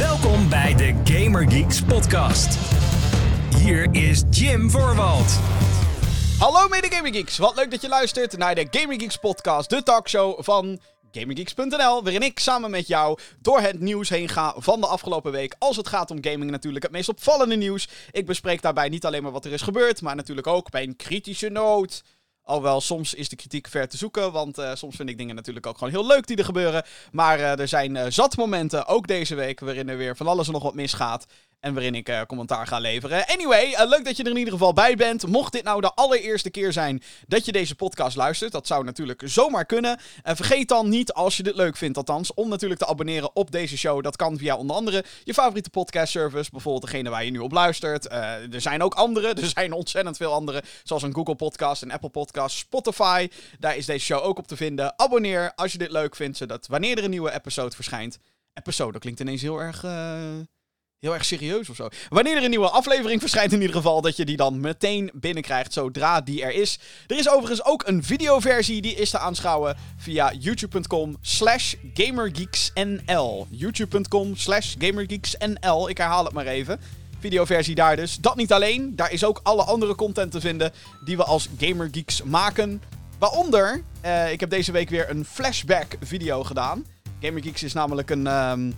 Welkom 0.00 0.48
bij 0.48 0.74
de 0.74 0.94
Gamer 1.04 1.50
Geeks 1.50 1.82
podcast. 1.82 2.58
Hier 3.56 3.88
is 3.94 4.22
Jim 4.30 4.70
Voorwald. 4.70 5.38
Hallo 6.38 6.68
mede 6.68 6.86
Gaming 6.90 7.14
Geeks, 7.14 7.38
wat 7.38 7.56
leuk 7.56 7.70
dat 7.70 7.80
je 7.80 7.88
luistert 7.88 8.36
naar 8.36 8.54
de 8.54 8.66
Gaming 8.70 9.00
Geeks 9.00 9.16
podcast, 9.16 9.70
de 9.70 9.82
talkshow 9.82 10.42
van 10.42 10.80
GamingGeeks.nl, 11.12 12.02
waarin 12.02 12.22
ik 12.22 12.38
samen 12.38 12.70
met 12.70 12.86
jou 12.86 13.18
door 13.40 13.60
het 13.60 13.80
nieuws 13.80 14.08
heen 14.08 14.28
ga 14.28 14.54
van 14.56 14.80
de 14.80 14.86
afgelopen 14.86 15.32
week. 15.32 15.54
Als 15.58 15.76
het 15.76 15.88
gaat 15.88 16.10
om 16.10 16.24
gaming 16.24 16.50
natuurlijk 16.50 16.84
het 16.84 16.92
meest 16.92 17.08
opvallende 17.08 17.56
nieuws. 17.56 17.88
Ik 18.10 18.26
bespreek 18.26 18.62
daarbij 18.62 18.88
niet 18.88 19.04
alleen 19.06 19.22
maar 19.22 19.32
wat 19.32 19.44
er 19.44 19.52
is 19.52 19.62
gebeurd, 19.62 20.02
maar 20.02 20.16
natuurlijk 20.16 20.46
ook 20.46 20.70
bij 20.70 20.82
een 20.82 20.96
kritische 20.96 21.48
noot. 21.48 22.02
Alhoewel, 22.42 22.80
soms 22.80 23.14
is 23.14 23.28
de 23.28 23.36
kritiek 23.36 23.68
ver 23.68 23.88
te 23.88 23.96
zoeken, 23.96 24.32
want 24.32 24.58
uh, 24.58 24.74
soms 24.74 24.96
vind 24.96 25.08
ik 25.08 25.18
dingen 25.18 25.34
natuurlijk 25.34 25.66
ook 25.66 25.78
gewoon 25.78 25.92
heel 25.92 26.06
leuk 26.06 26.26
die 26.26 26.36
er 26.36 26.44
gebeuren. 26.44 26.84
Maar 27.12 27.38
uh, 27.38 27.58
er 27.58 27.68
zijn 27.68 27.94
uh, 27.94 28.04
zat 28.08 28.36
momenten, 28.36 28.86
ook 28.86 29.06
deze 29.06 29.34
week, 29.34 29.60
waarin 29.60 29.88
er 29.88 29.96
weer 29.96 30.16
van 30.16 30.26
alles 30.26 30.46
en 30.46 30.52
nog 30.52 30.62
wat 30.62 30.74
misgaat. 30.74 31.26
En 31.60 31.72
waarin 31.72 31.94
ik 31.94 32.08
uh, 32.08 32.22
commentaar 32.22 32.66
ga 32.66 32.78
leveren. 32.78 33.26
Anyway, 33.26 33.70
uh, 33.70 33.88
leuk 33.88 34.04
dat 34.04 34.16
je 34.16 34.22
er 34.22 34.30
in 34.30 34.36
ieder 34.36 34.52
geval 34.52 34.72
bij 34.72 34.96
bent. 34.96 35.26
Mocht 35.26 35.52
dit 35.52 35.64
nou 35.64 35.80
de 35.80 35.94
allereerste 35.94 36.50
keer 36.50 36.72
zijn 36.72 37.02
dat 37.26 37.44
je 37.44 37.52
deze 37.52 37.74
podcast 37.74 38.16
luistert, 38.16 38.52
dat 38.52 38.66
zou 38.66 38.84
natuurlijk 38.84 39.22
zomaar 39.24 39.66
kunnen. 39.66 39.98
Uh, 39.98 40.34
vergeet 40.34 40.68
dan 40.68 40.88
niet, 40.88 41.12
als 41.12 41.36
je 41.36 41.42
dit 41.42 41.54
leuk 41.54 41.76
vindt 41.76 41.96
althans, 41.96 42.34
om 42.34 42.48
natuurlijk 42.48 42.80
te 42.80 42.86
abonneren 42.86 43.36
op 43.36 43.50
deze 43.50 43.78
show. 43.78 44.02
Dat 44.02 44.16
kan 44.16 44.38
via 44.38 44.56
onder 44.56 44.76
andere 44.76 45.04
je 45.24 45.34
favoriete 45.34 45.70
podcast 45.70 46.12
service, 46.12 46.50
bijvoorbeeld 46.50 46.84
degene 46.84 47.10
waar 47.10 47.24
je 47.24 47.30
nu 47.30 47.38
op 47.38 47.52
luistert. 47.52 48.10
er 48.10 48.60
zijn 48.60 48.82
ook 48.82 48.94
andere, 48.94 49.34
er 49.34 49.46
zijn 49.46 49.72
ontzettend 49.72 50.16
veel 50.16 50.32
andere, 50.32 50.62
zoals 50.82 51.02
een 51.02 51.14
Google 51.14 51.36
Podcast, 51.36 51.82
een 51.82 51.92
Apple 51.92 52.08
Podcast, 52.08 52.56
Spotify. 52.56 53.28
Daar 53.58 53.76
is 53.76 53.86
deze 53.86 54.04
show 54.04 54.24
ook 54.24 54.38
op 54.38 54.46
te 54.46 54.56
vinden. 54.56 54.98
Abonneer 54.98 55.52
als 55.54 55.72
je 55.72 55.78
dit 55.78 55.90
leuk 55.90 56.16
vindt, 56.16 56.36
zodat 56.36 56.66
wanneer 56.66 56.98
er 56.98 57.04
een 57.04 57.10
nieuwe 57.10 57.32
episode 57.32 57.74
verschijnt. 57.74 58.18
Episode, 58.54 58.98
klinkt 58.98 59.20
ineens 59.20 59.42
heel 59.42 59.60
erg 59.60 59.84
heel 61.00 61.14
erg 61.14 61.24
serieus 61.24 61.68
of 61.68 61.76
zo. 61.76 61.88
Wanneer 62.08 62.36
er 62.36 62.44
een 62.44 62.50
nieuwe 62.50 62.68
aflevering 62.68 63.20
verschijnt, 63.20 63.52
in 63.52 63.60
ieder 63.60 63.76
geval, 63.76 64.00
dat 64.00 64.16
je 64.16 64.24
die 64.24 64.36
dan 64.36 64.60
meteen 64.60 65.10
binnenkrijgt 65.14 65.72
zodra 65.72 66.20
die 66.20 66.42
er 66.42 66.52
is. 66.52 66.78
Er 67.06 67.18
is 67.18 67.30
overigens 67.30 67.64
ook 67.64 67.86
een 67.86 68.04
videoversie, 68.04 68.82
die 68.82 68.94
is 68.94 69.10
te 69.10 69.18
aanschouwen 69.18 69.76
via 69.96 70.32
youtube.com 70.38 71.16
slash 71.20 71.74
gamergeeksnl. 71.94 73.46
youtube.com 73.50 74.36
slash 74.36 74.74
gamergeeksnl. 74.78 75.88
Ik 75.88 75.98
herhaal 75.98 76.24
het 76.24 76.32
maar 76.32 76.46
even. 76.46 76.80
Videoversie 77.18 77.74
daar 77.74 77.96
dus. 77.96 78.16
Dat 78.16 78.36
niet 78.36 78.52
alleen, 78.52 78.96
daar 78.96 79.12
is 79.12 79.24
ook 79.24 79.40
alle 79.42 79.62
andere 79.62 79.94
content 79.94 80.30
te 80.32 80.40
vinden 80.40 80.72
die 81.04 81.16
we 81.16 81.24
als 81.24 81.48
Gamergeeks 81.58 82.22
maken. 82.22 82.82
Waaronder, 83.18 83.82
uh, 84.04 84.32
ik 84.32 84.40
heb 84.40 84.50
deze 84.50 84.72
week 84.72 84.90
weer 84.90 85.10
een 85.10 85.24
flashback 85.24 85.96
video 86.00 86.44
gedaan. 86.44 86.86
Gamergeeks 87.20 87.62
is 87.62 87.72
namelijk 87.72 88.10
een... 88.10 88.26
Um, 88.26 88.74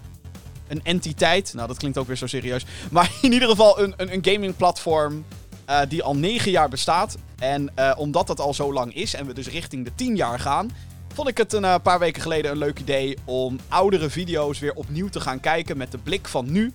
een 0.73 0.81
entiteit. 0.85 1.55
Nou, 1.55 1.69
dat 1.69 1.77
klinkt 1.77 1.99
ook 1.99 2.07
weer 2.07 2.17
zo 2.17 2.27
serieus. 2.27 2.65
Maar 2.91 3.11
in 3.23 3.33
ieder 3.33 3.49
geval 3.49 3.81
een, 3.81 3.95
een, 3.97 4.13
een 4.13 4.25
gamingplatform 4.25 5.25
uh, 5.71 5.81
die 5.89 6.03
al 6.03 6.17
9 6.17 6.51
jaar 6.51 6.69
bestaat. 6.69 7.17
En 7.39 7.71
uh, 7.79 7.93
omdat 7.97 8.27
dat 8.27 8.41
al 8.41 8.55
zo 8.55 8.73
lang 8.73 8.95
is 8.95 9.15
en 9.15 9.27
we 9.27 9.35
dus 9.35 9.49
richting 9.49 9.85
de 9.85 9.95
10 9.95 10.17
jaar 10.17 10.41
gaan, 10.41 10.71
vond 11.15 11.29
ik 11.29 11.37
het 11.37 11.53
een 11.53 11.63
uh, 11.63 11.75
paar 11.83 11.99
weken 11.99 12.23
geleden 12.23 12.51
een 12.51 12.59
leuk 12.59 12.79
idee 12.79 13.17
om 13.25 13.59
oudere 13.69 14.11
video's 14.11 14.59
weer 14.59 14.75
opnieuw 14.75 15.09
te 15.09 15.21
gaan 15.21 15.41
kijken 15.41 15.77
met 15.77 15.91
de 15.91 15.99
blik 15.99 16.29
van 16.29 16.53
nu. 16.53 16.73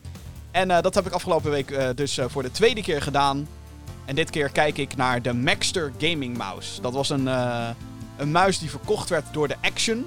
En 0.52 0.67
dat 0.67 0.95
heb 0.95 1.06
ik 1.06 1.11
afgelopen 1.11 1.52
week 1.52 1.95
dus 1.95 2.20
voor 2.28 2.44
de 2.44 2.52
tweede 2.52 2.82
keer 2.82 3.02
gedaan. 3.02 3.48
En 4.06 4.16
dit 4.16 4.30
keer 4.30 4.50
kijk 4.50 4.78
ik 4.78 4.95
naar 4.95 5.22
de 5.22 5.34
Maxter 5.34 5.92
Gaming 5.98 6.38
Mouse. 6.38 6.82
Dat 6.82 6.94
was 6.94 7.09
een, 7.09 7.26
een 8.17 8.32
muis 8.32 8.59
die 8.59 8.70
verkocht 8.70 9.09
werd 9.09 9.26
door 9.32 9.48
de 9.48 9.56
Action. 9.61 10.06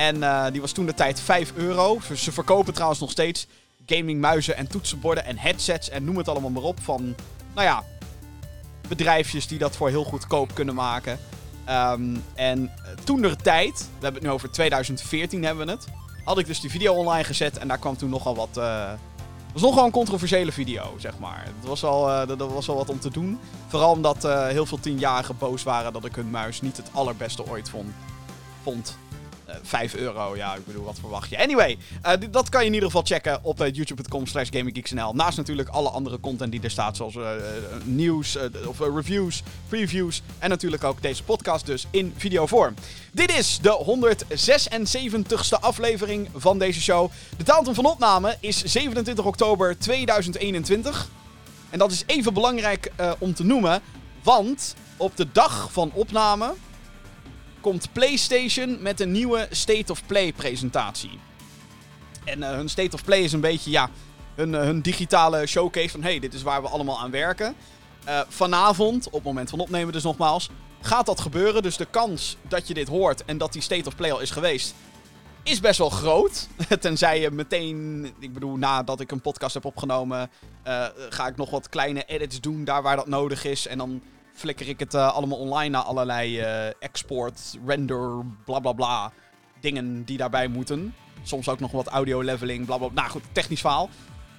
En 0.00 0.16
uh, 0.16 0.46
die 0.52 0.60
was 0.60 0.72
toen 0.72 0.86
de 0.86 0.94
tijd 0.94 1.20
5 1.20 1.52
euro. 1.54 2.00
Ze 2.16 2.32
verkopen 2.32 2.72
trouwens 2.72 3.00
nog 3.00 3.10
steeds 3.10 3.46
gamingmuizen 3.86 4.56
en 4.56 4.66
toetsenborden 4.66 5.24
en 5.24 5.38
headsets 5.38 5.88
en 5.88 6.04
noem 6.04 6.16
het 6.16 6.28
allemaal 6.28 6.50
maar 6.50 6.62
op. 6.62 6.80
Van, 6.82 7.14
nou 7.54 7.66
ja, 7.66 7.84
bedrijfjes 8.88 9.46
die 9.46 9.58
dat 9.58 9.76
voor 9.76 9.88
heel 9.88 10.04
goedkoop 10.04 10.54
kunnen 10.54 10.74
maken. 10.74 11.18
Um, 11.68 12.24
en 12.34 12.70
toen 13.04 13.20
de 13.20 13.36
tijd, 13.36 13.78
we 13.78 14.02
hebben 14.04 14.14
het 14.14 14.22
nu 14.22 14.30
over 14.30 14.50
2014 14.50 15.44
hebben 15.44 15.66
we 15.66 15.72
het, 15.72 15.86
had 16.24 16.38
ik 16.38 16.46
dus 16.46 16.60
die 16.60 16.70
video 16.70 16.94
online 16.94 17.24
gezet 17.24 17.58
en 17.58 17.68
daar 17.68 17.78
kwam 17.78 17.96
toen 17.96 18.10
nogal 18.10 18.34
wat... 18.34 18.56
Uh, 18.56 18.92
was 19.52 19.62
nogal 19.62 19.84
een 19.84 19.90
controversiële 19.90 20.52
video, 20.52 20.94
zeg 20.98 21.18
maar. 21.18 21.44
Het 21.44 21.68
was 21.68 21.82
uh, 21.82 22.26
dat 22.26 22.52
was 22.52 22.66
wat 22.66 22.88
om 22.88 23.00
te 23.00 23.10
doen. 23.10 23.38
Vooral 23.66 23.90
omdat 23.90 24.22
heel 24.22 24.66
veel 24.66 24.80
tienjarigen 24.80 25.38
boos 25.38 25.62
waren 25.62 25.92
dat 25.92 26.04
ik 26.04 26.14
hun 26.14 26.30
muis 26.30 26.60
niet 26.60 26.76
het 26.76 26.90
allerbeste 26.92 27.46
ooit 27.46 27.68
vond. 27.68 27.90
vond. 28.62 28.98
5 29.62 29.94
euro, 29.94 30.36
ja, 30.36 30.54
ik 30.54 30.66
bedoel, 30.66 30.84
wat 30.84 30.98
verwacht 31.00 31.30
je? 31.30 31.38
Anyway, 31.38 31.78
uh, 32.06 32.12
dat 32.30 32.48
kan 32.48 32.60
je 32.60 32.66
in 32.66 32.72
ieder 32.72 32.88
geval 32.88 33.04
checken 33.04 33.44
op 33.44 33.60
uh, 33.60 33.72
youtube.com 33.72 34.26
slash. 34.26 34.48
Naast 35.12 35.36
natuurlijk 35.36 35.68
alle 35.68 35.88
andere 35.88 36.20
content 36.20 36.52
die 36.52 36.60
er 36.62 36.70
staat, 36.70 36.96
zoals 36.96 37.16
nieuws, 37.84 38.38
of 38.66 38.78
reviews, 38.78 39.42
previews 39.68 40.22
en 40.38 40.48
natuurlijk 40.48 40.84
ook 40.84 41.02
deze 41.02 41.22
podcast 41.22 41.66
dus 41.66 41.86
in 41.90 42.14
videovorm. 42.16 42.74
Dit 43.12 43.38
is 43.38 43.58
de 43.62 43.98
176ste 43.98 45.60
aflevering 45.60 46.28
van 46.34 46.58
deze 46.58 46.80
show. 46.80 47.10
De 47.36 47.44
datum 47.44 47.74
van 47.74 47.84
opname 47.84 48.36
is 48.40 48.64
27 48.64 49.24
oktober 49.24 49.78
2021. 49.78 51.08
En 51.70 51.78
dat 51.78 51.90
is 51.90 52.02
even 52.06 52.34
belangrijk 52.34 52.92
om 53.18 53.34
te 53.34 53.44
noemen, 53.44 53.82
want 54.22 54.74
op 54.96 55.16
de 55.16 55.32
dag 55.32 55.72
van 55.72 55.90
opname 55.94 56.54
komt 57.60 57.92
PlayStation 57.92 58.78
met 58.80 59.00
een 59.00 59.12
nieuwe 59.12 59.46
State 59.50 59.92
of 59.92 60.06
Play 60.06 60.32
presentatie. 60.32 61.18
En 62.24 62.38
uh, 62.38 62.50
hun 62.50 62.68
State 62.68 62.94
of 62.94 63.04
Play 63.04 63.20
is 63.20 63.32
een 63.32 63.40
beetje, 63.40 63.70
ja, 63.70 63.90
hun, 64.34 64.52
uh, 64.52 64.60
hun 64.60 64.80
digitale 64.80 65.46
showcase 65.46 65.88
van, 65.88 66.02
hey, 66.02 66.18
dit 66.18 66.34
is 66.34 66.42
waar 66.42 66.62
we 66.62 66.68
allemaal 66.68 67.00
aan 67.00 67.10
werken. 67.10 67.54
Uh, 68.08 68.20
vanavond, 68.28 69.06
op 69.06 69.12
het 69.12 69.22
moment 69.22 69.50
van 69.50 69.58
opnemen 69.58 69.92
dus 69.92 70.02
nogmaals, 70.02 70.50
gaat 70.80 71.06
dat 71.06 71.20
gebeuren. 71.20 71.62
Dus 71.62 71.76
de 71.76 71.86
kans 71.90 72.36
dat 72.48 72.68
je 72.68 72.74
dit 72.74 72.88
hoort 72.88 73.24
en 73.24 73.38
dat 73.38 73.52
die 73.52 73.62
State 73.62 73.88
of 73.88 73.96
Play 73.96 74.12
al 74.12 74.20
is 74.20 74.30
geweest, 74.30 74.74
is 75.42 75.60
best 75.60 75.78
wel 75.78 75.90
groot. 75.90 76.48
Tenzij 76.80 77.20
je 77.20 77.30
meteen, 77.30 78.04
ik 78.18 78.32
bedoel, 78.32 78.56
nadat 78.56 79.00
ik 79.00 79.10
een 79.10 79.20
podcast 79.20 79.54
heb 79.54 79.64
opgenomen, 79.64 80.30
ga 81.08 81.26
ik 81.26 81.36
nog 81.36 81.50
wat 81.50 81.68
kleine 81.68 82.04
edits 82.04 82.40
doen 82.40 82.64
daar 82.64 82.82
waar 82.82 82.96
dat 82.96 83.06
nodig 83.06 83.44
is. 83.44 83.66
En 83.66 83.78
dan 83.78 84.02
flikker 84.40 84.68
ik 84.68 84.80
het 84.80 84.94
uh, 84.94 85.12
allemaal 85.14 85.38
online 85.38 85.68
naar 85.68 85.82
allerlei 85.82 86.40
uh, 86.40 86.66
export, 86.78 87.40
render, 87.66 88.24
bla 88.44 88.58
bla 88.58 88.72
bla 88.72 89.12
dingen 89.60 90.04
die 90.04 90.16
daarbij 90.16 90.48
moeten. 90.48 90.94
Soms 91.22 91.48
ook 91.48 91.60
nog 91.60 91.70
wat 91.70 91.86
audio 91.86 92.22
leveling, 92.22 92.66
bla 92.66 92.76
bla. 92.78 92.88
Nou 92.94 93.08
goed, 93.08 93.22
technisch 93.32 93.60
verhaal. 93.60 93.88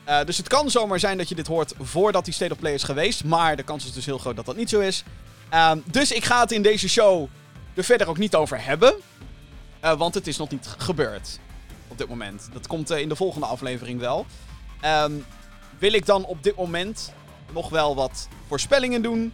Uh, 0.07 0.23
dus 0.23 0.37
het 0.37 0.47
kan 0.47 0.69
zomaar 0.69 0.99
zijn 0.99 1.17
dat 1.17 1.29
je 1.29 1.35
dit 1.35 1.47
hoort 1.47 1.73
voordat 1.79 2.25
die 2.25 2.33
State 2.33 2.53
of 2.53 2.59
Play 2.59 2.73
is 2.73 2.83
geweest. 2.83 3.23
Maar 3.23 3.55
de 3.55 3.63
kans 3.63 3.85
is 3.85 3.93
dus 3.93 4.05
heel 4.05 4.17
groot 4.17 4.35
dat 4.35 4.45
dat 4.45 4.55
niet 4.55 4.69
zo 4.69 4.79
is. 4.79 5.03
Uh, 5.53 5.71
dus 5.85 6.11
ik 6.11 6.23
ga 6.23 6.39
het 6.39 6.51
in 6.51 6.61
deze 6.61 6.89
show 6.89 7.27
er 7.73 7.83
verder 7.83 8.07
ook 8.07 8.17
niet 8.17 8.35
over 8.35 8.63
hebben. 8.63 8.93
Want 9.97 10.13
het 10.13 10.27
is 10.27 10.37
nog 10.37 10.49
niet 10.49 10.75
gebeurd. 10.77 11.39
Op 11.87 11.97
dit 11.97 12.07
moment. 12.07 12.49
Dat 12.53 12.67
komt 12.67 12.89
in 12.89 13.09
de 13.09 13.15
volgende 13.15 13.47
aflevering 13.47 13.99
wel. 13.99 14.25
Um, 14.85 15.25
wil 15.79 15.93
ik 15.93 16.05
dan 16.05 16.25
op 16.25 16.43
dit 16.43 16.55
moment 16.55 17.13
nog 17.53 17.69
wel 17.69 17.95
wat 17.95 18.27
voorspellingen 18.47 19.01
doen? 19.01 19.33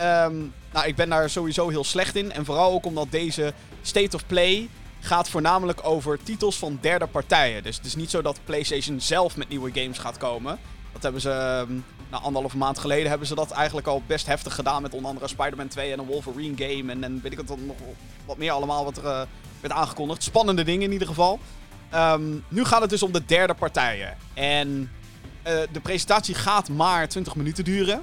Um, 0.00 0.52
nou, 0.72 0.86
ik 0.86 0.96
ben 0.96 1.08
daar 1.08 1.30
sowieso 1.30 1.68
heel 1.68 1.84
slecht 1.84 2.16
in. 2.16 2.32
En 2.32 2.44
vooral 2.44 2.72
ook 2.72 2.86
omdat 2.86 3.10
deze 3.10 3.52
State 3.82 4.16
of 4.16 4.26
Play 4.26 4.68
gaat 5.00 5.28
voornamelijk 5.28 5.80
over 5.82 6.22
titels 6.22 6.58
van 6.58 6.78
derde 6.80 7.06
partijen. 7.06 7.62
Dus 7.62 7.76
het 7.76 7.86
is 7.86 7.94
niet 7.94 8.10
zo 8.10 8.22
dat 8.22 8.40
PlayStation 8.44 9.00
zelf 9.00 9.36
met 9.36 9.48
nieuwe 9.48 9.70
games 9.72 9.98
gaat 9.98 10.16
komen. 10.16 10.58
Dat 10.92 11.02
hebben 11.02 11.20
ze, 11.20 11.64
um, 11.68 11.84
nou, 12.10 12.22
anderhalve 12.22 12.56
maand 12.56 12.78
geleden 12.78 13.08
hebben 13.08 13.26
ze 13.26 13.34
dat 13.34 13.50
eigenlijk 13.50 13.86
al 13.86 14.02
best 14.06 14.26
heftig 14.26 14.54
gedaan. 14.54 14.82
Met 14.82 14.94
onder 14.94 15.10
andere 15.10 15.28
Spider-Man 15.28 15.68
2 15.68 15.92
en 15.92 15.98
een 15.98 16.06
Wolverine 16.06 16.56
game. 16.56 16.92
En, 16.92 17.04
en 17.04 17.20
weet 17.22 17.32
ik 17.32 17.38
het 17.38 17.48
nog 17.48 17.76
wat 18.24 18.36
meer 18.36 18.50
allemaal 18.50 18.84
wat 18.84 18.96
er 18.96 19.04
uh, 19.04 19.22
werd 19.60 19.74
aangekondigd. 19.74 20.22
Spannende 20.22 20.64
dingen 20.64 20.82
in 20.82 20.92
ieder 20.92 21.08
geval. 21.08 21.38
Um, 21.94 22.44
nu 22.48 22.64
gaat 22.64 22.80
het 22.80 22.90
dus 22.90 23.02
om 23.02 23.12
de 23.12 23.24
derde 23.24 23.54
partijen. 23.54 24.16
En 24.34 24.90
uh, 25.46 25.60
de 25.72 25.80
presentatie 25.82 26.34
gaat 26.34 26.68
maar 26.68 27.08
20 27.08 27.34
minuten 27.34 27.64
duren. 27.64 28.02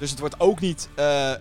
Dus 0.00 0.10
het 0.10 0.18
wordt 0.18 0.40
ook 0.40 0.60
niet 0.60 0.88
uh, 0.98 1.04
uh, 1.04 1.34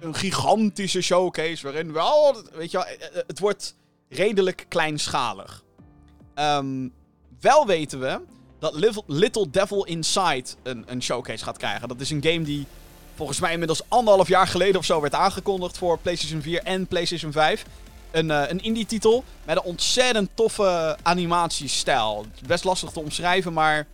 een 0.00 0.14
gigantische 0.14 1.00
showcase 1.00 1.62
waarin 1.62 1.92
wel, 1.92 2.42
weet 2.52 2.70
je 2.70 2.76
wel, 2.76 2.86
het 3.26 3.38
wordt 3.38 3.74
redelijk 4.08 4.66
kleinschalig. 4.68 5.62
Um, 6.34 6.92
wel 7.40 7.66
weten 7.66 8.00
we 8.00 8.20
dat 8.58 9.02
Little 9.06 9.50
Devil 9.50 9.84
Inside 9.84 10.44
een, 10.62 10.84
een 10.86 11.02
showcase 11.02 11.44
gaat 11.44 11.56
krijgen. 11.56 11.88
Dat 11.88 12.00
is 12.00 12.10
een 12.10 12.22
game 12.22 12.42
die 12.42 12.66
volgens 13.14 13.40
mij 13.40 13.52
inmiddels 13.52 13.82
anderhalf 13.88 14.28
jaar 14.28 14.46
geleden 14.46 14.78
of 14.78 14.84
zo 14.84 15.00
werd 15.00 15.14
aangekondigd 15.14 15.78
voor 15.78 15.98
PlayStation 15.98 16.42
4 16.42 16.62
en 16.62 16.86
PlayStation 16.86 17.32
5. 17.32 17.64
Een, 18.10 18.28
een 18.28 18.62
indie-titel 18.62 19.24
met 19.44 19.56
een 19.56 19.62
ontzettend 19.62 20.30
toffe 20.34 20.96
animatiestijl. 21.02 22.26
Best 22.46 22.64
lastig 22.64 22.90
te 22.90 23.00
omschrijven, 23.00 23.52
maar 23.52 23.86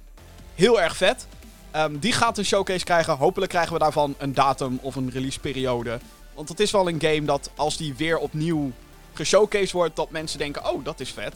heel 0.54 0.80
erg 0.80 0.96
vet. 0.96 1.26
Um, 1.76 1.98
die 1.98 2.12
gaat 2.12 2.38
een 2.38 2.44
showcase 2.44 2.84
krijgen. 2.84 3.16
Hopelijk 3.16 3.50
krijgen 3.50 3.72
we 3.72 3.78
daarvan 3.78 4.14
een 4.18 4.34
datum 4.34 4.78
of 4.82 4.94
een 4.94 5.10
releaseperiode. 5.10 5.98
Want 6.34 6.48
het 6.48 6.60
is 6.60 6.70
wel 6.70 6.88
een 6.88 7.00
game 7.00 7.24
dat 7.24 7.50
als 7.54 7.76
die 7.76 7.94
weer 7.94 8.18
opnieuw 8.18 8.72
geshowcased 9.12 9.72
wordt, 9.72 9.96
dat 9.96 10.10
mensen 10.10 10.38
denken: 10.38 10.70
oh, 10.70 10.84
dat 10.84 11.00
is 11.00 11.10
vet. 11.12 11.34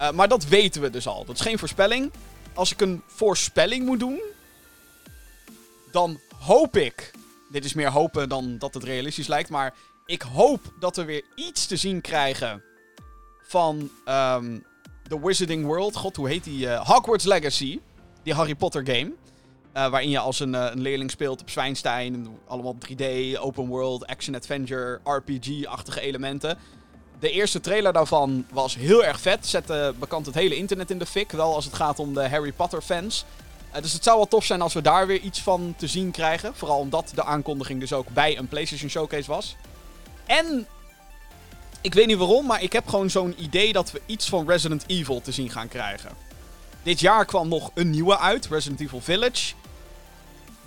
Uh, 0.00 0.10
maar 0.10 0.28
dat 0.28 0.44
weten 0.44 0.82
we 0.82 0.90
dus 0.90 1.06
al. 1.06 1.24
Dat 1.24 1.34
is 1.34 1.40
geen 1.40 1.58
voorspelling. 1.58 2.12
Als 2.54 2.72
ik 2.72 2.80
een 2.80 3.02
voorspelling 3.06 3.86
moet 3.86 4.00
doen, 4.00 4.20
dan 5.92 6.20
hoop 6.38 6.76
ik. 6.76 7.10
Dit 7.50 7.64
is 7.64 7.74
meer 7.74 7.90
hopen 7.90 8.28
dan 8.28 8.58
dat 8.58 8.74
het 8.74 8.84
realistisch 8.84 9.26
lijkt. 9.26 9.48
Maar 9.48 9.74
ik 10.06 10.22
hoop 10.22 10.60
dat 10.80 10.96
we 10.96 11.04
weer 11.04 11.24
iets 11.34 11.66
te 11.66 11.76
zien 11.76 12.00
krijgen 12.00 12.62
van 13.42 13.90
um, 14.08 14.64
The 15.08 15.20
Wizarding 15.20 15.64
World. 15.64 15.96
God, 15.96 16.16
hoe 16.16 16.28
heet 16.28 16.44
die? 16.44 16.66
Uh, 16.66 16.86
Hogwarts 16.88 17.24
Legacy. 17.24 17.80
Die 18.22 18.34
Harry 18.34 18.54
Potter 18.54 18.86
game. 18.86 19.12
Uh, 19.76 19.88
waarin 19.88 20.10
je 20.10 20.18
als 20.18 20.40
een, 20.40 20.54
uh, 20.54 20.66
een 20.70 20.80
leerling 20.80 21.10
speelt 21.10 21.40
op 21.40 21.50
Zwijnstein. 21.50 22.38
Allemaal 22.46 22.76
3D, 22.88 23.04
open 23.38 23.66
world, 23.66 24.06
action-adventure, 24.06 25.00
RPG-achtige 25.04 26.00
elementen. 26.00 26.58
De 27.18 27.30
eerste 27.30 27.60
trailer 27.60 27.92
daarvan 27.92 28.46
was 28.52 28.76
heel 28.76 29.04
erg 29.04 29.20
vet. 29.20 29.46
Zette 29.46 29.94
bekend 29.98 30.26
het 30.26 30.34
hele 30.34 30.56
internet 30.56 30.90
in 30.90 30.98
de 30.98 31.06
fik. 31.06 31.32
Wel 31.32 31.54
als 31.54 31.64
het 31.64 31.74
gaat 31.74 31.98
om 31.98 32.14
de 32.14 32.28
Harry 32.28 32.52
Potter 32.52 32.82
fans. 32.82 33.24
Uh, 33.74 33.82
dus 33.82 33.92
het 33.92 34.04
zou 34.04 34.16
wel 34.16 34.28
tof 34.28 34.44
zijn 34.44 34.62
als 34.62 34.74
we 34.74 34.82
daar 34.82 35.06
weer 35.06 35.20
iets 35.20 35.42
van 35.42 35.74
te 35.76 35.86
zien 35.86 36.10
krijgen. 36.10 36.54
Vooral 36.54 36.78
omdat 36.78 37.12
de 37.14 37.24
aankondiging 37.24 37.80
dus 37.80 37.92
ook 37.92 38.08
bij 38.08 38.38
een 38.38 38.48
PlayStation 38.48 38.90
Showcase 38.90 39.30
was. 39.30 39.56
En 40.26 40.66
ik 41.80 41.94
weet 41.94 42.06
niet 42.06 42.18
waarom, 42.18 42.46
maar 42.46 42.62
ik 42.62 42.72
heb 42.72 42.88
gewoon 42.88 43.10
zo'n 43.10 43.34
idee 43.38 43.72
dat 43.72 43.90
we 43.90 44.00
iets 44.06 44.28
van 44.28 44.48
Resident 44.48 44.84
Evil 44.86 45.20
te 45.20 45.32
zien 45.32 45.50
gaan 45.50 45.68
krijgen. 45.68 46.10
Dit 46.82 47.00
jaar 47.00 47.24
kwam 47.24 47.48
nog 47.48 47.70
een 47.74 47.90
nieuwe 47.90 48.18
uit, 48.18 48.46
Resident 48.46 48.80
Evil 48.80 49.00
Village. 49.00 49.54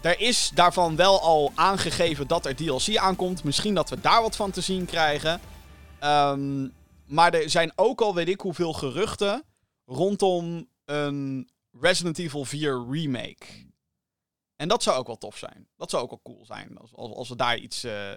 Er 0.02 0.20
is 0.20 0.52
daarvan 0.54 0.96
wel 0.96 1.22
al 1.22 1.52
aangegeven 1.56 2.28
dat 2.28 2.46
er 2.46 2.56
DLC 2.56 2.98
aankomt. 2.98 3.44
Misschien 3.44 3.74
dat 3.74 3.90
we 3.90 4.02
daar 4.02 4.22
wat 4.22 4.36
van 4.36 4.52
te 4.52 4.62
zien 4.62 4.86
krijgen. 4.86 5.42
Um, 6.04 6.74
maar 7.06 7.34
er 7.34 7.50
zijn 7.50 7.72
ook 7.76 8.02
al 8.02 8.16
weet 8.16 8.28
ik 8.28 8.42
hoeveel 8.42 8.74
geruchten 8.74 9.44
rondom 9.86 10.68
een 10.86 11.50
Resident 11.72 12.20
Evil 12.20 12.46
4 12.46 12.86
remake. 12.90 13.46
En 14.56 14.68
dat 14.68 14.84
zou 14.84 14.98
ook 14.98 15.08
wel 15.08 15.18
tof 15.18 15.38
zijn. 15.38 15.68
Dat 15.78 15.90
zou 15.90 16.04
ook 16.04 16.10
wel 16.10 16.22
cool 16.24 16.46
zijn 16.46 16.78
als, 16.78 16.96
als, 16.96 17.30
we 17.30 17.36
daar 17.36 17.58
iets 17.58 17.86
uh, 17.86 18.10
uh, 18.10 18.16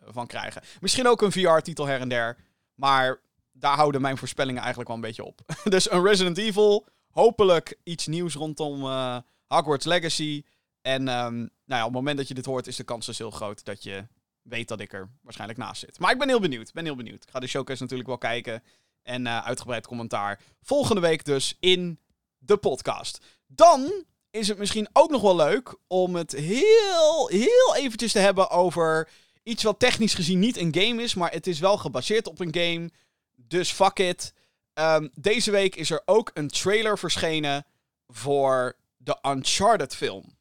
van 0.00 0.26
krijgen. 0.26 0.62
Misschien 0.80 1.08
ook 1.08 1.22
een 1.22 1.32
VR-titel 1.32 1.86
her 1.86 2.00
en 2.00 2.08
der. 2.08 2.36
Maar 2.74 3.20
daar 3.52 3.76
houden 3.76 4.00
mijn 4.00 4.16
voorspellingen 4.16 4.60
eigenlijk 4.60 4.88
wel 4.88 4.98
een 4.98 5.04
beetje 5.04 5.24
op. 5.24 5.40
dus 5.64 5.90
een 5.90 6.04
Resident 6.04 6.38
Evil. 6.38 6.86
Hopelijk 7.10 7.78
iets 7.82 8.06
nieuws 8.06 8.34
rondom 8.34 8.82
uh, 8.82 9.16
Hogwarts 9.46 9.84
Legacy. 9.84 10.44
En 10.86 11.00
um, 11.00 11.36
nou 11.38 11.50
ja, 11.64 11.80
op 11.80 11.84
het 11.84 11.92
moment 11.92 12.16
dat 12.16 12.28
je 12.28 12.34
dit 12.34 12.44
hoort, 12.44 12.66
is 12.66 12.76
de 12.76 12.84
kans 12.84 13.06
dus 13.06 13.18
heel 13.18 13.30
groot 13.30 13.64
dat 13.64 13.82
je 13.82 14.06
weet 14.42 14.68
dat 14.68 14.80
ik 14.80 14.92
er 14.92 15.10
waarschijnlijk 15.22 15.58
naast 15.58 15.80
zit. 15.80 15.98
Maar 15.98 16.12
ik 16.12 16.18
ben 16.18 16.28
heel 16.28 16.40
benieuwd. 16.40 16.72
Ben 16.72 16.84
heel 16.84 16.96
benieuwd. 16.96 17.22
Ik 17.22 17.30
ga 17.30 17.40
de 17.40 17.46
showcase 17.46 17.82
natuurlijk 17.82 18.08
wel 18.08 18.18
kijken. 18.18 18.62
En 19.02 19.26
uh, 19.26 19.46
uitgebreid 19.46 19.86
commentaar. 19.86 20.40
Volgende 20.62 21.00
week 21.00 21.24
dus 21.24 21.56
in 21.60 21.98
de 22.38 22.56
podcast. 22.56 23.24
Dan 23.46 24.04
is 24.30 24.48
het 24.48 24.58
misschien 24.58 24.88
ook 24.92 25.10
nog 25.10 25.22
wel 25.22 25.36
leuk 25.36 25.76
om 25.86 26.14
het 26.14 26.32
heel, 26.32 27.28
heel 27.28 27.74
eventjes 27.74 28.12
te 28.12 28.18
hebben 28.18 28.50
over 28.50 29.08
iets 29.42 29.62
wat 29.62 29.78
technisch 29.78 30.14
gezien 30.14 30.38
niet 30.38 30.56
een 30.56 30.74
game 30.74 31.02
is, 31.02 31.14
maar 31.14 31.32
het 31.32 31.46
is 31.46 31.58
wel 31.58 31.78
gebaseerd 31.78 32.26
op 32.26 32.40
een 32.40 32.54
game. 32.54 32.90
Dus 33.36 33.72
fuck 33.72 33.98
it. 33.98 34.32
Um, 34.74 35.10
deze 35.14 35.50
week 35.50 35.76
is 35.76 35.90
er 35.90 36.02
ook 36.04 36.30
een 36.34 36.48
trailer 36.48 36.98
verschenen 36.98 37.66
voor 38.06 38.76
de 38.96 39.18
Uncharted 39.22 39.96
film. 39.96 40.36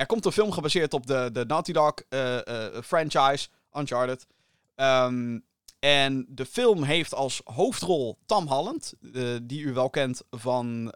Er 0.00 0.06
komt 0.06 0.24
een 0.24 0.32
film 0.32 0.52
gebaseerd 0.52 0.94
op 0.94 1.06
de, 1.06 1.30
de 1.32 1.44
Naughty 1.46 1.72
Dog 1.72 1.94
uh, 2.08 2.34
uh, 2.34 2.80
franchise, 2.82 3.48
Uncharted. 3.72 4.26
Um, 4.76 5.44
en 5.78 6.26
de 6.28 6.46
film 6.46 6.82
heeft 6.82 7.14
als 7.14 7.40
hoofdrol 7.44 8.18
Tom 8.26 8.46
Holland, 8.46 8.94
uh, 9.00 9.36
die 9.42 9.62
u 9.62 9.72
wel 9.72 9.90
kent 9.90 10.22
van 10.30 10.94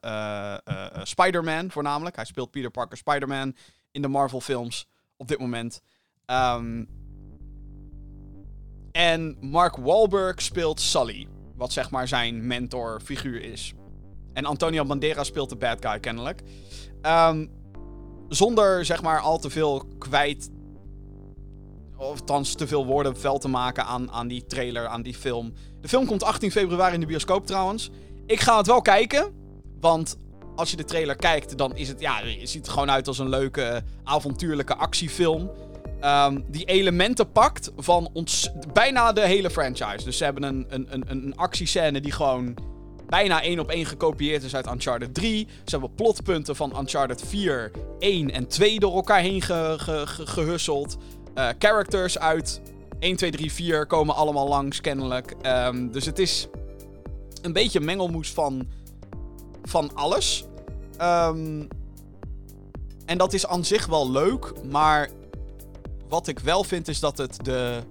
Spider-Man 1.03 1.71
voornamelijk. 1.71 2.17
Hij 2.17 2.25
speelt 2.25 2.51
Peter 2.51 2.71
Parker 2.71 2.97
Spider-Man 2.97 3.56
in 3.91 4.03
de 4.03 4.09
Marvel 4.09 4.41
films 4.41 4.87
op 5.17 5.29
dit 5.29 5.39
moment. 5.39 5.81
Um, 6.27 6.89
en 8.93 9.37
Mark 9.41 9.77
Wahlberg 9.77 10.43
speelt 10.43 10.81
Sully, 10.81 11.29
wat 11.57 11.73
zeg 11.73 11.91
maar 11.91 12.09
zijn 12.09 12.47
mentorfiguur 12.47 13.43
is. 13.43 13.73
En 14.33 14.45
Antonio 14.45 14.85
Banderas 14.85 15.27
speelt 15.27 15.49
de 15.49 15.57
bad 15.57 15.87
guy 15.87 16.00
kennelijk. 16.00 16.43
Um, 17.03 17.62
zonder 18.35 18.85
zeg 18.85 19.03
maar 19.03 19.21
al 19.21 19.39
te 19.39 19.51
veel 19.51 19.85
kwijt. 19.99 20.51
Of 21.97 22.21
althans 22.21 22.55
te 22.55 22.67
veel 22.67 22.87
woorden 22.87 23.17
vuil 23.17 23.39
te 23.39 23.49
maken 23.49 23.85
aan, 23.85 24.11
aan 24.11 24.29
die 24.29 24.47
trailer, 24.47 24.87
aan 24.87 25.03
die 25.03 25.15
film. 25.15 25.53
De 25.81 25.89
film 25.89 26.07
komt 26.07 26.23
18 26.23 26.51
februari 26.51 26.95
in 26.95 27.01
de 27.01 27.07
bioscoop 27.07 27.47
trouwens. 27.47 27.91
Ik 28.27 28.41
ga 28.41 28.57
het 28.57 28.67
wel 28.67 28.83
kijken. 28.83 29.33
Want 29.81 30.17
als 30.57 30.71
je 30.71 30.77
de 30.77 30.85
trailer 30.85 31.17
kijkt, 31.17 31.59
dan 31.59 31.77
is 31.77 31.89
het. 31.89 32.01
Ja, 32.01 32.21
ziet 32.43 32.67
er 32.67 32.73
gewoon 32.73 32.91
uit 32.91 33.09
als 33.09 33.19
een 33.19 33.29
leuke 33.29 33.83
avontuurlijke 34.05 34.75
actiefilm. 34.75 35.51
Um, 36.05 36.45
die 36.49 36.65
elementen 36.65 37.33
pakt 37.33 37.71
van 37.77 38.11
ons, 38.13 38.51
bijna 38.73 39.13
de 39.13 39.27
hele 39.27 39.51
franchise. 39.51 40.05
Dus 40.05 40.17
ze 40.17 40.25
hebben 40.25 40.43
een, 40.43 40.67
een, 40.69 40.87
een, 40.91 41.05
een 41.07 41.37
actiescène 41.37 42.01
die 42.01 42.13
gewoon 42.13 42.55
bijna 43.14 43.43
één 43.43 43.58
op 43.58 43.70
één 43.70 43.87
gekopieerd 43.87 44.43
is 44.43 44.55
uit 44.55 44.66
Uncharted 44.66 45.14
3. 45.14 45.46
Ze 45.64 45.70
hebben 45.70 45.94
plotpunten 45.94 46.56
van 46.56 46.78
Uncharted 46.78 47.22
4, 47.26 47.70
1 47.99 48.31
en 48.31 48.46
2 48.46 48.81
door 48.81 48.94
elkaar 48.94 49.20
heen 49.20 49.43
ge, 49.43 49.75
ge, 49.78 50.06
ge, 50.06 50.26
gehusseld. 50.26 50.96
Uh, 51.34 51.49
characters 51.58 52.19
uit 52.19 52.61
1, 52.99 53.16
2, 53.16 53.31
3, 53.31 53.52
4 53.52 53.87
komen 53.87 54.14
allemaal 54.14 54.49
langs, 54.49 54.81
kennelijk. 54.81 55.34
Um, 55.46 55.93
dus 55.93 56.06
het 56.06 56.19
is 56.19 56.49
een 57.43 57.52
beetje 57.52 57.78
een 57.78 57.84
mengelmoes 57.84 58.31
van, 58.31 58.69
van 59.62 59.94
alles. 59.94 60.44
Um, 61.02 61.69
en 63.06 63.19
dat 63.19 63.32
is 63.32 63.46
aan 63.46 63.64
zich 63.64 63.87
wel 63.87 64.11
leuk, 64.11 64.52
maar 64.70 65.11
wat 66.08 66.26
ik 66.26 66.38
wel 66.38 66.64
vind 66.64 66.88
is 66.88 67.00
dat 67.00 67.19
het 67.19 67.44
de 67.44 67.82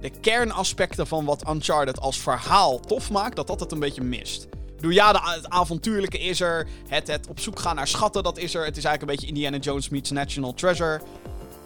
de 0.00 0.10
kernaspecten 0.10 1.06
van 1.06 1.24
wat 1.24 1.48
Uncharted 1.48 2.00
als 2.00 2.18
verhaal 2.18 2.80
tof 2.80 3.10
maakt, 3.10 3.36
dat 3.36 3.46
dat 3.46 3.60
het 3.60 3.72
een 3.72 3.78
beetje 3.78 4.02
mist. 4.02 4.46
Bedoel, 4.76 4.90
ja, 4.90 5.12
de, 5.12 5.20
het 5.22 5.48
avontuurlijke 5.48 6.18
is 6.18 6.40
er. 6.40 6.68
Het, 6.88 7.06
het 7.06 7.26
op 7.28 7.40
zoek 7.40 7.58
gaan 7.58 7.76
naar 7.76 7.88
schatten, 7.88 8.22
dat 8.22 8.38
is 8.38 8.54
er. 8.54 8.64
Het 8.64 8.76
is 8.76 8.84
eigenlijk 8.84 9.00
een 9.00 9.18
beetje 9.18 9.34
Indiana 9.34 9.56
Jones 9.56 9.88
meets 9.88 10.10
National 10.10 10.54
Treasure. 10.54 11.00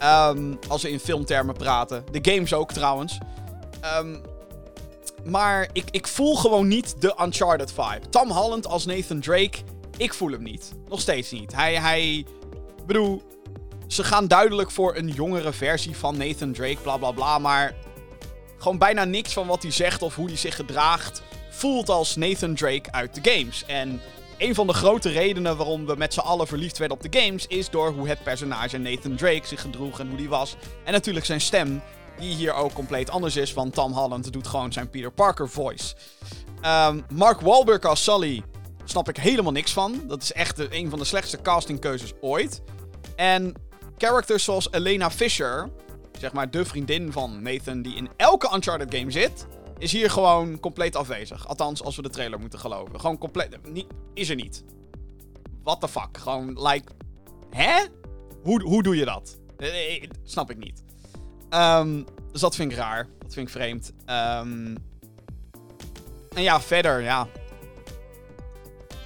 Um, 0.02 0.58
als 0.68 0.82
we 0.82 0.90
in 0.90 1.00
filmtermen 1.00 1.54
praten. 1.54 2.04
De 2.10 2.32
games 2.32 2.54
ook 2.54 2.72
trouwens. 2.72 3.18
Um, 3.98 4.20
maar 5.24 5.68
ik, 5.72 5.84
ik 5.90 6.06
voel 6.06 6.36
gewoon 6.36 6.68
niet 6.68 7.00
de 7.00 7.16
Uncharted 7.22 7.72
vibe. 7.72 8.08
Tom 8.10 8.30
Holland 8.30 8.66
als 8.66 8.86
Nathan 8.86 9.20
Drake, 9.20 9.58
ik 9.96 10.14
voel 10.14 10.30
hem 10.30 10.42
niet. 10.42 10.72
Nog 10.88 11.00
steeds 11.00 11.30
niet. 11.30 11.54
Hij, 11.54 11.74
hij... 11.74 12.26
Bedoel, 12.86 13.22
ze 13.86 14.04
gaan 14.04 14.28
duidelijk 14.28 14.70
voor 14.70 14.96
een 14.96 15.08
jongere 15.08 15.52
versie 15.52 15.96
van 15.96 16.16
Nathan 16.16 16.52
Drake, 16.52 16.78
bla 16.82 16.96
bla 16.96 17.10
bla. 17.10 17.38
Maar 17.38 17.74
gewoon 18.60 18.78
bijna 18.78 19.04
niks 19.04 19.32
van 19.32 19.46
wat 19.46 19.62
hij 19.62 19.72
zegt 19.72 20.02
of 20.02 20.14
hoe 20.14 20.26
hij 20.26 20.36
zich 20.36 20.56
gedraagt 20.56 21.22
voelt 21.48 21.88
als 21.88 22.16
Nathan 22.16 22.54
Drake 22.54 22.92
uit 22.92 23.14
de 23.14 23.30
games. 23.30 23.64
En 23.66 24.00
een 24.38 24.54
van 24.54 24.66
de 24.66 24.72
grote 24.72 25.08
redenen 25.08 25.56
waarom 25.56 25.86
we 25.86 25.94
met 25.96 26.14
z'n 26.14 26.20
allen 26.20 26.46
verliefd 26.46 26.78
werden 26.78 26.96
op 26.96 27.12
de 27.12 27.20
games 27.20 27.46
is 27.46 27.70
door 27.70 27.90
hoe 27.92 28.08
het 28.08 28.22
personage 28.22 28.78
Nathan 28.78 29.16
Drake 29.16 29.46
zich 29.46 29.60
gedroeg 29.60 30.00
en 30.00 30.08
hoe 30.08 30.16
die 30.16 30.28
was. 30.28 30.56
En 30.84 30.92
natuurlijk 30.92 31.26
zijn 31.26 31.40
stem, 31.40 31.82
die 32.18 32.34
hier 32.34 32.54
ook 32.54 32.72
compleet 32.72 33.10
anders 33.10 33.36
is, 33.36 33.52
want 33.52 33.74
Tom 33.74 33.92
Holland 33.92 34.32
doet 34.32 34.46
gewoon 34.46 34.72
zijn 34.72 34.90
Peter 34.90 35.12
Parker 35.12 35.48
voice. 35.48 35.94
Um, 36.64 37.04
Mark 37.12 37.40
Wahlberg 37.40 37.82
als 37.82 38.04
Sully 38.04 38.42
snap 38.84 39.08
ik 39.08 39.16
helemaal 39.16 39.52
niks 39.52 39.72
van. 39.72 40.02
Dat 40.06 40.22
is 40.22 40.32
echt 40.32 40.58
een 40.58 40.90
van 40.90 40.98
de 40.98 41.04
slechtste 41.04 41.42
castingkeuzes 41.42 42.12
ooit. 42.20 42.62
En 43.16 43.54
characters 43.98 44.44
zoals 44.44 44.68
Elena 44.70 45.10
Fisher, 45.10 45.70
zeg 46.20 46.32
maar 46.32 46.50
de 46.50 46.64
vriendin 46.64 47.12
van 47.12 47.42
Nathan 47.42 47.82
die 47.82 47.94
in 47.94 48.08
elke 48.16 48.54
Uncharted 48.54 48.94
game 48.94 49.10
zit, 49.10 49.46
is 49.78 49.92
hier 49.92 50.10
gewoon 50.10 50.60
compleet 50.60 50.96
afwezig. 50.96 51.48
Althans, 51.48 51.82
als 51.82 51.96
we 51.96 52.02
de 52.02 52.10
trailer 52.10 52.40
moeten 52.40 52.58
geloven. 52.58 53.00
Gewoon 53.00 53.18
compleet. 53.18 53.72
Niet, 53.72 53.86
is 54.14 54.28
er 54.28 54.34
niet. 54.34 54.64
What 55.62 55.80
the 55.80 55.88
fuck? 55.88 56.18
Gewoon, 56.18 56.66
like. 56.66 56.92
Hè? 57.50 57.84
Hoe, 58.42 58.62
hoe 58.62 58.82
doe 58.82 58.96
je 58.96 59.04
dat? 59.04 59.38
Eh, 59.56 59.96
eh, 59.96 60.10
snap 60.24 60.50
ik 60.50 60.58
niet. 60.58 60.82
Um, 61.50 62.04
dus 62.32 62.40
dat 62.40 62.54
vind 62.54 62.72
ik 62.72 62.78
raar. 62.78 63.08
Dat 63.18 63.32
vind 63.32 63.46
ik 63.46 63.52
vreemd. 63.52 63.92
Um, 64.06 64.74
en 66.34 66.42
ja, 66.42 66.60
verder, 66.60 67.00
ja. 67.00 67.28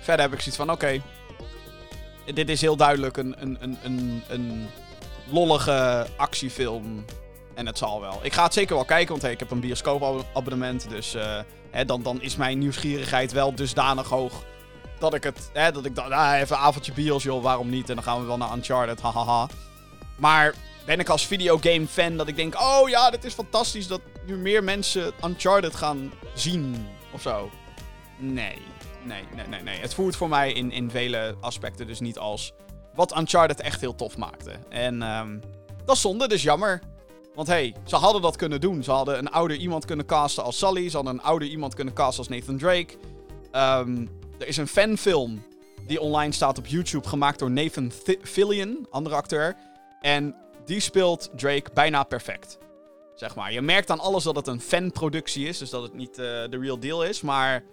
Verder 0.01 0.25
heb 0.25 0.33
ik 0.33 0.41
zoiets 0.41 0.57
van: 0.57 0.71
oké. 0.71 1.03
Dit 2.35 2.49
is 2.49 2.61
heel 2.61 2.77
duidelijk 2.77 3.17
een, 3.17 3.43
een, 3.43 3.57
een, 3.61 3.79
een, 3.83 4.23
een 4.29 4.67
lollige 5.35 6.07
actiefilm. 6.17 7.05
En 7.55 7.67
het 7.67 7.79
zal 7.79 8.01
wel. 8.01 8.19
Ik 8.23 8.33
ga 8.33 8.45
het 8.45 8.53
zeker 8.53 8.75
wel 8.75 8.85
kijken, 8.85 9.21
want 9.21 9.33
ik 9.33 9.39
heb 9.39 9.51
een 9.51 9.61
bioscoopabonnement. 9.61 10.89
Dus 10.89 11.15
uh, 11.15 11.39
hè, 11.71 11.85
dan, 11.85 12.03
dan 12.03 12.23
is 12.23 12.37
mijn 12.37 12.59
nieuwsgierigheid 12.59 13.33
wel 13.33 13.55
dusdanig 13.55 14.09
hoog. 14.09 14.43
Dat 14.99 15.15
ik 15.15 15.25
het. 15.25 15.51
Hè, 15.53 15.73
dat 15.73 15.85
ik 15.85 15.95
dan. 15.95 16.13
Ah, 16.13 16.39
even 16.39 16.57
een 16.57 16.63
avondje 16.63 16.93
bios, 16.93 17.23
joh, 17.23 17.43
waarom 17.43 17.71
niet? 17.71 17.89
En 17.89 17.95
dan 17.95 18.05
gaan 18.05 18.21
we 18.21 18.27
wel 18.27 18.37
naar 18.37 18.53
Uncharted, 18.53 19.01
hahaha. 19.01 19.49
Maar 20.17 20.55
ben 20.87 21.01
ik 21.01 21.09
als 21.09 21.27
videogame 21.27 21.87
fan 21.87 22.17
dat 22.17 22.29
ik 22.29 22.37
denk: 22.37 22.61
oh 22.61 22.89
ja, 22.89 23.11
dit 23.11 23.25
is 23.25 23.35
fantastisch 23.35 23.87
dat 23.87 24.01
nu 24.27 24.37
meer 24.37 24.65
mensen 24.65 25.13
Uncharted 25.25 25.75
gaan 25.75 26.13
zien 26.35 26.87
of 27.13 27.23
zo? 27.23 27.51
Nee. 28.19 28.59
nee, 29.03 29.25
nee, 29.35 29.47
nee, 29.47 29.63
nee. 29.63 29.81
Het 29.81 29.95
voelt 29.95 30.17
voor 30.17 30.29
mij 30.29 30.53
in, 30.53 30.73
in 30.73 30.91
vele 30.91 31.37
aspecten 31.41 31.87
dus 31.87 32.01
niet 32.01 32.19
als 32.19 32.53
wat 32.95 33.17
Uncharted 33.17 33.61
echt 33.61 33.81
heel 33.81 33.95
tof 33.95 34.17
maakte. 34.17 34.53
En 34.69 35.03
ehm, 35.03 35.39
dat 35.85 35.95
is 35.97 36.01
zonde, 36.01 36.29
dus 36.29 36.43
jammer. 36.43 36.81
Want 37.35 37.49
hey, 37.49 37.75
ze 37.85 37.97
hadden 37.97 38.23
dat 38.23 38.37
kunnen 38.37 38.61
doen. 38.61 38.83
Ze 38.83 38.91
hadden 38.91 39.19
een 39.19 39.31
ouder 39.31 39.57
iemand 39.57 39.85
kunnen 39.85 40.07
casten 40.07 40.45
als 40.45 40.59
Sully. 40.59 40.89
Ze 40.89 40.97
hadden 40.97 41.15
een 41.15 41.23
ouder 41.23 41.49
iemand 41.49 41.75
kunnen 41.75 41.95
casten 41.95 42.19
als 42.19 42.29
Nathan 42.29 42.59
Drake. 42.59 42.97
Ehm, 43.51 44.07
er 44.39 44.47
is 44.47 44.57
een 44.57 44.69
fanfilm 44.69 45.43
die 45.87 46.01
online 46.01 46.33
staat 46.33 46.59
op 46.59 46.67
YouTube, 46.67 47.09
gemaakt 47.09 47.39
door 47.39 47.51
Nathan 47.51 47.89
Th 47.89 48.17
Fillion, 48.23 48.87
andere 48.91 49.15
acteur. 49.15 49.57
En 50.01 50.37
die 50.65 50.81
speelt 50.81 51.31
Drake 51.37 51.71
bijna 51.75 52.03
perfect. 52.03 52.59
Zeg 53.15 53.35
maar. 53.35 53.53
Je 53.53 53.61
merkt 53.61 53.91
aan 53.91 54.01
alles 54.01 54.25
dat 54.25 54.37
het 54.37 54.47
een 54.47 54.61
fanproductie 54.61 55.49
is, 55.49 55.59
dus 55.59 55.71
dat 55.71 55.83
het 55.83 55.95
niet 55.95 56.19
uh, 56.19 56.25
de 56.25 56.59
real 56.61 56.79
deal 56.79 57.05
is. 57.05 57.21
Maar 57.21 57.65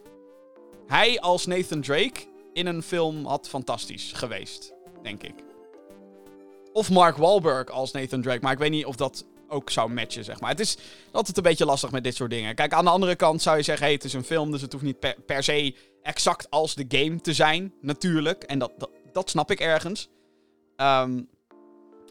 hij 0.88 1.20
als 1.20 1.46
Nathan 1.46 1.82
Drake 1.82 2.22
in 2.54 2.66
een 2.68 2.84
film 2.84 3.26
had 3.26 3.50
fantastisch 3.50 4.12
geweest, 4.16 4.74
denk 5.04 5.24
ik. 5.24 5.34
Of 6.74 6.90
Mark 6.90 7.18
Wahlberg 7.18 7.70
als 7.70 7.92
Nathan 7.92 8.22
Drake, 8.22 8.42
maar 8.42 8.52
ik 8.52 8.60
weet 8.60 8.72
niet 8.72 8.86
of 8.86 8.96
dat 8.96 9.26
ook 9.48 9.70
zou 9.70 9.94
matchen, 9.94 10.24
zeg 10.24 10.40
maar. 10.40 10.50
Het 10.50 10.60
is 10.60 10.78
altijd 11.12 11.38
een 11.38 11.44
beetje 11.44 11.66
lastig 11.66 11.92
met 11.92 12.04
dit 12.04 12.16
soort 12.16 12.30
dingen. 12.30 12.56
Kijk, 12.56 12.74
aan 12.74 12.84
de 12.84 12.92
andere 12.92 13.16
kant 13.16 13.42
zou 13.42 13.58
je 13.58 13.64
zeggen, 13.64 13.86
hey, 13.86 13.94
het 13.94 14.04
is 14.04 14.14
een 14.14 14.24
film, 14.24 14.52
dus 14.52 14.62
het 14.62 14.72
hoeft 14.72 14.84
niet 14.84 15.00
per, 15.00 15.16
per 15.26 15.44
se 15.44 15.76
exact 16.02 16.50
als 16.50 16.76
de 16.76 16.86
game 16.88 17.22
te 17.22 17.34
zijn, 17.34 17.74
natuurlijk. 17.82 18.44
En 18.44 18.60
dat, 18.60 18.72
dat, 19.12 19.30
snap 19.30 19.52
ik 19.52 19.60
ergens. 19.60 20.10
Um, 20.78 21.30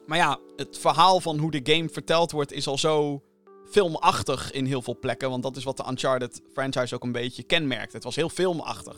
maar 0.07 0.19
ja, 0.19 0.39
het 0.57 0.79
verhaal 0.79 1.21
van 1.21 1.39
hoe 1.39 1.51
de 1.51 1.73
game 1.75 1.89
verteld 1.89 2.31
wordt 2.31 2.53
is 2.53 2.67
al 2.67 2.79
zo 2.79 3.23
filmachtig 3.71 4.53
in 4.53 4.65
heel 4.65 4.83
veel 4.83 4.99
plekken. 4.99 5.31
Want 5.31 5.43
dat 5.43 5.57
is 5.57 5.65
wat 5.65 5.77
de 5.77 5.85
Uncharted 5.89 6.41
franchise 6.53 6.95
ook 6.95 7.05
een 7.05 7.13
beetje 7.13 7.43
kenmerkt. 7.43 7.93
Het 7.93 8.05
was 8.05 8.17
heel 8.17 8.29
filmachtig. 8.29 8.97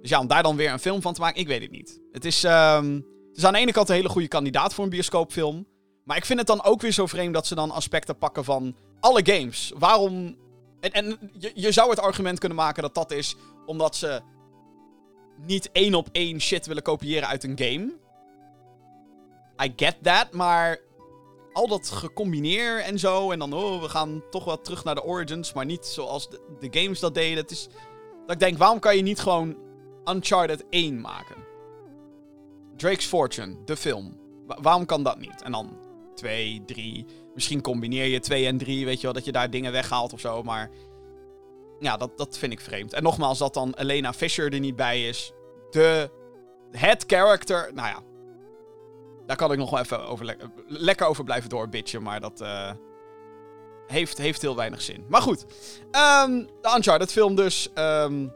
Dus 0.00 0.10
ja, 0.10 0.18
om 0.18 0.26
daar 0.26 0.42
dan 0.42 0.56
weer 0.56 0.72
een 0.72 0.78
film 0.78 1.02
van 1.02 1.14
te 1.14 1.20
maken, 1.20 1.40
ik 1.40 1.46
weet 1.46 1.62
het 1.62 1.70
niet. 1.70 2.00
Het 2.12 2.24
is, 2.24 2.42
het 2.42 3.36
is 3.38 3.44
aan 3.44 3.52
de 3.52 3.58
ene 3.58 3.72
kant 3.72 3.88
een 3.88 3.94
hele 3.94 4.08
goede 4.08 4.28
kandidaat 4.28 4.74
voor 4.74 4.84
een 4.84 4.90
bioscoopfilm. 4.90 5.66
Maar 6.04 6.16
ik 6.16 6.24
vind 6.24 6.38
het 6.38 6.48
dan 6.48 6.62
ook 6.62 6.80
weer 6.80 6.92
zo 6.92 7.06
vreemd 7.06 7.34
dat 7.34 7.46
ze 7.46 7.54
dan 7.54 7.70
aspecten 7.70 8.18
pakken 8.18 8.44
van 8.44 8.76
alle 9.00 9.20
games. 9.24 9.72
Waarom. 9.78 10.36
En, 10.80 10.92
en 10.92 11.30
je, 11.38 11.52
je 11.54 11.72
zou 11.72 11.90
het 11.90 12.00
argument 12.00 12.38
kunnen 12.38 12.58
maken 12.58 12.82
dat 12.82 12.94
dat 12.94 13.10
is 13.10 13.36
omdat 13.66 13.96
ze 13.96 14.20
niet 15.46 15.72
één 15.72 15.94
op 15.94 16.08
één 16.12 16.40
shit 16.40 16.66
willen 16.66 16.82
kopiëren 16.82 17.28
uit 17.28 17.44
een 17.44 17.58
game. 17.58 17.92
I 19.64 19.72
get 19.76 19.96
that, 20.02 20.32
maar 20.32 20.80
al 21.52 21.68
dat 21.68 21.90
gecombineer 21.90 22.80
en 22.80 22.98
zo. 22.98 23.30
En 23.30 23.38
dan, 23.38 23.52
oh, 23.52 23.82
we 23.82 23.88
gaan 23.88 24.22
toch 24.30 24.44
wel 24.44 24.60
terug 24.60 24.84
naar 24.84 24.94
de 24.94 25.04
origins. 25.04 25.52
Maar 25.52 25.64
niet 25.64 25.86
zoals 25.86 26.30
de, 26.30 26.40
de 26.60 26.80
games 26.80 27.00
dat 27.00 27.14
deden. 27.14 27.38
Het 27.38 27.50
is, 27.50 27.68
dat 28.26 28.30
ik 28.30 28.38
denk, 28.38 28.58
waarom 28.58 28.78
kan 28.78 28.96
je 28.96 29.02
niet 29.02 29.20
gewoon 29.20 29.56
Uncharted 30.10 30.64
1 30.70 31.00
maken? 31.00 31.36
Drake's 32.76 33.06
Fortune, 33.06 33.56
de 33.64 33.76
film. 33.76 34.18
waarom 34.46 34.86
kan 34.86 35.02
dat 35.02 35.18
niet? 35.18 35.42
En 35.42 35.52
dan 35.52 35.78
2, 36.14 36.62
3. 36.66 37.06
Misschien 37.34 37.60
combineer 37.60 38.06
je 38.06 38.20
2 38.20 38.46
en 38.46 38.58
3, 38.58 38.84
weet 38.84 38.96
je 38.96 39.02
wel, 39.02 39.12
dat 39.12 39.24
je 39.24 39.32
daar 39.32 39.50
dingen 39.50 39.72
weghaalt 39.72 40.12
of 40.12 40.20
zo. 40.20 40.42
Maar 40.42 40.70
ja, 41.78 41.96
dat, 41.96 42.18
dat 42.18 42.38
vind 42.38 42.52
ik 42.52 42.60
vreemd. 42.60 42.92
En 42.92 43.02
nogmaals, 43.02 43.38
dat 43.38 43.54
dan 43.54 43.74
Elena 43.74 44.12
Fisher 44.12 44.52
er 44.52 44.60
niet 44.60 44.76
bij 44.76 45.08
is. 45.08 45.32
De 45.70 46.10
head 46.70 47.04
character. 47.06 47.70
Nou 47.74 47.88
ja, 47.88 48.02
daar 49.26 49.36
kan 49.36 49.52
ik 49.52 49.58
nog 49.58 49.70
wel 49.70 49.80
even 49.80 50.06
over 50.06 50.24
le 50.24 50.36
lekker 50.66 51.06
over 51.06 51.24
blijven 51.24 51.50
doorbitchen. 51.50 52.02
Maar 52.02 52.20
dat 52.20 52.40
uh, 52.40 52.70
heeft, 53.86 54.18
heeft 54.18 54.42
heel 54.42 54.56
weinig 54.56 54.82
zin. 54.82 55.04
Maar 55.08 55.22
goed. 55.22 55.44
Um, 56.24 56.48
de 56.60 56.72
Uncharted 56.76 57.12
film 57.12 57.34
dus. 57.34 57.68
Um, 57.74 58.32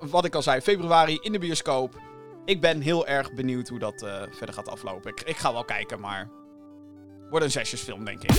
wat 0.00 0.24
ik 0.24 0.34
al 0.34 0.42
zei, 0.42 0.60
februari 0.60 1.18
in 1.20 1.32
de 1.32 1.38
bioscoop. 1.38 2.00
Ik 2.44 2.60
ben 2.60 2.80
heel 2.80 3.06
erg 3.06 3.32
benieuwd 3.32 3.68
hoe 3.68 3.78
dat 3.78 4.02
uh, 4.02 4.22
verder 4.30 4.54
gaat 4.54 4.68
aflopen. 4.68 5.10
Ik, 5.10 5.20
ik 5.20 5.36
ga 5.36 5.52
wel 5.52 5.64
kijken, 5.64 6.00
maar... 6.00 6.28
Wordt 7.30 7.44
een 7.44 7.50
zesjesfilm, 7.50 8.04
denk 8.04 8.22
ik. 8.22 8.30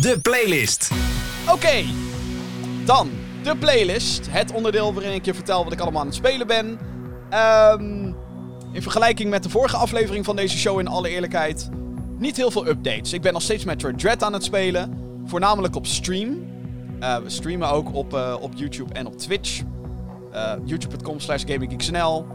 De 0.00 0.18
playlist. 0.22 0.90
Oké. 1.42 1.52
Okay. 1.52 1.86
Dan 2.84 3.10
de 3.42 3.56
playlist. 3.56 4.26
Het 4.30 4.52
onderdeel 4.52 4.94
waarin 4.94 5.12
ik 5.12 5.24
je 5.24 5.34
vertel 5.34 5.64
wat 5.64 5.72
ik 5.72 5.80
allemaal 5.80 6.00
aan 6.00 6.06
het 6.06 6.16
spelen 6.16 6.46
ben. 6.46 6.78
Um, 7.32 8.16
in 8.72 8.82
vergelijking 8.82 9.30
met 9.30 9.42
de 9.42 9.50
vorige 9.50 9.76
aflevering 9.76 10.24
van 10.24 10.36
deze 10.36 10.58
show, 10.58 10.78
in 10.78 10.88
alle 10.88 11.08
eerlijkheid, 11.08 11.68
niet 12.18 12.36
heel 12.36 12.50
veel 12.50 12.66
updates. 12.66 13.12
Ik 13.12 13.22
ben 13.22 13.32
nog 13.32 13.42
steeds 13.42 13.64
Metroid 13.64 13.98
Dread 13.98 14.22
aan 14.22 14.32
het 14.32 14.44
spelen. 14.44 14.98
Voornamelijk 15.24 15.76
op 15.76 15.86
stream. 15.86 16.46
Uh, 17.00 17.16
we 17.16 17.30
streamen 17.30 17.70
ook 17.70 17.94
op, 17.94 18.14
uh, 18.14 18.36
op 18.40 18.52
YouTube 18.54 18.94
en 18.94 19.06
op 19.06 19.18
Twitch. 19.18 19.62
Uh, 20.32 20.52
YouTube.com 20.64 21.20
slash 21.20 21.44
GamingGeeksNL. 21.46 22.26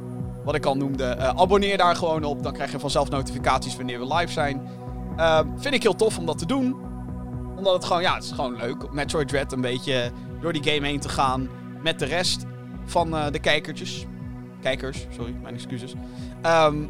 Wat 0.43 0.55
ik 0.55 0.65
al 0.65 0.75
noemde. 0.75 1.17
abonneer 1.17 1.77
daar 1.77 1.95
gewoon 1.95 2.23
op. 2.23 2.43
Dan 2.43 2.53
krijg 2.53 2.71
je 2.71 2.79
vanzelf 2.79 3.09
notificaties 3.09 3.75
wanneer 3.75 3.99
we 3.99 4.13
live 4.13 4.31
zijn. 4.31 4.61
vind 5.57 5.75
ik 5.75 5.83
heel 5.83 5.95
tof 5.95 6.17
om 6.17 6.25
dat 6.25 6.37
te 6.37 6.45
doen. 6.45 6.75
Omdat 7.57 7.73
het 7.73 7.85
gewoon, 7.85 8.01
ja, 8.01 8.13
het 8.13 8.23
is 8.23 8.31
gewoon 8.31 8.55
leuk. 8.55 8.91
Metroid 8.91 9.27
Dread 9.27 9.51
een 9.51 9.61
beetje 9.61 10.11
door 10.41 10.53
die 10.53 10.63
game 10.63 10.87
heen 10.87 10.99
te 10.99 11.09
gaan. 11.09 11.49
Met 11.83 11.99
de 11.99 12.05
rest 12.05 12.45
van 12.85 13.11
de 13.31 13.39
kijkertjes. 13.39 14.05
Kijkers, 14.61 15.07
sorry, 15.17 15.35
mijn 15.41 15.55
excuses. 15.55 15.93
Um, 16.45 16.89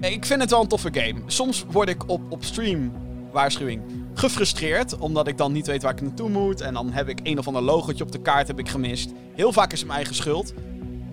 ik 0.00 0.24
vind 0.24 0.40
het 0.40 0.50
wel 0.50 0.60
een 0.60 0.68
toffe 0.68 0.88
game. 0.92 1.20
Soms 1.26 1.64
word 1.70 1.88
ik 1.88 2.08
op, 2.08 2.20
op 2.28 2.44
stream, 2.44 2.92
waarschuwing, 3.32 3.82
gefrustreerd. 4.18 4.98
Omdat 4.98 5.26
ik 5.26 5.36
dan 5.36 5.52
niet 5.52 5.66
weet 5.66 5.82
waar 5.82 5.92
ik 5.92 6.00
naartoe 6.00 6.28
moet. 6.28 6.60
En 6.60 6.74
dan 6.74 6.92
heb 6.92 7.08
ik 7.08 7.20
een 7.22 7.38
of 7.38 7.46
ander 7.46 7.62
logotje 7.62 8.04
op 8.04 8.12
de 8.12 8.20
kaart 8.20 8.46
heb 8.46 8.58
ik 8.58 8.68
gemist. 8.68 9.10
Heel 9.34 9.52
vaak 9.52 9.72
is 9.72 9.78
het 9.78 9.86
mijn 9.86 9.98
eigen 9.98 10.16
schuld. 10.16 10.54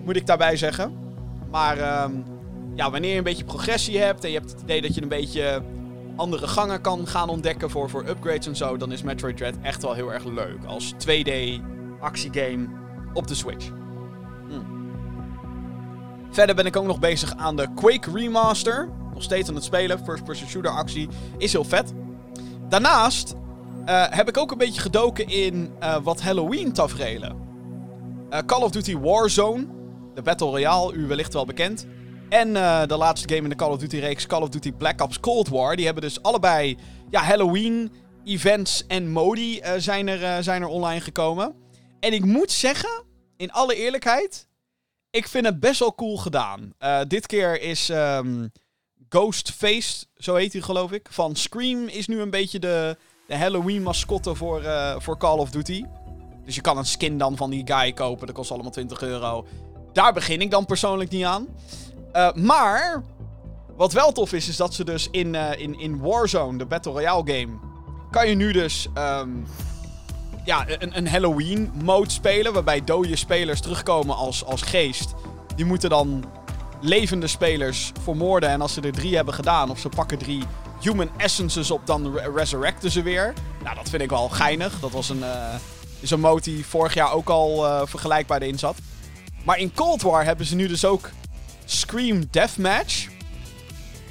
Moet 0.04 0.16
ik 0.16 0.26
daarbij 0.26 0.56
zeggen. 0.56 0.92
Maar 1.50 2.04
um, 2.04 2.24
ja, 2.74 2.90
wanneer 2.90 3.10
je 3.10 3.16
een 3.16 3.24
beetje 3.24 3.44
progressie 3.44 3.98
hebt. 3.98 4.24
En 4.24 4.30
je 4.30 4.38
hebt 4.38 4.50
het 4.50 4.60
idee 4.62 4.82
dat 4.82 4.94
je 4.94 5.02
een 5.02 5.08
beetje 5.08 5.62
andere 6.16 6.46
gangen 6.46 6.80
kan 6.80 7.06
gaan 7.06 7.28
ontdekken 7.28 7.70
voor, 7.70 7.90
voor 7.90 8.08
upgrades 8.08 8.46
en 8.46 8.56
zo. 8.56 8.76
Dan 8.76 8.92
is 8.92 9.02
Metroid 9.02 9.36
Dread 9.36 9.54
echt 9.62 9.82
wel 9.82 9.94
heel 9.94 10.12
erg 10.12 10.24
leuk. 10.24 10.64
Als 10.66 10.92
2D 10.92 11.32
actiegame 12.00 12.68
op 13.14 13.26
de 13.26 13.34
Switch. 13.34 13.70
Verder 16.30 16.54
ben 16.54 16.66
ik 16.66 16.76
ook 16.76 16.86
nog 16.86 16.98
bezig 16.98 17.36
aan 17.36 17.56
de 17.56 17.68
Quake 17.74 18.10
Remaster. 18.10 18.88
Nog 19.12 19.22
steeds 19.22 19.48
aan 19.48 19.54
het 19.54 19.64
spelen. 19.64 20.04
First 20.04 20.24
person 20.24 20.48
shooter 20.48 20.70
actie. 20.70 21.08
Is 21.38 21.52
heel 21.52 21.64
vet. 21.64 21.92
Daarnaast 22.68 23.34
uh, 23.88 24.04
heb 24.10 24.28
ik 24.28 24.36
ook 24.36 24.50
een 24.50 24.58
beetje 24.58 24.80
gedoken 24.80 25.28
in 25.28 25.72
uh, 25.80 25.96
wat 26.02 26.20
Halloween 26.20 26.72
tafereelen. 26.72 27.36
Uh, 28.30 28.38
Call 28.38 28.62
of 28.62 28.70
Duty 28.70 28.98
Warzone. 28.98 29.66
De 30.14 30.22
Battle 30.22 30.46
Royale, 30.46 30.92
u 30.92 31.06
wellicht 31.06 31.32
wel 31.32 31.44
bekend. 31.44 31.86
En 32.28 32.52
de 32.88 32.96
laatste 32.96 33.28
game 33.28 33.42
in 33.42 33.48
de 33.48 33.56
Call 33.56 33.70
of 33.70 33.78
Duty 33.78 33.98
reeks, 33.98 34.26
Call 34.26 34.42
of 34.42 34.48
Duty 34.48 34.72
Black 34.72 35.02
Ops 35.02 35.20
Cold 35.20 35.48
War. 35.48 35.76
Die 35.76 35.84
hebben 35.84 36.02
dus 36.02 36.22
allebei 36.22 36.76
ja, 37.10 37.20
Halloween 37.22 37.92
events 38.24 38.86
en 38.86 39.10
modi 39.10 39.60
zijn, 39.76 40.08
er, 40.08 40.42
zijn 40.42 40.62
er 40.62 40.68
online 40.68 41.00
gekomen. 41.00 41.54
En 42.00 42.12
ik 42.12 42.24
moet 42.24 42.50
zeggen, 42.50 43.04
in 43.36 43.52
alle 43.52 43.74
eerlijkheid, 43.74 44.48
ik 45.10 45.28
vind 45.28 45.46
het 45.46 45.60
best 45.60 45.80
wel 45.80 45.94
cool 45.94 46.16
gedaan. 46.16 46.72
Dit 47.08 47.26
keer 47.26 47.60
is 47.60 47.88
um, 47.88 48.50
Ghostface, 49.16 50.06
zo 50.18 50.34
heet 50.34 50.52
hij 50.52 50.62
geloof 50.62 50.92
ik, 50.92 51.08
van 51.10 51.36
Scream 51.36 51.88
is 51.88 52.06
nu 52.06 52.20
een 52.20 52.30
beetje 52.30 52.58
de, 52.58 52.96
de 53.26 53.36
Halloween 53.36 53.82
mascotte 53.82 54.34
voor, 54.34 54.62
uh, 54.62 54.94
voor 54.98 55.18
Call 55.18 55.38
of 55.38 55.50
Duty. 55.50 55.84
Dus 56.44 56.54
je 56.54 56.60
kan 56.60 56.78
een 56.78 56.86
skin 56.86 57.18
dan 57.18 57.36
van 57.36 57.50
die 57.50 57.62
guy 57.64 57.92
kopen, 57.92 58.26
dat 58.26 58.36
kost 58.36 58.50
allemaal 58.50 58.70
20 58.70 59.02
euro. 59.02 59.46
Daar 59.92 60.12
begin 60.12 60.40
ik 60.40 60.50
dan 60.50 60.66
persoonlijk 60.66 61.10
niet 61.10 61.24
aan. 61.24 61.46
Uh, 62.12 62.32
maar, 62.32 63.02
wat 63.76 63.92
wel 63.92 64.12
tof 64.12 64.32
is, 64.32 64.48
is 64.48 64.56
dat 64.56 64.74
ze 64.74 64.84
dus 64.84 65.08
in, 65.10 65.34
in, 65.34 65.78
in 65.78 66.00
Warzone, 66.00 66.58
de 66.58 66.66
Battle 66.66 66.92
Royale 66.92 67.32
game, 67.32 67.58
kan 68.10 68.28
je 68.28 68.34
nu 68.34 68.52
dus 68.52 68.88
um, 68.98 69.46
ja, 70.44 70.64
een, 70.68 70.96
een 70.96 71.08
Halloween-mode 71.08 72.10
spelen. 72.10 72.52
Waarbij 72.52 72.84
dode 72.84 73.16
spelers 73.16 73.60
terugkomen 73.60 74.16
als, 74.16 74.44
als 74.44 74.62
geest. 74.62 75.14
Die 75.54 75.64
moeten 75.64 75.90
dan 75.90 76.24
levende 76.80 77.26
spelers 77.26 77.92
vermoorden. 78.02 78.48
En 78.48 78.60
als 78.60 78.72
ze 78.72 78.80
er 78.80 78.92
drie 78.92 79.16
hebben 79.16 79.34
gedaan, 79.34 79.70
of 79.70 79.78
ze 79.78 79.88
pakken 79.88 80.18
drie 80.18 80.42
human 80.80 81.10
essences 81.16 81.70
op, 81.70 81.86
dan 81.86 82.18
resurrecten 82.18 82.90
ze 82.90 83.02
weer. 83.02 83.32
Nou, 83.62 83.76
dat 83.76 83.88
vind 83.88 84.02
ik 84.02 84.10
wel 84.10 84.28
geinig. 84.28 84.80
Dat 84.80 84.90
was 84.90 85.08
een, 85.08 85.18
uh, 85.18 85.54
is 86.00 86.10
een 86.10 86.20
mode 86.20 86.42
die 86.42 86.66
vorig 86.66 86.94
jaar 86.94 87.12
ook 87.12 87.28
al 87.28 87.64
uh, 87.64 87.82
vergelijkbaar 87.84 88.42
erin 88.42 88.58
zat. 88.58 88.76
Maar 89.44 89.58
in 89.58 89.74
Cold 89.74 90.02
War 90.02 90.24
hebben 90.24 90.46
ze 90.46 90.54
nu 90.54 90.66
dus 90.66 90.84
ook 90.84 91.10
Scream 91.64 92.24
Deathmatch. 92.30 93.06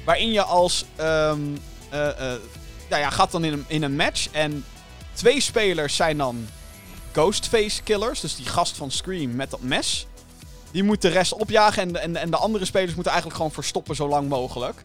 Waarin 0.04 0.32
je 0.32 0.42
als. 0.42 0.84
Ja, 2.88 2.98
ja, 2.98 3.10
gaat 3.10 3.30
dan 3.30 3.44
in 3.44 3.52
een, 3.52 3.64
in 3.66 3.82
een 3.82 3.96
match. 3.96 4.28
En 4.30 4.64
Twee 5.16 5.40
spelers 5.40 5.96
zijn 5.96 6.16
dan 6.16 6.48
Ghostface 7.12 7.82
killers. 7.82 8.20
Dus 8.20 8.36
die 8.36 8.46
gast 8.46 8.76
van 8.76 8.90
Scream 8.90 9.36
met 9.36 9.50
dat 9.50 9.60
mes. 9.60 10.06
Die 10.76 10.84
moet 10.84 11.02
de 11.02 11.08
rest 11.08 11.32
opjagen. 11.32 11.82
En 11.82 12.02
en, 12.02 12.16
en 12.16 12.30
de 12.30 12.36
andere 12.36 12.64
spelers 12.64 12.94
moeten 12.94 13.12
eigenlijk 13.12 13.40
gewoon 13.40 13.54
verstoppen 13.54 13.94
zo 13.94 14.08
lang 14.08 14.28
mogelijk. 14.28 14.80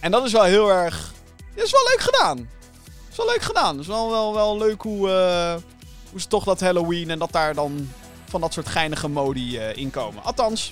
En 0.00 0.10
dat 0.10 0.24
is 0.24 0.32
wel 0.32 0.42
heel 0.42 0.68
erg. 0.68 1.12
Dat 1.54 1.64
is 1.64 1.70
wel 1.70 1.84
leuk 1.84 2.00
gedaan. 2.00 2.36
Dat 2.36 3.10
is 3.10 3.16
wel 3.16 3.26
leuk 3.26 3.42
gedaan. 3.42 3.70
Het 3.70 3.80
is 3.80 3.86
wel, 3.86 4.10
wel, 4.10 4.34
wel 4.34 4.58
leuk 4.58 4.82
hoe, 4.82 5.08
uh, 5.08 5.62
hoe 6.10 6.20
ze 6.20 6.26
toch 6.26 6.44
dat 6.44 6.60
Halloween 6.60 7.10
en 7.10 7.18
dat 7.18 7.32
daar 7.32 7.54
dan 7.54 7.92
van 8.28 8.40
dat 8.40 8.52
soort 8.52 8.68
geinige 8.68 9.08
modi 9.08 9.58
uh, 9.58 9.76
inkomen. 9.76 10.24
Althans, 10.24 10.70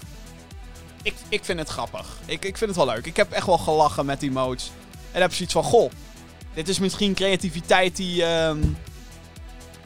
ik, 1.02 1.14
ik 1.28 1.44
vind 1.44 1.58
het 1.58 1.68
grappig. 1.68 2.06
Ik, 2.24 2.44
ik 2.44 2.56
vind 2.56 2.70
het 2.70 2.84
wel 2.84 2.94
leuk. 2.94 3.06
Ik 3.06 3.16
heb 3.16 3.32
echt 3.32 3.46
wel 3.46 3.58
gelachen 3.58 4.06
met 4.06 4.20
die 4.20 4.30
modes. 4.30 4.70
En 5.12 5.20
heb 5.20 5.32
zoiets 5.34 5.54
van, 5.54 5.64
goh, 5.64 5.90
dit 6.54 6.68
is 6.68 6.78
misschien 6.78 7.14
creativiteit 7.14 7.96
die, 7.96 8.22
uh, 8.22 8.50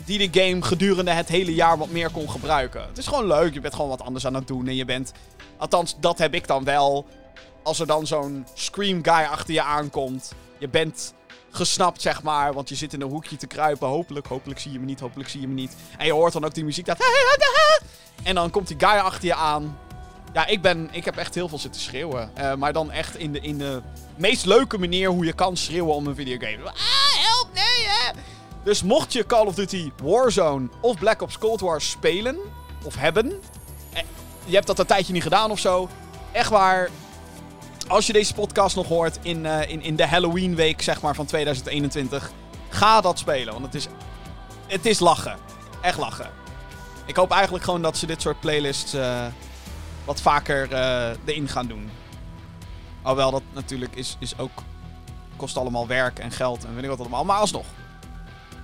die 0.07 0.31
de 0.31 0.41
game 0.41 0.63
gedurende 0.63 1.11
het 1.11 1.29
hele 1.29 1.55
jaar 1.55 1.79
wat 1.79 1.91
meer 1.91 2.11
kon 2.11 2.31
gebruiken. 2.31 2.87
Het 2.89 2.99
is 2.99 3.07
gewoon 3.07 3.27
leuk. 3.27 3.55
Je 3.55 3.61
bent 3.61 3.75
gewoon 3.75 3.89
wat 3.89 4.03
anders 4.03 4.27
aan 4.27 4.35
het 4.35 4.47
doen. 4.47 4.67
En 4.67 4.75
je 4.75 4.85
bent, 4.85 5.13
althans, 5.57 5.97
dat 6.01 6.19
heb 6.19 6.35
ik 6.35 6.47
dan 6.47 6.65
wel. 6.65 7.07
Als 7.63 7.81
er 7.81 7.87
dan 7.87 8.07
zo'n 8.07 8.47
Scream 8.55 9.05
guy 9.05 9.25
achter 9.25 9.55
je 9.55 9.63
aankomt. 9.63 10.33
Je 10.59 10.69
bent 10.69 11.15
gesnapt, 11.51 12.03
zeg 12.03 12.23
maar. 12.23 12.53
Want 12.53 12.69
je 12.69 12.75
zit 12.75 12.93
in 12.93 13.01
een 13.01 13.11
hoekje 13.11 13.37
te 13.37 13.47
kruipen. 13.47 13.89
Hopelijk, 13.89 14.27
hopelijk 14.27 14.61
zie 14.61 14.73
je 14.73 14.79
me 14.79 14.85
niet, 14.85 15.01
hopelijk 15.01 15.29
zie 15.29 15.41
je 15.41 15.49
me 15.49 15.55
niet. 15.55 15.77
En 15.99 16.07
je 16.07 16.13
hoort 16.13 16.33
dan 16.33 16.45
ook 16.45 16.55
die 16.55 16.65
muziek 16.65 16.87
dat... 16.87 16.99
En 18.23 18.35
dan 18.35 18.51
komt 18.51 18.69
die 18.69 18.77
guy 18.79 18.99
achter 18.99 19.25
je 19.25 19.35
aan. 19.35 19.79
Ja, 20.33 20.47
ik, 20.47 20.63
ben, 20.63 20.89
ik 20.93 21.05
heb 21.05 21.17
echt 21.17 21.35
heel 21.35 21.49
veel 21.49 21.59
zitten 21.59 21.81
schreeuwen. 21.81 22.31
Uh, 22.39 22.55
maar 22.55 22.73
dan 22.73 22.91
echt 22.91 23.17
in 23.17 23.33
de, 23.33 23.41
in 23.41 23.59
de 23.59 23.83
meest 24.17 24.47
leuke 24.47 24.79
manier 24.79 25.09
hoe 25.09 25.25
je 25.25 25.33
kan 25.33 25.57
schreeuwen 25.57 25.95
om 25.95 26.07
een 26.07 26.15
videogame. 26.15 26.65
Ah, 26.65 26.75
help, 27.29 27.49
nee, 27.55 27.87
hè! 27.87 28.11
Dus 28.67 28.83
mocht 28.83 29.13
je 29.13 29.27
Call 29.27 29.47
of 29.47 29.55
Duty 29.55 29.91
Warzone 30.03 30.69
of 30.81 30.99
Black 30.99 31.23
Ops 31.23 31.39
Cold 31.39 31.61
War 31.61 31.81
spelen, 31.81 32.37
of 32.85 32.97
hebben... 32.97 33.33
Eh, 33.93 34.03
je 34.45 34.55
hebt 34.55 34.67
dat 34.67 34.79
een 34.79 34.87
tijdje 34.87 35.13
niet 35.13 35.23
gedaan 35.23 35.51
of 35.51 35.59
zo. 35.59 35.89
Echt 36.33 36.51
waar, 36.51 36.91
als 37.89 38.07
je 38.07 38.13
deze 38.13 38.35
podcast 38.35 38.77
nog 38.77 38.87
hoort 38.87 39.19
in, 39.23 39.45
uh, 39.45 39.71
in, 39.71 39.83
in 39.83 39.97
de 39.97 40.07
Halloween 40.07 40.55
week 40.55 40.83
zeg 40.83 41.01
maar, 41.01 41.15
van 41.15 41.27
2021, 41.27 42.31
ga 42.69 43.01
dat 43.01 43.19
spelen. 43.19 43.53
Want 43.53 43.65
het 43.65 43.75
is, 43.75 43.89
het 44.67 44.87
is 44.87 44.99
lachen. 44.99 45.37
Echt 45.81 45.99
lachen. 45.99 46.31
Ik 47.05 47.17
hoop 47.17 47.31
eigenlijk 47.31 47.65
gewoon 47.65 47.83
dat 47.83 47.97
ze 47.97 48.07
dit 48.07 48.23
soort 48.23 48.41
playlists 48.41 48.95
uh, 48.95 49.27
wat 50.05 50.21
vaker 50.21 50.73
uh, 50.73 51.11
erin 51.25 51.49
gaan 51.49 51.67
doen. 51.67 51.91
Alhoewel 53.03 53.31
dat 53.31 53.43
natuurlijk 53.53 53.97
is, 53.97 54.17
is 54.21 54.39
ook... 54.39 54.63
Kost 55.37 55.57
allemaal 55.57 55.87
werk 55.87 56.19
en 56.19 56.31
geld 56.31 56.65
en 56.65 56.75
weet 56.75 56.83
ik 56.83 56.89
wat 56.89 57.01
allemaal. 57.01 57.25
Maar 57.25 57.39
alsnog. 57.39 57.67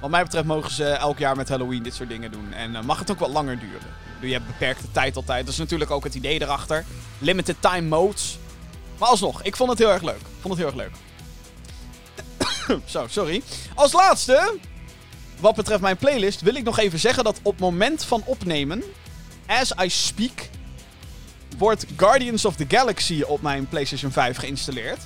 Wat 0.03 0.11
mij 0.11 0.23
betreft 0.23 0.47
mogen 0.47 0.71
ze 0.71 0.85
elk 0.85 1.19
jaar 1.19 1.37
met 1.37 1.49
Halloween 1.49 1.83
dit 1.83 1.95
soort 1.95 2.09
dingen 2.09 2.33
doen. 2.33 2.53
En 2.53 2.85
mag 2.85 2.99
het 2.99 3.11
ook 3.11 3.19
wat 3.19 3.31
langer 3.31 3.59
duren. 3.59 3.89
Je 4.21 4.33
hebt 4.33 4.47
beperkte 4.47 4.91
tijd 4.93 5.17
altijd. 5.17 5.45
Dat 5.45 5.53
is 5.53 5.59
natuurlijk 5.59 5.91
ook 5.91 6.05
het 6.05 6.15
idee 6.15 6.43
erachter. 6.43 6.85
Limited 7.19 7.57
time 7.61 7.89
modes. 7.89 8.39
Maar 8.99 9.09
alsnog, 9.09 9.43
ik 9.43 9.57
vond 9.57 9.71
het 9.71 9.79
heel 9.79 9.91
erg 9.91 10.03
leuk. 10.03 10.21
Vond 10.41 10.55
het 10.55 10.57
heel 10.57 10.67
erg 10.67 10.77
leuk. 10.77 10.93
Zo, 12.93 13.07
sorry. 13.09 13.43
Als 13.75 13.93
laatste, 13.93 14.59
wat 15.41 15.55
betreft 15.55 15.81
mijn 15.81 15.97
playlist, 15.97 16.41
wil 16.41 16.55
ik 16.55 16.65
nog 16.65 16.79
even 16.79 16.99
zeggen 16.99 17.25
dat 17.25 17.41
op 17.43 17.59
moment 17.59 18.05
van 18.05 18.23
opnemen, 18.25 18.83
as 19.47 19.73
I 19.83 19.91
speak, 19.91 20.49
wordt 21.59 21.87
Guardians 21.97 22.45
of 22.45 22.57
the 22.57 22.67
Galaxy 22.69 23.23
op 23.23 23.43
mijn 23.43 23.69
PlayStation 23.69 24.13
5 24.13 24.37
geïnstalleerd. 24.37 25.01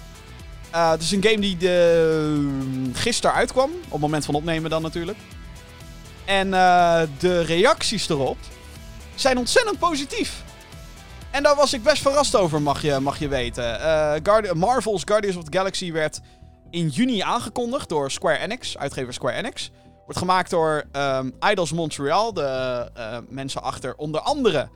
Uh, 0.76 0.90
het 0.90 1.02
is 1.02 1.10
een 1.10 1.22
game 1.22 1.40
die 1.40 1.56
de, 1.56 2.90
gisteren 2.92 3.36
uitkwam. 3.36 3.70
Op 3.70 3.92
het 3.92 4.00
moment 4.00 4.24
van 4.24 4.34
opnemen 4.34 4.70
dan 4.70 4.82
natuurlijk. 4.82 5.18
En 6.24 6.46
uh, 6.46 7.00
de 7.18 7.40
reacties 7.40 8.08
erop 8.08 8.36
zijn 9.14 9.38
ontzettend 9.38 9.78
positief. 9.78 10.44
En 11.30 11.42
daar 11.42 11.56
was 11.56 11.72
ik 11.72 11.82
best 11.82 12.02
verrast 12.02 12.36
over, 12.36 12.62
mag 12.62 12.82
je, 12.82 12.98
mag 13.00 13.18
je 13.18 13.28
weten. 13.28 13.78
Marvel's 14.58 15.02
Guardians 15.04 15.36
of 15.36 15.44
the 15.44 15.56
Galaxy 15.56 15.92
werd 15.92 16.20
in 16.70 16.88
juni 16.88 17.20
aangekondigd 17.20 17.88
door 17.88 18.10
Square 18.10 18.38
Enix, 18.38 18.78
uitgever 18.78 19.12
Square 19.12 19.36
Enix. 19.36 19.70
Wordt 20.04 20.18
gemaakt 20.18 20.50
door 20.50 20.84
um, 20.92 21.34
Idols 21.50 21.72
Montreal, 21.72 22.32
de 22.32 23.24
mensen 23.28 23.62
achter 23.62 23.94
onder 23.96 24.20
andere 24.20 24.68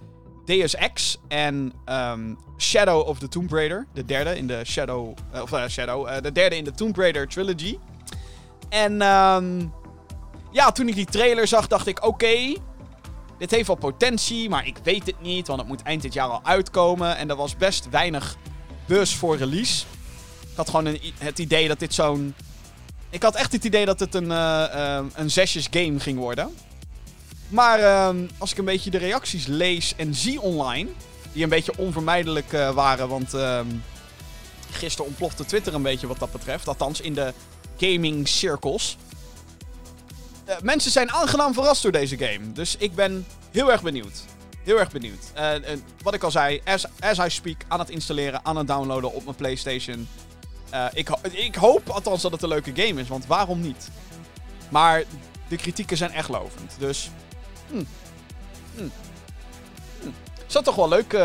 Deus 0.45 0.75
Ex 0.75 1.19
en 1.29 1.73
um, 1.87 2.39
Shadow 2.59 3.09
of 3.09 3.19
the 3.19 3.29
Tomb 3.29 3.53
Raider. 3.53 3.87
De 3.95 4.05
derde 4.05 4.37
in 4.37 4.47
de 4.47 4.61
Shadow. 4.65 5.17
Uh, 5.35 5.43
of 5.43 5.71
Shadow. 5.71 6.23
de 6.23 6.33
derde 6.33 6.57
in 6.57 6.65
de 6.65 6.73
Tomb 6.73 6.97
Raider 6.97 7.29
trilogy. 7.29 7.79
En 8.69 9.03
um, 9.03 9.73
ja, 10.53 10.73
toen 10.73 10.89
ik 10.89 10.95
die 10.95 11.07
trailer 11.07 11.47
zag, 11.47 11.67
dacht 11.67 11.87
ik: 11.87 12.05
oké. 12.05 12.55
Dit 13.39 13.51
heeft 13.51 13.67
wel 13.67 13.77
potentie, 13.77 14.49
maar 14.49 14.67
ik 14.67 14.77
weet 14.83 15.07
het 15.07 15.21
niet, 15.21 15.47
want 15.47 15.61
het 15.61 15.69
moet 15.69 15.83
eind 15.83 16.03
dit 16.03 16.13
jaar 16.13 16.29
al 16.29 16.41
uitkomen. 16.45 17.17
En 17.17 17.31
er 17.31 17.37
was 17.37 17.57
best 17.57 17.89
weinig 17.91 18.37
bus 18.87 19.15
voor 19.15 19.37
release. 19.37 19.85
Ik 20.51 20.57
had 20.57 20.69
gewoon 20.69 20.87
een, 20.87 21.01
het 21.19 21.39
idee 21.39 21.69
dat 21.69 21.79
dit 21.79 21.95
zo'n... 21.95 22.35
Ik 23.11 23.23
had 23.23 23.35
echt 23.35 23.53
het 23.53 23.65
idee 23.65 23.85
dat 23.85 24.01
het 24.01 24.15
een, 24.15 24.31
een 25.21 25.31
zesjes 25.31 25.69
game 25.71 26.01
ging 26.01 26.19
worden. 26.19 26.55
Maar 27.51 27.81
uh, 27.81 28.09
als 28.39 28.53
ik 28.53 28.59
een 28.59 28.65
beetje 28.65 28.91
de 28.91 28.99
reacties 28.99 29.47
lees 29.47 29.95
en 29.97 30.15
zie 30.15 30.41
online, 30.41 30.89
die 31.33 31.43
een 31.43 31.49
beetje 31.49 31.73
onvermijdelijk 31.77 32.53
uh, 32.53 32.71
waren, 32.71 33.09
want 33.09 33.35
uh, 33.35 33.61
gisteren 34.71 35.07
ontplofte 35.07 35.45
Twitter 35.45 35.75
een 35.75 35.83
beetje 35.83 36.07
wat 36.07 36.19
dat 36.19 36.33
betreft. 36.33 36.69
Althans 36.69 37.01
in 37.01 37.15
de 37.15 37.35
gaming 37.77 38.29
circles. 38.29 38.97
Uh, 40.49 40.55
mensen 40.63 40.91
zijn 40.91 41.13
aangenaam 41.13 41.55
verrast 41.55 41.83
door 41.83 41.93
deze 41.93 42.19
game. 42.19 42.53
Dus 42.53 42.77
ik 42.79 42.95
ben 42.95 43.27
heel 43.51 43.73
erg 43.73 43.83
benieuwd. 43.83 44.25
Heel 44.65 44.79
erg 44.79 44.91
benieuwd. 44.91 45.33
Uh, 45.37 45.53
wat 46.03 46.15
ik 46.15 46.23
al 46.23 46.31
zei, 46.31 46.61
as, 46.65 46.85
as 47.01 47.19
I 47.19 47.31
speak, 47.31 47.57
aan 47.69 47.79
het 47.79 47.91
installeren, 47.91 48.41
aan 48.45 48.57
het 48.57 48.67
downloaden 48.67 49.13
op 49.13 49.25
mijn 49.25 49.37
PlayStation. 49.37 50.09
ik, 50.93 51.09
ik 51.31 51.55
hoop 51.55 51.89
althans 51.89 52.23
dat 52.23 52.33
het 52.33 52.43
een 52.43 52.49
leuke 52.49 52.73
game 52.75 53.01
is, 53.01 53.09
want 53.09 53.27
waarom 53.27 53.61
niet? 53.61 53.89
Maar 54.69 55.05
de 55.49 55.57
kritieken 55.57 55.97
zijn 55.97 56.11
echt 56.11 56.29
lovend. 56.29 56.77
Dus. 56.79 57.11
Hmm. 57.71 57.87
Zou 60.47 60.65
toch 60.65 60.75
wel 60.75 60.89
leuk 60.89 61.19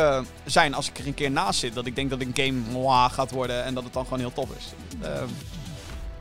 zijn 0.45 0.73
als 0.73 0.89
ik 0.89 0.97
er 0.97 1.07
een 1.07 1.13
keer 1.13 1.31
naast 1.31 1.59
zit. 1.59 1.73
Dat 1.73 1.85
ik 1.85 1.95
denk 1.95 2.09
dat 2.09 2.21
een 2.21 2.31
game 2.33 2.51
mwah, 2.71 3.11
gaat 3.11 3.31
worden 3.31 3.63
en 3.63 3.73
dat 3.73 3.83
het 3.83 3.93
dan 3.93 4.03
gewoon 4.03 4.19
heel 4.19 4.33
tof 4.33 4.49
is. 4.57 4.65
Ehm, 5.01 5.27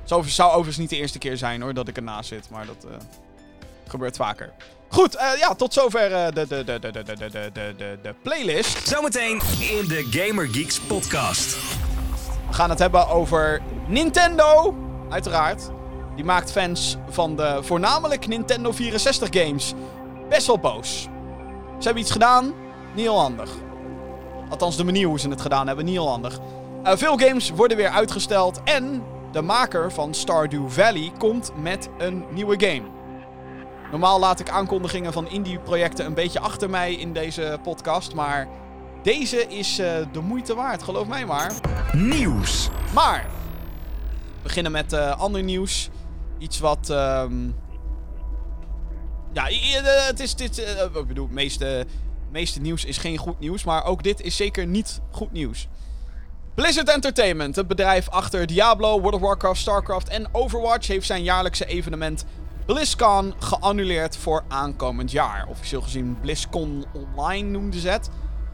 zou, 0.04 0.28
zou 0.28 0.48
overigens 0.50 0.76
niet 0.76 0.90
de 0.90 0.96
eerste 0.96 1.18
keer 1.18 1.36
zijn 1.36 1.62
hoor, 1.62 1.74
dat 1.74 1.88
ik 1.88 1.96
ernaast 1.96 2.28
zit. 2.28 2.50
Maar 2.50 2.66
dat 2.66 2.84
uh, 2.84 2.90
gebeurt 3.88 4.16
vaker. 4.16 4.52
Goed, 4.88 5.16
uh, 5.16 5.38
ja, 5.38 5.54
tot 5.54 5.72
zover 5.72 6.10
uh, 6.10 6.26
de, 6.26 6.46
de, 6.46 6.64
de, 6.64 6.78
de, 6.78 6.90
de, 6.92 7.02
de, 7.02 7.50
de, 7.52 7.74
de, 7.76 7.98
de 8.02 8.14
playlist. 8.22 8.88
Zometeen 8.88 9.40
in 9.60 9.88
de 9.88 10.06
Gamer 10.10 10.48
Geeks 10.48 10.80
podcast. 10.80 11.56
We 12.48 12.52
gaan 12.52 12.70
het 12.70 12.78
hebben 12.78 13.08
over 13.08 13.62
Nintendo, 13.88 14.74
uiteraard. 15.10 15.70
Die 16.16 16.24
maakt 16.24 16.52
fans 16.52 16.96
van 17.10 17.36
de 17.36 17.58
voornamelijk 17.62 18.26
Nintendo 18.26 18.72
64 18.72 19.28
games 19.30 19.72
best 20.28 20.46
wel 20.46 20.58
boos. 20.58 21.02
Ze 21.78 21.84
hebben 21.84 22.02
iets 22.02 22.12
gedaan, 22.12 22.44
niet 22.94 23.04
heel 23.04 23.18
handig. 23.18 23.50
Althans, 24.48 24.76
de 24.76 24.84
manier 24.84 25.06
hoe 25.06 25.20
ze 25.20 25.28
het 25.28 25.40
gedaan 25.40 25.66
hebben, 25.66 25.84
niet 25.84 25.94
heel 25.94 26.08
handig. 26.08 26.40
veel 26.84 27.18
games 27.18 27.50
worden 27.50 27.76
weer 27.76 27.88
uitgesteld 27.88 28.60
en 28.64 29.02
de 29.32 29.42
maker 29.42 29.92
van 29.92 30.14
Stardew 30.14 30.68
Valley 30.68 31.12
komt 31.18 31.52
met 31.62 31.88
een 31.98 32.24
nieuwe 32.30 32.66
game. 32.66 32.82
Normaal 33.90 34.18
laat 34.18 34.40
ik 34.40 34.50
aankondigingen 34.50 35.12
van 35.12 35.28
indie-projecten 35.28 36.06
een 36.06 36.14
beetje 36.14 36.40
achter 36.40 36.70
mij 36.70 36.94
in 36.94 37.12
deze 37.12 37.58
podcast, 37.62 38.14
maar 38.14 38.48
deze 39.02 39.46
is 39.46 39.80
uh, 39.80 39.86
de 40.12 40.20
moeite 40.20 40.54
waard, 40.54 40.82
geloof 40.82 41.06
mij 41.06 41.26
maar. 41.26 41.52
Nieuws. 41.92 42.68
Maar, 42.94 43.26
we 44.36 44.42
beginnen 44.42 44.72
met 44.72 44.92
uh, 44.92 45.20
ander 45.20 45.42
nieuws. 45.42 45.90
Iets 46.38 46.58
wat... 46.58 46.88
Um... 46.90 47.54
Ja, 49.34 49.46
het 50.06 50.20
is... 50.20 50.34
Dit, 50.34 50.58
uh, 50.58 51.00
ik 51.00 51.06
bedoel, 51.06 51.24
het 51.24 51.34
meeste, 51.34 51.86
meeste 52.30 52.60
nieuws 52.60 52.84
is 52.84 52.98
geen 52.98 53.18
goed 53.18 53.40
nieuws, 53.40 53.64
maar 53.64 53.84
ook 53.84 54.02
dit 54.02 54.20
is 54.20 54.36
zeker 54.36 54.66
niet 54.66 55.00
goed 55.10 55.32
nieuws. 55.32 55.68
Blizzard 56.54 56.88
Entertainment, 56.88 57.56
het 57.56 57.66
bedrijf 57.66 58.08
achter 58.08 58.46
Diablo, 58.46 59.00
World 59.00 59.14
of 59.14 59.20
Warcraft, 59.20 59.60
StarCraft 59.60 60.08
en 60.08 60.28
Overwatch, 60.32 60.86
heeft 60.86 61.06
zijn 61.06 61.22
jaarlijkse 61.22 61.66
evenement 61.66 62.24
BlizzCon 62.66 63.34
geannuleerd 63.38 64.16
voor 64.16 64.44
aankomend 64.48 65.10
jaar. 65.10 65.46
Officieel 65.48 65.82
gezien 65.82 66.20
BlizzCon 66.20 66.84
Online 66.92 67.48
noemde 67.50 67.80
ze 67.80 67.88
het. 67.88 68.10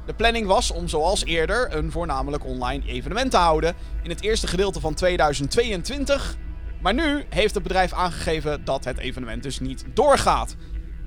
De 0.06 0.14
planning 0.14 0.46
was 0.46 0.70
om 0.70 0.88
zoals 0.88 1.24
eerder 1.24 1.74
een 1.74 1.90
voornamelijk 1.90 2.44
online 2.44 2.86
evenement 2.86 3.30
te 3.30 3.36
houden 3.36 3.74
in 4.02 4.10
het 4.10 4.22
eerste 4.22 4.46
gedeelte 4.46 4.80
van 4.80 4.94
2022. 4.94 6.36
Maar 6.80 6.94
nu 6.94 7.24
heeft 7.28 7.54
het 7.54 7.62
bedrijf 7.62 7.92
aangegeven 7.92 8.64
dat 8.64 8.84
het 8.84 8.98
evenement 8.98 9.42
dus 9.42 9.60
niet 9.60 9.84
doorgaat. 9.94 10.56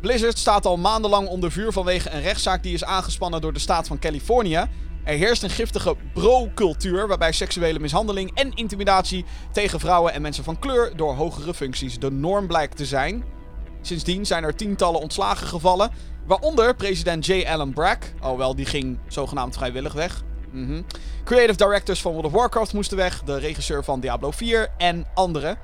Blizzard 0.04 0.38
staat 0.38 0.66
al 0.66 0.78
maandenlang 0.78 1.28
onder 1.28 1.52
vuur 1.52 1.72
vanwege 1.72 2.10
een 2.10 2.22
rechtszaak 2.22 2.64
die 2.64 2.74
is 2.74 2.84
aangespannen 2.84 3.42
door 3.42 3.54
de 3.54 3.60
staat 3.60 3.88
van 3.88 4.00
Californië 4.00 4.68
er 5.04 5.18
heerst 5.18 5.44
een 5.44 5.50
giftige 5.50 5.96
bro-cultuur 6.14 7.08
waarbij 7.08 7.32
seksuele 7.32 7.80
mishandeling 7.80 8.32
en 8.34 8.54
intimidatie 8.54 9.26
tegen 9.52 9.80
vrouwen 9.80 10.14
en 10.14 10.22
mensen 10.22 10.44
van 10.44 10.60
kleur 10.60 10.96
door 10.96 11.14
hogere 11.14 11.54
functies 11.54 12.00
de 12.00 12.12
norm 12.12 12.48
blijkt 12.48 12.78
te 12.78 12.86
zijn. 12.86 13.24
Sindsdien 13.82 14.26
zijn 14.26 14.44
er 14.44 14.56
tientallen 14.56 15.00
ontslagen 15.02 15.48
gevallen, 15.48 15.92
waaronder 16.26 16.76
president 16.76 17.26
J. 17.26 17.46
Allen 17.48 17.74
Brack, 17.74 18.14
alhoewel 18.20 18.56
die 18.56 18.66
ging 18.66 19.00
zogenaamd 19.08 19.56
vrijwillig 19.56 19.94
weg. 19.94 20.24
Mm 20.52 20.86
Creative 21.24 21.58
directors 21.58 22.02
van 22.02 22.12
World 22.12 22.26
of 22.26 22.32
Warcraft 22.32 22.74
moesten 22.74 22.98
weg, 22.98 23.22
de 23.24 23.38
regisseur 23.38 23.84
van 23.84 24.00
Diablo 24.00 24.32
4 24.32 24.70
en 24.78 25.06
anderen. 25.14 25.58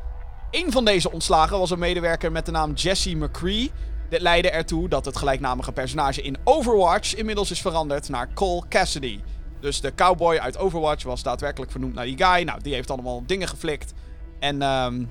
Een 0.51 0.71
van 0.71 0.85
deze 0.85 1.11
ontslagen 1.11 1.59
was 1.59 1.71
een 1.71 1.79
medewerker 1.79 2.31
met 2.31 2.45
de 2.45 2.51
naam 2.51 2.73
Jesse 2.73 3.15
McCree, 3.15 3.71
Dit 4.09 4.21
leidde 4.21 4.49
ertoe 4.49 4.89
dat 4.89 5.05
het 5.05 5.17
gelijknamige 5.17 5.71
personage 5.71 6.21
in 6.21 6.37
Overwatch 6.43 7.15
inmiddels 7.15 7.51
is 7.51 7.61
veranderd 7.61 8.09
naar 8.09 8.33
Cole 8.33 8.63
Cassidy. 8.69 9.19
Dus 9.59 9.81
de 9.81 9.95
cowboy 9.95 10.37
uit 10.37 10.57
Overwatch 10.57 11.03
was 11.03 11.23
daadwerkelijk 11.23 11.71
vernoemd 11.71 11.93
naar 11.93 12.05
die 12.05 12.17
guy. 12.17 12.43
Nou, 12.43 12.61
die 12.61 12.73
heeft 12.73 12.91
allemaal 12.91 13.25
dingen 13.25 13.47
geflikt. 13.47 13.93
En 14.39 14.61
ehm, 14.61 15.03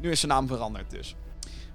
nu 0.00 0.10
is 0.10 0.20
zijn 0.20 0.32
naam 0.32 0.46
veranderd 0.46 0.90
dus. 0.90 1.14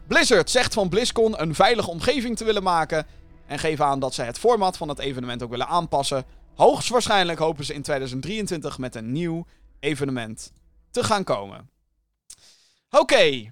Blizzard 0.07 0.49
zegt 0.49 0.73
van 0.73 0.89
BlizzCon 0.89 1.41
een 1.41 1.55
veilige 1.55 1.89
omgeving 1.89 2.37
te 2.37 2.43
willen 2.43 2.63
maken. 2.63 3.05
En 3.45 3.59
geven 3.59 3.85
aan 3.85 3.99
dat 3.99 4.13
ze 4.13 4.21
het 4.21 4.39
format 4.39 4.77
van 4.77 4.89
het 4.89 4.99
evenement 4.99 5.43
ook 5.43 5.49
willen 5.49 5.67
aanpassen. 5.67 6.25
Hoogstwaarschijnlijk 6.55 7.39
hopen 7.39 7.65
ze 7.65 7.73
in 7.73 7.81
2023 7.81 8.77
met 8.77 8.95
een 8.95 9.11
nieuw 9.11 9.45
evenement 9.79 10.53
te 10.91 11.03
gaan 11.03 11.23
komen. 11.23 11.69
Oké. 12.89 13.51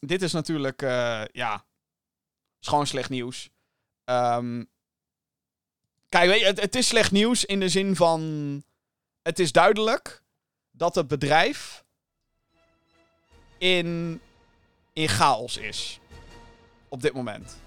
Dit 0.00 0.22
is 0.22 0.32
natuurlijk, 0.32 0.82
uh, 0.82 1.22
ja, 1.32 1.64
gewoon 2.60 2.86
slecht 2.86 3.10
nieuws. 3.10 3.50
Um, 4.04 4.68
kijk, 6.08 6.30
weet 6.30 6.40
je, 6.40 6.46
het, 6.46 6.60
het, 6.60 6.74
is 6.74 6.86
slecht 6.86 7.10
nieuws 7.10 7.44
in 7.44 7.60
de 7.60 7.68
zin 7.68 7.96
van, 7.96 8.62
het 9.22 9.38
is 9.38 9.52
duidelijk 9.52 10.22
dat 10.70 10.94
het 10.94 11.08
bedrijf 11.08 11.84
in, 13.58 14.20
in 14.92 15.08
chaos 15.08 15.56
is. 15.56 16.00
Op 16.88 17.02
dit 17.02 17.12
moment. 17.12 17.60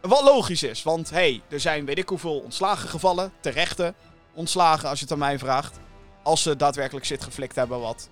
Wat 0.00 0.22
logisch 0.22 0.62
is, 0.62 0.82
want 0.82 1.10
hey, 1.10 1.42
er 1.48 1.60
zijn 1.60 1.84
weet 1.84 1.98
ik 1.98 2.08
hoeveel 2.08 2.40
ontslagen 2.40 2.88
gevallen, 2.88 3.32
terechte 3.40 3.94
ontslagen 4.32 4.88
als 4.88 4.98
je 4.98 5.04
het 5.04 5.12
aan 5.12 5.18
mij 5.18 5.38
vraagt. 5.38 5.78
Als 6.28 6.42
ze 6.42 6.56
daadwerkelijk 6.56 7.06
zit 7.06 7.24
geflikt 7.24 7.56
hebben, 7.56 7.80
wat 7.80 8.08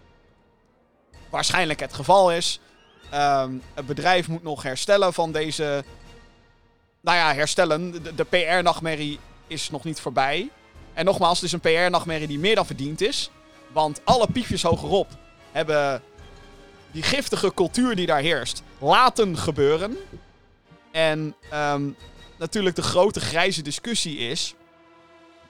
waarschijnlijk 1.30 1.80
het 1.80 1.92
geval 1.92 2.32
is. 2.32 2.60
Um, 3.14 3.62
het 3.74 3.86
bedrijf 3.86 4.28
moet 4.28 4.42
nog 4.42 4.62
herstellen 4.62 5.12
van 5.12 5.32
deze. 5.32 5.84
Nou 7.00 7.16
ja, 7.16 7.34
herstellen. 7.34 8.02
De, 8.16 8.24
PR-nachtmerrie 8.24 9.18
is 9.46 9.70
nog 9.70 9.84
niet 9.84 10.00
voorbij. 10.00 10.50
En 10.94 11.04
nogmaals, 11.04 11.40
het 11.40 11.46
is 11.46 11.52
een 11.52 11.60
PR-nachtmerrie 11.60 12.26
die 12.26 12.38
meer 12.38 12.54
dan 12.54 12.66
verdiend 12.66 13.00
is. 13.00 13.30
Want 13.72 14.00
alle 14.04 14.26
piefjes 14.32 14.62
hogerop 14.62 15.08
hebben 15.52 16.02
die 16.90 17.02
giftige 17.02 17.54
cultuur 17.54 17.96
die 17.96 18.06
daar 18.06 18.20
heerst 18.20 18.62
laten 18.78 19.36
gebeuren. 19.38 19.96
En 20.90 21.34
um, 21.54 21.96
natuurlijk 22.36 22.76
de 22.76 22.82
grote 22.82 23.20
grijze 23.20 23.62
discussie 23.62 24.18
is. 24.18 24.54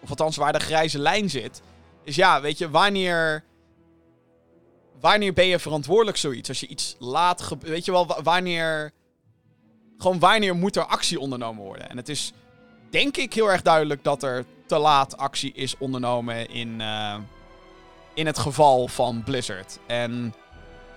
Of 0.00 0.08
althans, 0.08 0.36
waar 0.36 0.52
de 0.52 0.60
grijze 0.60 0.98
lijn 0.98 1.30
zit. 1.30 1.62
Is 2.06 2.16
ja, 2.16 2.40
weet 2.40 2.58
je, 2.58 2.70
wanneer. 2.70 3.44
Wanneer 5.00 5.32
ben 5.32 5.46
je 5.46 5.58
verantwoordelijk 5.58 6.16
zoiets? 6.16 6.48
Als 6.48 6.60
je 6.60 6.66
iets 6.66 6.96
laat. 6.98 7.48
Weet 7.60 7.84
je 7.84 7.92
wel, 7.92 8.22
wanneer. 8.22 8.92
Gewoon 9.98 10.18
wanneer 10.18 10.54
moet 10.54 10.76
er 10.76 10.86
actie 10.86 11.20
ondernomen 11.20 11.64
worden? 11.64 11.90
En 11.90 11.96
het 11.96 12.08
is 12.08 12.32
denk 12.90 13.16
ik 13.16 13.32
heel 13.34 13.50
erg 13.50 13.62
duidelijk 13.62 14.04
dat 14.04 14.22
er 14.22 14.44
te 14.66 14.78
laat 14.78 15.16
actie 15.16 15.52
is 15.52 15.78
ondernomen 15.78 16.48
in. 16.48 16.80
Uh, 16.80 17.16
in 18.16 18.26
het 18.26 18.38
geval 18.38 18.88
van 18.88 19.22
Blizzard. 19.24 19.78
En 19.86 20.34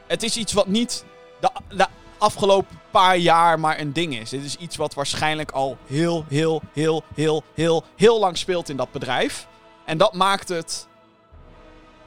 het 0.08 0.24
is 0.24 0.38
iets 0.38 0.54
wat 0.54 0.68
niet 0.68 1.06
de, 1.40 1.50
de 1.76 1.88
afgelopen 2.18 2.80
paar 2.92 3.18
jaar 3.18 3.60
maar 3.60 3.80
een 3.80 3.94
ding 3.94 4.20
is. 4.20 4.30
Dit 4.30 4.44
is 4.44 4.56
iets 4.56 4.76
wat 4.76 4.94
waarschijnlijk 4.94 5.52
al 5.52 5.78
heel, 5.86 6.26
heel, 6.28 6.62
heel, 6.74 7.04
heel, 7.16 7.44
heel, 7.54 7.84
heel 7.96 8.20
lang 8.20 8.38
speelt 8.38 8.70
in 8.70 8.78
dat 8.78 8.92
bedrijf. 8.92 9.48
En 9.86 9.98
dat 9.98 10.14
maakt 10.14 10.50
het 10.50 10.88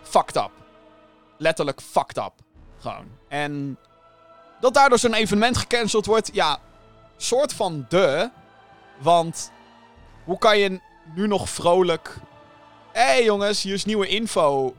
fucked 0.03 0.37
up. 0.37 0.51
Letterlijk 1.39 1.81
fucked 1.81 2.17
up. 2.17 2.33
Gewoon. 2.79 3.07
En 3.29 3.79
dat 4.61 4.75
daardoor 4.75 4.99
zo'n 4.99 5.15
evenement 5.15 5.57
gecanceld 5.57 6.07
wordt, 6.07 6.31
ja, 6.33 6.59
soort 7.17 7.53
van 7.53 7.87
de. 7.89 8.31
Want 8.99 9.53
hoe 10.25 10.39
kan 10.39 10.59
je 10.59 10.81
nu 11.15 11.27
nog 11.27 11.49
vrolijk. 11.49 12.17
Hé 12.93 13.03
hey 13.03 13.25
jongens, 13.25 13.63
hier 13.63 13.75
is 13.75 13.85
nieuwe 13.85 14.07
info. 14.07 14.75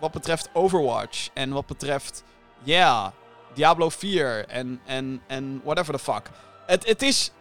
Wat 0.00 0.12
betreft 0.12 0.48
Overwatch. 0.52 1.28
En 1.32 1.50
wat 1.50 1.66
betreft. 1.66 2.24
Ja, 2.62 3.12
Diablo 3.54 3.88
4 3.88 4.46
en, 4.46 4.80
en, 4.86 5.22
en 5.26 5.60
whatever 5.64 5.94
the 5.94 5.98
fuck. 5.98 6.30
Het, 6.66 6.86
het, 6.86 7.02
is, 7.02 7.32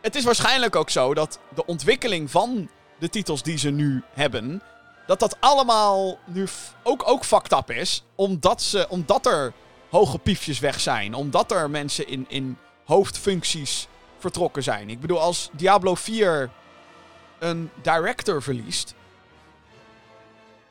het 0.00 0.14
is 0.14 0.24
waarschijnlijk 0.24 0.76
ook 0.76 0.90
zo 0.90 1.14
dat 1.14 1.38
de 1.54 1.66
ontwikkeling 1.66 2.30
van 2.30 2.70
de 2.98 3.08
titels 3.08 3.42
die 3.42 3.58
ze 3.58 3.70
nu 3.70 4.02
hebben, 4.12 4.62
dat 5.06 5.20
dat 5.20 5.36
allemaal 5.40 6.18
nu 6.24 6.46
ook, 6.82 7.08
ook 7.08 7.24
fucked 7.24 7.52
up 7.52 7.70
is. 7.70 8.04
Omdat, 8.14 8.62
ze, 8.62 8.86
omdat 8.88 9.26
er 9.26 9.52
hoge 9.90 10.18
piefjes 10.18 10.58
weg 10.58 10.80
zijn. 10.80 11.14
Omdat 11.14 11.52
er 11.52 11.70
mensen 11.70 12.08
in, 12.08 12.24
in 12.28 12.56
hoofdfuncties 12.84 13.88
vertrokken 14.18 14.62
zijn. 14.62 14.90
Ik 14.90 15.00
bedoel, 15.00 15.20
als 15.20 15.50
Diablo 15.52 15.94
4 15.94 16.50
een 17.38 17.70
director 17.82 18.42
verliest. 18.42 18.94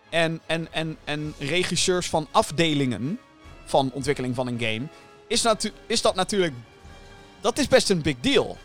En, 0.10 0.42
en, 0.46 0.74
en, 0.74 0.98
en 1.04 1.34
regisseurs 1.40 2.10
van 2.10 2.28
afdelingen 2.32 3.20
van 3.66 3.92
ontwikkeling 3.94 4.36
van 4.36 4.48
een 4.48 4.60
game, 4.60 4.88
is, 5.28 5.46
is 5.88 6.02
dat 6.02 6.16
natuurlijk. 6.16 6.54
Dat 7.42 7.58
is 7.58 7.68
best 7.68 7.90
een 7.90 8.02
big 8.02 8.16
deal. 8.20 8.58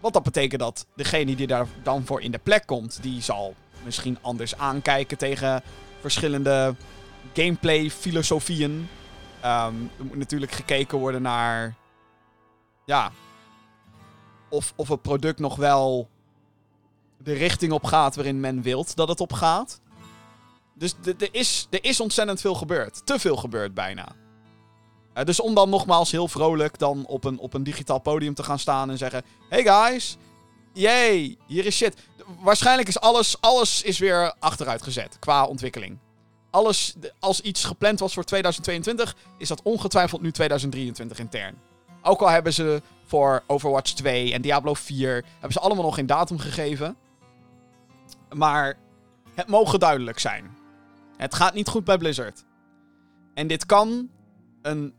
Want 0.00 0.14
dat 0.14 0.22
betekent 0.22 0.60
dat 0.60 0.86
degene 0.96 1.36
die 1.36 1.46
daar 1.46 1.66
dan 1.82 2.06
voor 2.06 2.22
in 2.22 2.30
de 2.30 2.38
plek 2.38 2.66
komt, 2.66 3.02
die 3.02 3.22
zal 3.22 3.54
misschien 3.84 4.18
anders 4.20 4.56
aankijken 4.56 5.18
tegen 5.18 5.62
verschillende 6.00 6.74
gameplay-filosofieën. 7.32 8.70
Um, 8.70 9.90
er 9.98 10.04
moet 10.04 10.16
natuurlijk 10.16 10.52
gekeken 10.52 10.98
worden 10.98 11.22
naar. 11.22 11.74
Ja. 12.84 13.12
Of, 14.48 14.72
of 14.76 14.88
het 14.88 15.02
product 15.02 15.38
nog 15.38 15.56
wel 15.56 16.08
de 17.18 17.32
richting 17.32 17.72
op 17.72 17.84
gaat 17.84 18.14
waarin 18.14 18.40
men 18.40 18.62
wilt 18.62 18.96
dat 18.96 19.08
het 19.08 19.20
op 19.20 19.32
gaat. 19.32 19.80
Dus 20.74 20.94
er 21.18 21.34
is, 21.34 21.66
is 21.70 22.00
ontzettend 22.00 22.40
veel 22.40 22.54
gebeurd. 22.54 23.06
Te 23.06 23.18
veel 23.18 23.36
gebeurd 23.36 23.74
bijna. 23.74 24.08
Uh, 25.14 25.24
dus 25.24 25.40
om 25.40 25.54
dan 25.54 25.68
nogmaals 25.68 26.10
heel 26.10 26.28
vrolijk 26.28 26.78
dan 26.78 27.06
op 27.06 27.24
een, 27.24 27.38
op 27.38 27.54
een 27.54 27.62
digitaal 27.62 27.98
podium 27.98 28.34
te 28.34 28.42
gaan 28.42 28.58
staan 28.58 28.90
en 28.90 28.98
zeggen... 28.98 29.22
Hey 29.48 29.62
guys, 29.62 30.16
yay, 30.72 31.36
hier 31.46 31.66
is 31.66 31.76
shit. 31.76 31.96
Waarschijnlijk 32.40 32.88
is 32.88 33.00
alles, 33.00 33.40
alles 33.40 33.82
is 33.82 33.98
weer 33.98 34.34
achteruit 34.38 34.82
gezet 34.82 35.16
qua 35.18 35.46
ontwikkeling. 35.46 35.98
Alles, 36.50 36.94
als 37.18 37.40
iets 37.40 37.64
gepland 37.64 38.00
was 38.00 38.14
voor 38.14 38.24
2022, 38.24 39.16
is 39.38 39.48
dat 39.48 39.62
ongetwijfeld 39.62 40.20
nu 40.20 40.32
2023 40.32 41.18
intern. 41.18 41.58
Ook 42.02 42.20
al 42.20 42.28
hebben 42.28 42.52
ze 42.52 42.82
voor 43.06 43.42
Overwatch 43.46 43.92
2 43.92 44.32
en 44.32 44.42
Diablo 44.42 44.74
4, 44.74 45.24
hebben 45.32 45.52
ze 45.52 45.60
allemaal 45.60 45.84
nog 45.84 45.94
geen 45.94 46.06
datum 46.06 46.38
gegeven. 46.38 46.96
Maar 48.34 48.78
het 49.34 49.46
mogen 49.46 49.80
duidelijk 49.80 50.18
zijn. 50.18 50.56
Het 51.16 51.34
gaat 51.34 51.54
niet 51.54 51.68
goed 51.68 51.84
bij 51.84 51.98
Blizzard. 51.98 52.44
En 53.34 53.46
dit 53.46 53.66
kan 53.66 54.10
een. 54.62 54.94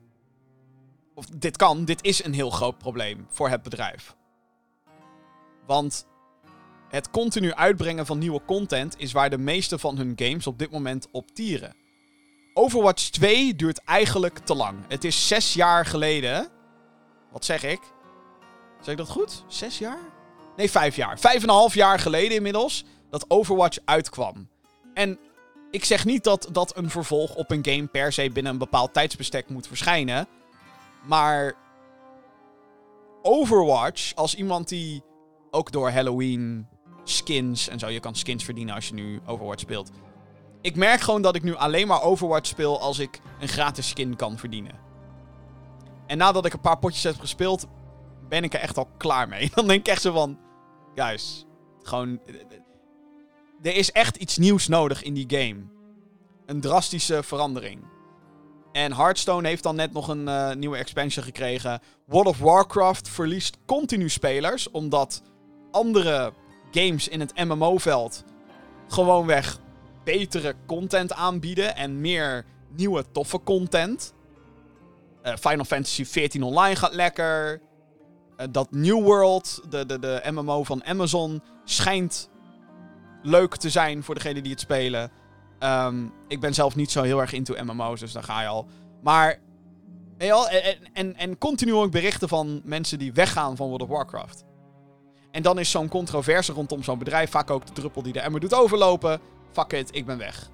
Of 1.14 1.26
dit 1.26 1.58
kan, 1.58 1.86
dit 1.86 2.04
is 2.04 2.24
een 2.24 2.34
heel 2.34 2.50
groot 2.50 2.78
probleem 2.78 3.28
voor 3.30 3.50
het 3.50 3.62
bedrijf. 3.64 4.16
Want 5.66 6.08
het 6.96 7.10
continu 7.12 7.54
uitbrengen 7.54 8.06
van 8.06 8.18
nieuwe 8.18 8.42
content 8.46 8.96
is 8.98 9.12
waar 9.12 9.30
de 9.30 9.38
meeste 9.38 9.80
van 9.80 9.98
hun 9.98 10.14
games 10.16 10.48
op 10.48 10.60
dit 10.60 10.72
moment 10.72 11.08
op 11.12 11.32
tieren. 11.32 11.76
Overwatch 12.54 13.10
2 13.10 13.56
duurt 13.56 13.84
eigenlijk 13.84 14.38
te 14.40 14.56
lang. 14.56 14.78
Het 14.88 15.04
is 15.04 15.28
zes 15.28 15.54
jaar 15.54 15.86
geleden. 15.86 16.48
Wat 17.32 17.46
zeg 17.46 17.64
ik? 17.64 17.80
Zeg 18.82 18.92
ik 18.92 18.98
dat 18.98 19.10
goed? 19.10 19.44
Zes 19.48 19.78
jaar? 19.78 20.00
Nee, 20.56 20.72
vijf 20.72 20.96
jaar. 20.96 21.20
Vijf 21.20 21.42
en 21.44 21.50
een 21.50 21.56
half 21.56 21.74
jaar 21.74 22.00
geleden 22.00 22.36
inmiddels 22.38 22.84
dat 23.10 23.26
Overwatch 23.28 23.78
uitkwam. 23.86 24.48
En 24.94 25.20
ik 25.72 25.86
zeg 25.86 26.06
niet 26.06 26.24
dat, 26.24 26.50
dat 26.52 26.78
een 26.78 26.90
vervolg 26.90 27.36
op 27.36 27.52
een 27.52 27.66
game 27.66 27.88
per 27.88 28.14
se 28.14 28.30
binnen 28.30 28.52
een 28.52 28.58
bepaald 28.58 28.94
tijdsbestek 28.94 29.50
moet 29.50 29.68
verschijnen. 29.68 30.28
Maar 31.04 31.54
Overwatch, 33.22 34.16
als 34.16 34.36
iemand 34.36 34.70
die 34.70 35.04
ook 35.52 35.72
door 35.72 35.90
Halloween 35.90 36.68
skins 37.10 37.68
en 37.68 37.80
zo, 37.80 37.88
je 37.88 38.00
kan 38.00 38.16
skins 38.16 38.44
verdienen 38.44 38.76
als 38.76 38.88
je 38.88 38.94
nu 38.94 39.22
Overwatch 39.26 39.62
speelt. 39.62 39.92
Ik 40.62 40.76
merk 40.76 41.02
gewoon 41.02 41.22
dat 41.22 41.36
ik 41.36 41.44
nu 41.44 41.56
alleen 41.56 41.88
maar 41.88 42.02
Overwatch 42.02 42.48
speel 42.48 42.82
als 42.82 43.00
ik 43.00 43.22
een 43.40 43.48
gratis 43.48 43.88
skin 43.88 44.16
kan 44.16 44.38
verdienen. 44.38 44.80
En 46.08 46.18
nadat 46.18 46.46
ik 46.46 46.54
een 46.54 46.60
paar 46.60 46.80
potjes 46.80 47.04
heb 47.04 47.20
gespeeld, 47.20 47.68
ben 48.30 48.44
ik 48.44 48.54
er 48.54 48.60
echt 48.60 48.78
al 48.78 48.90
klaar 48.98 49.28
mee. 49.28 49.52
Dan 49.56 49.68
denk 49.68 49.80
ik 49.80 49.88
echt 49.88 50.02
zo 50.02 50.12
van, 50.12 50.40
guys, 50.96 51.46
gewoon 51.82 52.20
er 53.62 53.76
is 53.76 53.92
echt 53.92 54.16
iets 54.16 54.38
nieuws 54.38 54.68
nodig 54.68 55.04
in 55.04 55.14
die 55.14 55.26
game. 55.28 55.64
Een 56.46 56.62
drastische 56.62 57.24
verandering. 57.24 57.84
En 58.72 58.94
Hearthstone 58.94 59.48
heeft 59.48 59.64
dan 59.64 59.76
net 59.76 59.94
nog 59.94 60.08
een 60.08 60.28
uh, 60.28 60.54
nieuwe 60.54 60.78
expansion 60.78 61.26
gekregen. 61.26 61.80
World 62.06 62.28
of 62.28 62.40
Warcraft 62.40 63.10
verliest 63.10 63.58
continu 63.66 64.10
spelers, 64.10 64.72
omdat 64.72 65.22
andere 65.72 66.34
games 66.76 67.08
in 67.08 67.20
het 67.20 67.36
MMO-veld 67.36 68.24
gewoonweg 68.88 69.60
betere 70.04 70.56
content 70.66 71.14
aanbieden 71.14 71.76
en 71.76 72.02
meer 72.02 72.46
nieuwe 72.76 73.06
toffe 73.12 73.44
content. 73.44 74.14
Eh, 75.22 75.36
Final 75.36 75.66
Fantasy 75.66 76.04
XIV 76.04 76.42
Online 76.42 76.76
gaat 76.76 76.94
lekker. 76.94 77.62
Eh, 78.38 78.48
dat 78.52 78.72
New 78.72 79.04
World, 79.04 79.62
de, 79.70 79.86
de, 79.86 80.00
de 80.00 80.22
MMO 80.32 80.64
van 80.64 80.84
Amazon, 80.86 81.42
schijnt 81.64 82.30
leuk 83.22 83.56
te 83.56 83.70
zijn 83.70 84.04
voor 84.04 84.16
degenen 84.16 84.44
die 84.44 84.52
het 84.52 84.62
spelen. 84.62 85.12
Ehm, 85.60 86.06
ik 86.28 86.40
ben 86.40 86.54
zelf 86.54 86.76
niet 86.76 86.92
zo 86.92 87.02
heel 87.02 87.20
erg 87.20 87.34
into 87.34 87.64
MMO's, 87.64 88.00
dus 88.00 88.12
daar 88.12 88.24
ga 88.24 88.42
je 88.42 88.48
al. 88.48 88.68
Maar, 89.04 89.40
en, 90.18 90.78
en, 90.94 91.16
en 91.16 91.38
continu 91.38 91.74
ook 91.74 91.92
berichten 91.92 92.30
van 92.30 92.62
mensen 92.64 93.00
die 93.00 93.14
weggaan 93.14 93.56
van 93.56 93.68
World 93.68 93.82
of 93.82 93.90
Warcraft. 93.90 94.45
En 95.36 95.42
dan 95.42 95.60
is 95.60 95.72
zo'n 95.72 95.88
controverse 95.88 96.54
rondom 96.54 96.84
zo'n 96.84 96.98
bedrijf 96.98 97.32
vaak 97.32 97.50
ook 97.50 97.66
de 97.66 97.74
druppel 97.74 98.02
die 98.02 98.14
de 98.14 98.20
emmer 98.20 98.40
doet 98.40 98.54
overlopen. 98.54 99.20
Fuck 99.52 99.74
it, 99.74 99.96
ik 99.96 100.06
ben 100.06 100.18
weg. 100.18 100.50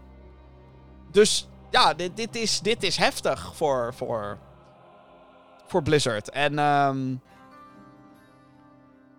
Dus 1.12 1.48
ja, 1.70 1.94
dit, 1.94 2.18
dit, 2.18 2.36
is, 2.36 2.60
dit 2.60 2.84
is 2.84 2.98
heftig 2.98 3.56
voor, 3.56 3.94
voor, 3.94 4.38
voor 5.68 5.84
Blizzard. 5.84 6.30
En 6.30 6.60
ehm, 6.60 7.16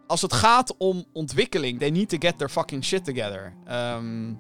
als 0.07 0.23
het 0.23 0.33
gaat 0.33 0.77
om 0.77 1.05
ontwikkeling, 1.13 1.79
they 1.79 1.91
need 1.91 2.09
to 2.09 2.17
get 2.19 2.39
their 2.39 2.51
fucking 2.51 2.85
shit 2.85 3.05
together. 3.05 3.55
Ehm, 3.65 4.35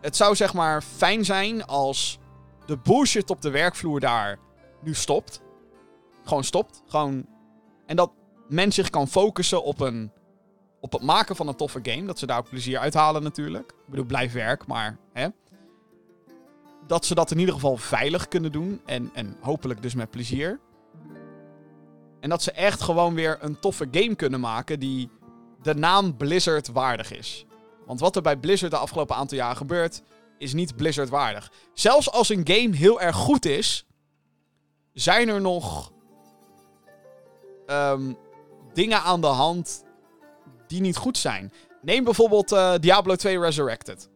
het 0.00 0.16
zou 0.16 0.36
zeg 0.36 0.54
maar 0.54 0.82
fijn 0.82 1.24
zijn 1.24 1.64
als 1.64 2.18
de 2.66 2.78
bullshit 2.78 3.30
op 3.30 3.42
de 3.42 3.50
werkvloer 3.50 4.00
daar 4.00 4.38
nu 4.82 4.94
stopt. 4.94 5.40
Gewoon 6.24 6.44
stopt. 6.44 6.82
Gewoon. 6.86 7.26
En 7.86 7.96
dat 7.96 8.10
men 8.48 8.72
zich 8.72 8.90
kan 8.90 9.08
focussen 9.08 9.62
op, 9.62 9.80
een, 9.80 10.12
op 10.80 10.92
het 10.92 11.02
maken 11.02 11.36
van 11.36 11.48
een 11.48 11.56
toffe 11.56 11.80
game. 11.82 12.06
Dat 12.06 12.18
ze 12.18 12.26
daar 12.26 12.38
ook 12.38 12.48
plezier 12.48 12.78
uithalen 12.78 13.22
natuurlijk. 13.22 13.70
Ik 13.70 13.90
bedoel, 13.90 14.04
blijf 14.04 14.32
werk, 14.32 14.66
maar 14.66 14.98
hè. 15.12 15.28
Dat 16.86 17.04
ze 17.04 17.14
dat 17.14 17.30
in 17.30 17.38
ieder 17.38 17.54
geval 17.54 17.76
veilig 17.76 18.28
kunnen 18.28 18.52
doen. 18.52 18.80
En, 18.84 19.10
en 19.14 19.36
hopelijk 19.40 19.82
dus 19.82 19.94
met 19.94 20.10
plezier. 20.10 20.60
En 22.20 22.28
dat 22.28 22.42
ze 22.42 22.52
echt 22.52 22.80
gewoon 22.82 23.14
weer 23.14 23.38
een 23.40 23.58
toffe 23.58 23.88
game 23.90 24.14
kunnen 24.14 24.40
maken 24.40 24.80
die 24.80 25.10
de 25.62 25.74
naam 25.74 26.16
Blizzard 26.16 26.68
waardig 26.68 27.12
is. 27.12 27.46
Want 27.86 28.00
wat 28.00 28.16
er 28.16 28.22
bij 28.22 28.36
Blizzard 28.36 28.72
de 28.72 28.78
afgelopen 28.78 29.16
aantal 29.16 29.36
jaren 29.36 29.56
gebeurt, 29.56 30.02
is 30.38 30.52
niet 30.52 30.76
Blizzard 30.76 31.08
waardig. 31.08 31.52
Zelfs 31.72 32.10
als 32.10 32.28
een 32.28 32.46
game 32.46 32.76
heel 32.76 33.00
erg 33.00 33.16
goed 33.16 33.44
is, 33.44 33.86
zijn 34.92 35.28
er 35.28 35.40
nog 35.40 35.92
ehm, 37.66 38.12
dingen 38.74 39.02
aan 39.02 39.20
de 39.20 39.26
hand 39.26 39.84
die 40.66 40.80
niet 40.80 40.96
goed 40.96 41.18
zijn. 41.18 41.52
Neem 41.82 42.04
bijvoorbeeld 42.04 42.52
uh, 42.52 42.74
Diablo 42.80 43.14
2 43.16 43.38
Resurrected. 43.38 44.08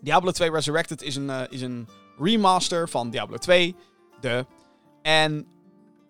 Diablo 0.00 0.30
2 0.30 0.50
Resurrected 0.50 1.02
is 1.02 1.16
een, 1.16 1.28
uh, 1.28 1.40
is 1.48 1.62
een 1.62 1.88
remaster 2.18 2.88
van 2.88 3.10
Diablo 3.10 3.36
2. 3.36 3.76
De. 4.20 4.46
En 5.02 5.46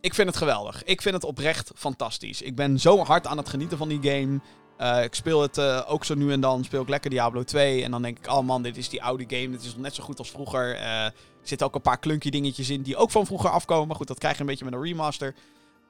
ik 0.00 0.14
vind 0.14 0.28
het 0.28 0.36
geweldig. 0.36 0.84
Ik 0.84 1.02
vind 1.02 1.14
het 1.14 1.24
oprecht 1.24 1.70
fantastisch. 1.74 2.42
Ik 2.42 2.54
ben 2.54 2.80
zo 2.80 2.98
hard 2.98 3.26
aan 3.26 3.36
het 3.36 3.48
genieten 3.48 3.78
van 3.78 3.88
die 3.88 4.02
game. 4.02 4.40
Uh, 4.78 5.04
ik 5.04 5.14
speel 5.14 5.42
het 5.42 5.58
ook 5.86 6.04
zo 6.04 6.14
nu 6.14 6.32
en 6.32 6.40
dan. 6.40 6.64
Speel 6.64 6.82
ik 6.82 6.88
lekker 6.88 7.10
Diablo 7.10 7.42
2. 7.42 7.84
En 7.84 7.90
dan 7.90 8.02
denk 8.02 8.18
ik, 8.18 8.30
oh 8.30 8.40
man, 8.40 8.62
dit 8.62 8.76
is 8.76 8.88
die 8.88 9.02
oude 9.02 9.24
game. 9.28 9.50
Dit 9.50 9.62
is 9.62 9.76
net 9.76 9.94
zo 9.94 10.04
goed 10.04 10.18
als 10.18 10.30
vroeger. 10.30 10.74
Uh, 10.74 11.04
er 11.04 11.12
zitten 11.42 11.66
ook 11.66 11.74
een 11.74 11.80
paar 11.80 11.98
klunky 11.98 12.30
dingetjes 12.30 12.70
in 12.70 12.82
die 12.82 12.96
ook 12.96 13.10
van 13.10 13.26
vroeger 13.26 13.50
afkomen. 13.50 13.86
Maar 13.86 13.96
goed, 13.96 14.08
dat 14.08 14.18
krijg 14.18 14.34
je 14.34 14.40
een 14.40 14.46
beetje 14.46 14.64
met 14.64 14.74
een 14.74 14.82
remaster. 14.82 15.34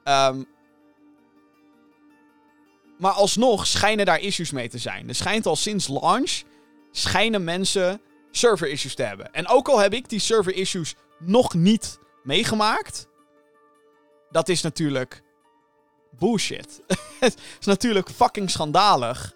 Um, 0.03 0.47
maar 2.97 3.11
alsnog 3.11 3.67
schijnen 3.67 4.05
daar 4.05 4.19
issues 4.19 4.51
mee 4.51 4.69
te 4.69 4.77
zijn. 4.77 5.07
Er 5.07 5.15
schijnt 5.15 5.45
al 5.45 5.55
sinds 5.55 5.87
launch... 5.87 6.41
schijnen 6.91 7.43
mensen 7.43 8.01
server 8.31 8.69
issues 8.69 8.95
te 8.95 9.03
hebben. 9.03 9.33
En 9.33 9.47
ook 9.47 9.67
al 9.67 9.79
heb 9.79 9.93
ik 9.93 10.09
die 10.09 10.19
server 10.19 10.55
issues 10.55 10.95
nog 11.19 11.53
niet 11.53 11.99
meegemaakt... 12.23 13.07
dat 14.29 14.49
is 14.49 14.61
natuurlijk 14.61 15.23
bullshit. 16.19 16.81
het 17.19 17.37
is 17.59 17.65
natuurlijk 17.65 18.09
fucking 18.09 18.49
schandalig 18.49 19.33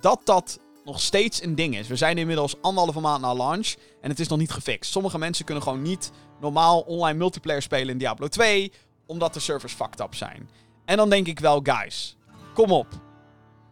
dat 0.00 0.20
dat 0.24 0.58
nog 0.84 1.00
steeds 1.00 1.42
een 1.42 1.54
ding 1.54 1.76
is. 1.76 1.88
We 1.88 1.96
zijn 1.96 2.18
inmiddels 2.18 2.62
anderhalve 2.62 3.00
maand 3.00 3.20
na 3.20 3.34
launch 3.34 3.74
en 4.00 4.10
het 4.10 4.20
is 4.20 4.28
nog 4.28 4.38
niet 4.38 4.50
gefixt. 4.50 4.90
Sommige 4.90 5.18
mensen 5.18 5.44
kunnen 5.44 5.62
gewoon 5.62 5.82
niet 5.82 6.10
normaal 6.40 6.80
online 6.80 7.18
multiplayer 7.18 7.62
spelen 7.62 7.88
in 7.88 7.98
Diablo 7.98 8.28
2, 8.28 8.72
omdat 9.06 9.34
de 9.34 9.40
servers 9.40 9.72
fucked 9.72 10.00
up 10.00 10.14
zijn. 10.14 10.50
En 10.84 10.96
dan 10.96 11.10
denk 11.10 11.26
ik 11.26 11.40
wel, 11.40 11.60
guys, 11.62 12.16
kom 12.54 12.72
op. 12.72 12.86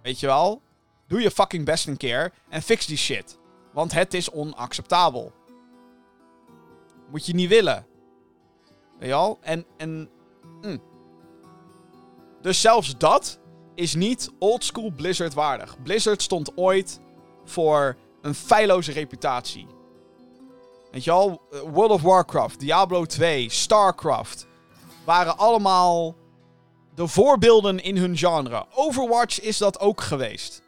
Weet 0.03 0.21
je 0.21 0.27
wel? 0.27 0.63
Doe 1.07 1.21
je 1.21 1.31
fucking 1.31 1.65
best 1.65 1.87
een 1.87 1.97
keer 1.97 2.33
en 2.49 2.63
fix 2.63 2.87
die 2.87 2.97
shit. 2.97 3.39
Want 3.73 3.93
het 3.93 4.15
is 4.15 4.31
onacceptabel. 4.31 5.33
Moet 7.11 7.27
je 7.27 7.35
niet 7.35 7.49
willen. 7.49 7.87
Weet 8.99 9.09
je 9.09 9.15
wel? 9.15 9.39
En, 9.41 9.67
en 9.77 10.11
mm. 10.63 10.83
Dus 12.41 12.61
zelfs 12.61 12.97
dat 12.97 13.39
is 13.75 13.95
niet 13.95 14.31
oldschool 14.39 14.91
Blizzard 14.91 15.35
waardig. 15.35 15.83
Blizzard 15.83 16.23
stond 16.23 16.57
ooit 16.57 17.01
voor 17.45 17.97
een 18.23 18.35
feilloze 18.35 18.93
reputatie. 18.93 19.67
Weet 20.91 21.05
je 21.05 21.11
al, 21.11 21.41
World 21.51 21.91
of 21.91 22.03
Warcraft, 22.03 22.61
Diablo 22.61 23.05
2, 23.05 23.51
StarCraft 23.51 24.47
waren 25.05 25.39
allemaal 25.39 26.15
de 26.95 27.07
voorbeelden 27.07 27.83
in 27.83 27.97
hun 27.97 28.17
genre. 28.17 28.67
Overwatch 28.75 29.41
is 29.41 29.59
dat 29.59 29.81
ook 29.81 30.01
geweest. 30.01 30.63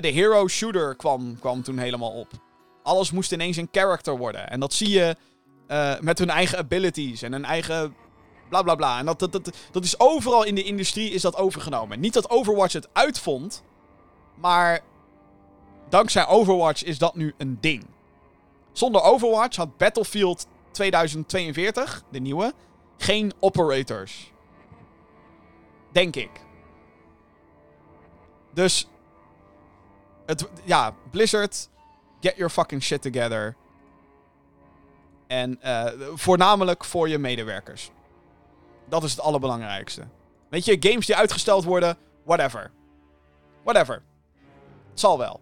De 0.00 0.08
hero 0.08 0.48
shooter 0.48 0.96
kwam, 0.96 1.38
kwam 1.38 1.62
toen 1.62 1.78
helemaal 1.78 2.10
op. 2.10 2.28
Alles 2.82 3.10
moest 3.10 3.32
ineens 3.32 3.56
een 3.56 3.68
character 3.72 4.18
worden. 4.18 4.50
En 4.50 4.60
dat 4.60 4.72
zie 4.72 4.90
je 4.90 5.16
uh, 5.68 6.00
met 6.00 6.18
hun 6.18 6.30
eigen 6.30 6.58
abilities 6.58 7.22
en 7.22 7.32
hun 7.32 7.44
eigen 7.44 7.94
bla 8.48 8.62
bla 8.62 8.74
bla. 8.74 8.98
En 8.98 9.06
dat, 9.06 9.18
dat, 9.18 9.32
dat, 9.32 9.50
dat 9.70 9.84
is 9.84 10.00
overal 10.00 10.44
in 10.44 10.54
de 10.54 10.62
industrie 10.62 11.10
is 11.10 11.22
dat 11.22 11.36
overgenomen. 11.36 12.00
Niet 12.00 12.12
dat 12.12 12.30
Overwatch 12.30 12.72
het 12.72 12.88
uitvond, 12.92 13.62
maar 14.34 14.80
dankzij 15.88 16.26
Overwatch 16.26 16.84
is 16.84 16.98
dat 16.98 17.14
nu 17.14 17.34
een 17.38 17.58
ding. 17.60 17.86
Zonder 18.72 19.02
Overwatch 19.02 19.56
had 19.56 19.76
Battlefield 19.76 20.46
2042, 20.70 22.02
de 22.10 22.20
nieuwe, 22.20 22.52
geen 22.96 23.32
operators. 23.40 24.32
Denk 25.94 26.16
ik. 26.16 26.30
Dus, 28.52 28.88
het, 30.26 30.48
ja, 30.64 30.94
Blizzard, 31.10 31.68
get 32.20 32.36
your 32.36 32.50
fucking 32.50 32.82
shit 32.82 33.02
together. 33.02 33.56
En 35.26 35.58
uh, 35.64 35.84
voornamelijk 36.14 36.84
voor 36.84 37.08
je 37.08 37.18
medewerkers. 37.18 37.90
Dat 38.88 39.02
is 39.02 39.10
het 39.10 39.20
allerbelangrijkste. 39.20 40.06
Weet 40.48 40.64
je, 40.64 40.76
games 40.80 41.06
die 41.06 41.16
uitgesteld 41.16 41.64
worden, 41.64 41.96
whatever. 42.24 42.70
Whatever. 43.62 44.02
Het 44.90 45.00
zal 45.00 45.18
wel. 45.18 45.40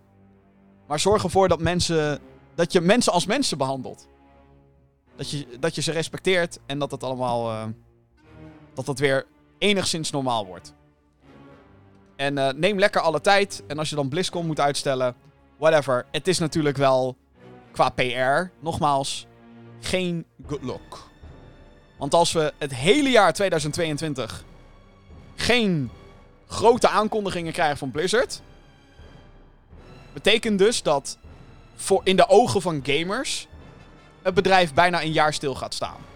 Maar 0.86 1.00
zorg 1.00 1.22
ervoor 1.24 1.48
dat 1.48 1.60
mensen. 1.60 2.20
Dat 2.54 2.72
je 2.72 2.80
mensen 2.80 3.12
als 3.12 3.26
mensen 3.26 3.58
behandelt. 3.58 4.08
Dat 5.16 5.30
je, 5.30 5.46
dat 5.60 5.74
je 5.74 5.82
ze 5.82 5.92
respecteert 5.92 6.58
en 6.66 6.78
dat 6.78 6.90
het 6.90 7.02
allemaal. 7.02 7.50
Uh, 7.50 7.64
dat 8.74 8.86
het 8.86 8.98
weer 8.98 9.26
enigszins 9.62 10.10
normaal 10.10 10.46
wordt. 10.46 10.74
En 12.16 12.36
uh, 12.36 12.48
neem 12.48 12.78
lekker 12.78 13.00
alle 13.00 13.20
tijd. 13.20 13.62
En 13.66 13.78
als 13.78 13.88
je 13.88 13.96
dan 13.96 14.08
BlizzCon 14.08 14.46
moet 14.46 14.60
uitstellen, 14.60 15.14
whatever. 15.58 16.06
Het 16.10 16.28
is 16.28 16.38
natuurlijk 16.38 16.76
wel 16.76 17.16
qua 17.72 17.88
PR, 17.88 18.50
nogmaals, 18.60 19.26
geen 19.80 20.26
good 20.46 20.62
look. 20.62 21.10
Want 21.98 22.14
als 22.14 22.32
we 22.32 22.52
het 22.58 22.74
hele 22.74 23.10
jaar 23.10 23.32
2022 23.32 24.44
geen 25.34 25.90
grote 26.46 26.88
aankondigingen 26.88 27.52
krijgen 27.52 27.78
van 27.78 27.90
Blizzard. 27.90 28.42
Betekent 30.12 30.58
dus 30.58 30.82
dat 30.82 31.18
voor 31.74 32.00
in 32.04 32.16
de 32.16 32.28
ogen 32.28 32.62
van 32.62 32.80
gamers 32.82 33.48
het 34.22 34.34
bedrijf 34.34 34.74
bijna 34.74 35.02
een 35.02 35.12
jaar 35.12 35.32
stil 35.34 35.54
gaat 35.54 35.74
staan. 35.74 36.11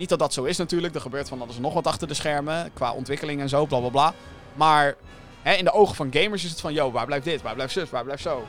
Niet 0.00 0.08
dat 0.08 0.18
dat 0.18 0.32
zo 0.32 0.44
is 0.44 0.56
natuurlijk. 0.56 0.94
Er 0.94 1.00
gebeurt 1.00 1.28
van 1.28 1.42
alles 1.42 1.58
nog 1.58 1.74
wat 1.74 1.86
achter 1.86 2.08
de 2.08 2.14
schermen. 2.14 2.70
Qua 2.72 2.92
ontwikkeling 2.92 3.40
en 3.40 3.48
zo, 3.48 3.66
bla 3.66 3.78
bla 3.78 3.88
bla. 3.88 4.14
Maar 4.54 4.96
hè, 5.42 5.54
in 5.54 5.64
de 5.64 5.72
ogen 5.72 5.94
van 5.94 6.12
gamers 6.12 6.44
is 6.44 6.50
het 6.50 6.60
van: 6.60 6.72
yo, 6.72 6.90
waar 6.90 7.06
blijft 7.06 7.24
dit? 7.24 7.42
Waar 7.42 7.54
blijft 7.54 7.72
zus? 7.72 7.90
Waar 7.90 8.04
blijft 8.04 8.22
zo? 8.22 8.46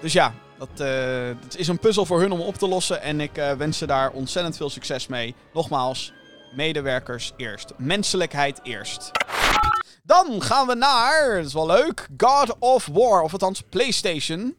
Dus 0.00 0.12
ja, 0.12 0.34
dat, 0.58 0.68
dat, 1.40 1.56
is 1.56 1.68
een 1.68 1.78
puzzel 1.78 2.06
voor 2.06 2.20
hun 2.20 2.32
om 2.32 2.40
op 2.40 2.54
te 2.54 2.68
lossen. 2.68 3.02
En 3.02 3.20
ik 3.20 3.38
uh, 3.38 3.52
wens 3.52 3.78
ze 3.78 3.86
daar 3.86 4.10
ontzettend 4.10 4.56
veel 4.56 4.70
succes 4.70 5.06
mee. 5.06 5.34
Nogmaals, 5.52 6.12
medewerkers 6.54 7.32
eerst. 7.36 7.72
Menselijkheid 7.76 8.60
eerst. 8.62 9.10
Dan 10.02 10.42
gaan 10.42 10.66
we 10.66 10.74
naar, 10.74 11.36
dat 11.36 11.46
is 11.46 11.52
wel 11.52 11.66
leuk, 11.66 12.08
God 12.16 12.58
of 12.58 12.88
War. 12.92 13.22
Of 13.22 13.32
althans, 13.32 13.62
PlayStation. 13.68 14.56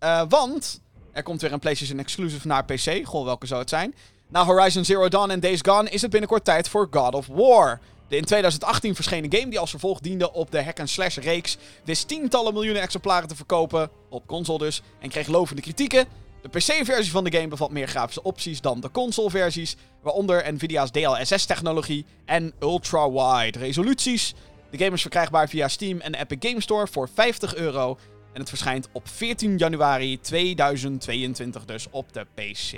Uh, 0.00 0.22
want 0.28 0.80
er 1.16 1.22
komt 1.22 1.40
weer 1.40 1.52
een 1.52 1.58
PlayStation 1.58 1.98
exclusive 1.98 2.46
naar 2.46 2.64
PC. 2.64 3.00
Goh, 3.04 3.24
welke 3.24 3.46
zou 3.46 3.60
het 3.60 3.68
zijn? 3.68 3.94
Na 4.28 4.44
Horizon 4.44 4.84
Zero 4.84 5.08
Dawn 5.08 5.30
en 5.30 5.40
Days 5.40 5.60
Gone 5.62 5.90
is 5.90 6.02
het 6.02 6.10
binnenkort 6.10 6.44
tijd 6.44 6.68
voor 6.68 6.88
God 6.90 7.14
of 7.14 7.26
War. 7.26 7.80
De 8.08 8.16
in 8.16 8.24
2018 8.24 8.94
verschenen 8.94 9.32
game 9.32 9.50
die 9.50 9.58
als 9.58 9.70
vervolg 9.70 10.00
diende 10.00 10.32
op 10.32 10.50
de 10.50 10.62
hack-and-slash 10.62 11.16
reeks 11.16 11.56
wist 11.84 12.08
tientallen 12.08 12.52
miljoenen 12.52 12.82
exemplaren 12.82 13.28
te 13.28 13.36
verkopen, 13.36 13.90
op 14.08 14.26
console 14.26 14.58
dus, 14.58 14.82
en 15.00 15.08
kreeg 15.08 15.26
lovende 15.26 15.62
kritieken. 15.62 16.06
De 16.42 16.48
PC-versie 16.48 17.10
van 17.10 17.24
de 17.24 17.32
game 17.32 17.48
bevat 17.48 17.70
meer 17.70 17.88
grafische 17.88 18.22
opties 18.22 18.60
dan 18.60 18.80
de 18.80 18.90
console-versies, 18.90 19.76
waaronder 20.02 20.52
Nvidia's 20.52 20.90
DLSS-technologie 20.90 22.04
en 22.24 22.52
ultra-wide 22.60 23.58
resoluties. 23.58 24.34
De 24.70 24.78
game 24.78 24.94
is 24.94 25.00
verkrijgbaar 25.00 25.48
via 25.48 25.68
Steam 25.68 26.00
en 26.00 26.14
Epic 26.14 26.50
Game 26.50 26.60
Store 26.60 26.86
voor 26.86 27.08
50 27.14 27.54
euro. 27.54 27.98
En 28.36 28.42
het 28.42 28.50
verschijnt 28.50 28.88
op 28.92 29.08
14 29.08 29.56
januari 29.56 30.20
2022 30.20 31.64
dus 31.64 31.86
op 31.90 32.12
de 32.12 32.26
PC. 32.34 32.70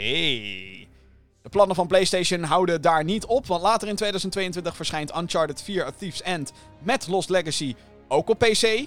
De 1.42 1.49
plannen 1.51 1.77
van 1.77 1.87
PlayStation 1.87 2.42
houden 2.42 2.83
daar 2.83 3.05
niet 3.05 3.25
op, 3.25 3.47
want 3.47 3.62
later 3.62 3.88
in 3.88 3.97
2022 3.97 4.77
verschijnt 4.77 5.16
Uncharted 5.16 5.62
4 5.62 5.87
A 5.87 5.90
Thief's 5.90 6.23
End 6.23 6.53
met 6.83 7.07
Lost 7.07 7.29
Legacy 7.29 7.75
ook 8.09 8.29
op 8.29 8.38
PC. 8.38 8.87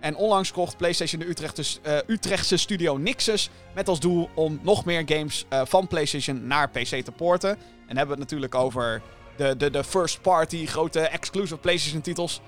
En 0.00 0.16
onlangs 0.16 0.52
kocht 0.52 0.76
PlayStation 0.76 1.20
de 1.20 1.28
Utrechtse, 1.28 1.78
uh, 1.86 1.96
Utrechtse 2.06 2.56
studio 2.56 2.96
Nixus 2.96 3.50
met 3.74 3.88
als 3.88 4.00
doel 4.00 4.28
om 4.34 4.60
nog 4.62 4.84
meer 4.84 5.02
games 5.06 5.44
uh, 5.52 5.60
van 5.64 5.86
PlayStation 5.86 6.46
naar 6.46 6.70
PC 6.70 7.04
te 7.04 7.12
porten. 7.12 7.50
En 7.86 7.96
hebben 7.96 8.16
we 8.16 8.22
het 8.22 8.32
natuurlijk 8.32 8.54
over 8.54 9.02
de, 9.36 9.56
de, 9.56 9.70
de 9.70 9.84
first 9.84 10.20
party, 10.22 10.66
grote 10.66 11.00
exclusive 11.00 11.56
PlayStation 11.56 12.00
titels. 12.00 12.40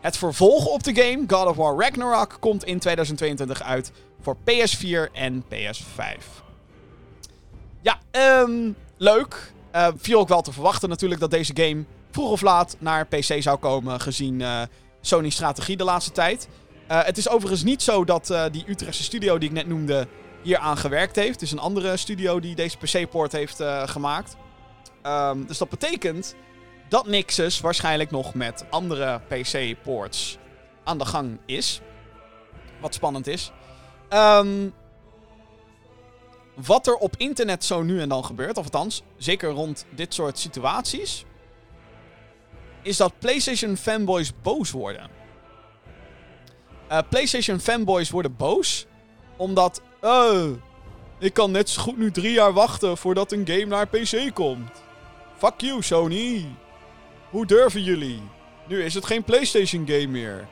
Het 0.00 0.16
vervolg 0.16 0.66
op 0.66 0.82
de 0.82 0.94
game, 0.94 1.24
God 1.26 1.46
of 1.46 1.56
War 1.56 1.76
Ragnarok, 1.78 2.36
komt 2.40 2.64
in 2.64 2.78
2022 2.78 3.62
uit 3.62 3.92
voor 4.20 4.36
PS4 4.36 5.12
en 5.12 5.44
PS5. 5.44 6.44
Ja, 7.80 7.98
um, 8.42 8.76
leuk. 8.96 9.52
Uh, 9.74 9.88
viel 9.96 10.18
ook 10.18 10.28
wel 10.28 10.42
te 10.42 10.52
verwachten 10.52 10.88
natuurlijk 10.88 11.20
dat 11.20 11.30
deze 11.30 11.52
game 11.54 11.84
vroeg 12.10 12.30
of 12.30 12.40
laat 12.40 12.76
naar 12.78 13.06
PC 13.06 13.42
zou 13.42 13.58
komen, 13.58 14.00
gezien 14.00 14.40
uh, 14.40 14.62
Sony's 15.00 15.34
strategie 15.34 15.76
de 15.76 15.84
laatste 15.84 16.12
tijd. 16.12 16.48
Uh, 16.90 17.04
het 17.04 17.18
is 17.18 17.28
overigens 17.28 17.62
niet 17.62 17.82
zo 17.82 18.04
dat 18.04 18.34
die 18.50 18.64
Utrechtse 18.68 19.02
studio 19.02 19.38
die 19.38 19.48
ik 19.48 19.54
net 19.54 19.66
noemde 19.66 20.08
hier 20.42 20.58
aan 20.58 20.76
gewerkt 20.76 21.16
heeft. 21.16 21.32
Het 21.32 21.42
is 21.42 21.52
een 21.52 21.58
andere 21.58 21.96
studio 21.96 22.40
die 22.40 22.54
deze 22.54 22.76
PC-port 22.76 23.32
heeft 23.32 23.62
gemaakt. 23.84 24.36
Um, 25.02 25.46
dus 25.46 25.58
dat 25.58 25.68
betekent 25.68 26.34
dat 26.88 27.06
Nixus 27.06 27.60
waarschijnlijk 27.60 28.10
nog 28.10 28.34
met 28.34 28.64
andere 28.70 29.20
PC-ports 29.28 30.38
aan 30.84 30.98
de 30.98 31.04
gang 31.04 31.38
is. 31.46 31.80
Wat 32.80 32.94
spannend 32.94 33.26
is. 33.26 33.52
Um, 34.10 34.74
wat 36.54 36.86
er 36.86 36.94
op 36.94 37.14
internet 37.16 37.64
zo 37.64 37.82
nu 37.82 38.00
en 38.00 38.08
dan 38.08 38.24
gebeurt, 38.24 38.58
of 38.58 38.64
althans, 38.64 39.02
zeker 39.16 39.50
rond 39.50 39.86
dit 39.94 40.14
soort 40.14 40.38
situaties, 40.38 41.24
is 42.82 42.96
dat 42.96 43.18
PlayStation 43.18 43.76
fanboys 43.76 44.32
boos 44.42 44.70
worden. 44.70 45.10
Uh, 46.92 46.98
PlayStation 47.08 47.60
fanboys 47.60 48.10
worden 48.10 48.36
boos 48.36 48.86
omdat, 49.36 49.82
uh, 50.02 50.50
ik 51.18 51.32
kan 51.32 51.50
net 51.50 51.68
zo 51.68 51.82
goed 51.82 51.96
nu 51.96 52.10
drie 52.10 52.32
jaar 52.32 52.52
wachten 52.52 52.96
voordat 52.96 53.32
een 53.32 53.46
game 53.46 53.64
naar 53.64 53.88
PC 53.88 54.34
komt. 54.34 54.70
Fuck 55.36 55.60
you, 55.60 55.82
Sony. 55.82 56.56
Hoe 57.36 57.46
durven 57.46 57.82
jullie? 57.82 58.22
Nu 58.68 58.82
is 58.82 58.94
het 58.94 59.04
geen 59.04 59.24
PlayStation 59.24 59.86
game 59.86 60.06
meer. 60.06 60.48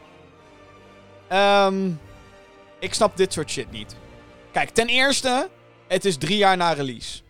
Um, 1.32 2.00
ik 2.78 2.94
snap 2.94 3.16
dit 3.16 3.32
soort 3.32 3.50
shit 3.50 3.70
niet. 3.70 3.96
Kijk, 4.52 4.70
ten 4.70 4.86
eerste, 4.86 5.50
het 5.88 6.04
is 6.04 6.16
drie 6.16 6.36
jaar 6.36 6.56
na 6.56 6.72
release. 6.72 7.22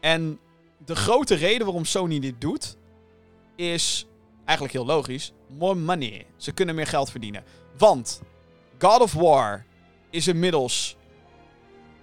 En 0.00 0.38
de 0.84 0.96
grote 0.96 1.34
reden 1.34 1.66
waarom 1.66 1.84
Sony 1.84 2.20
dit 2.20 2.40
doet, 2.40 2.76
is 3.56 4.06
eigenlijk 4.44 4.76
heel 4.76 4.86
logisch. 4.86 5.32
More 5.48 5.74
money. 5.74 6.26
Ze 6.36 6.52
kunnen 6.52 6.74
meer 6.74 6.86
geld 6.86 7.10
verdienen. 7.10 7.44
Want 7.78 8.22
God 8.78 9.00
of 9.00 9.12
War 9.12 9.64
is 10.10 10.28
inmiddels 10.28 10.96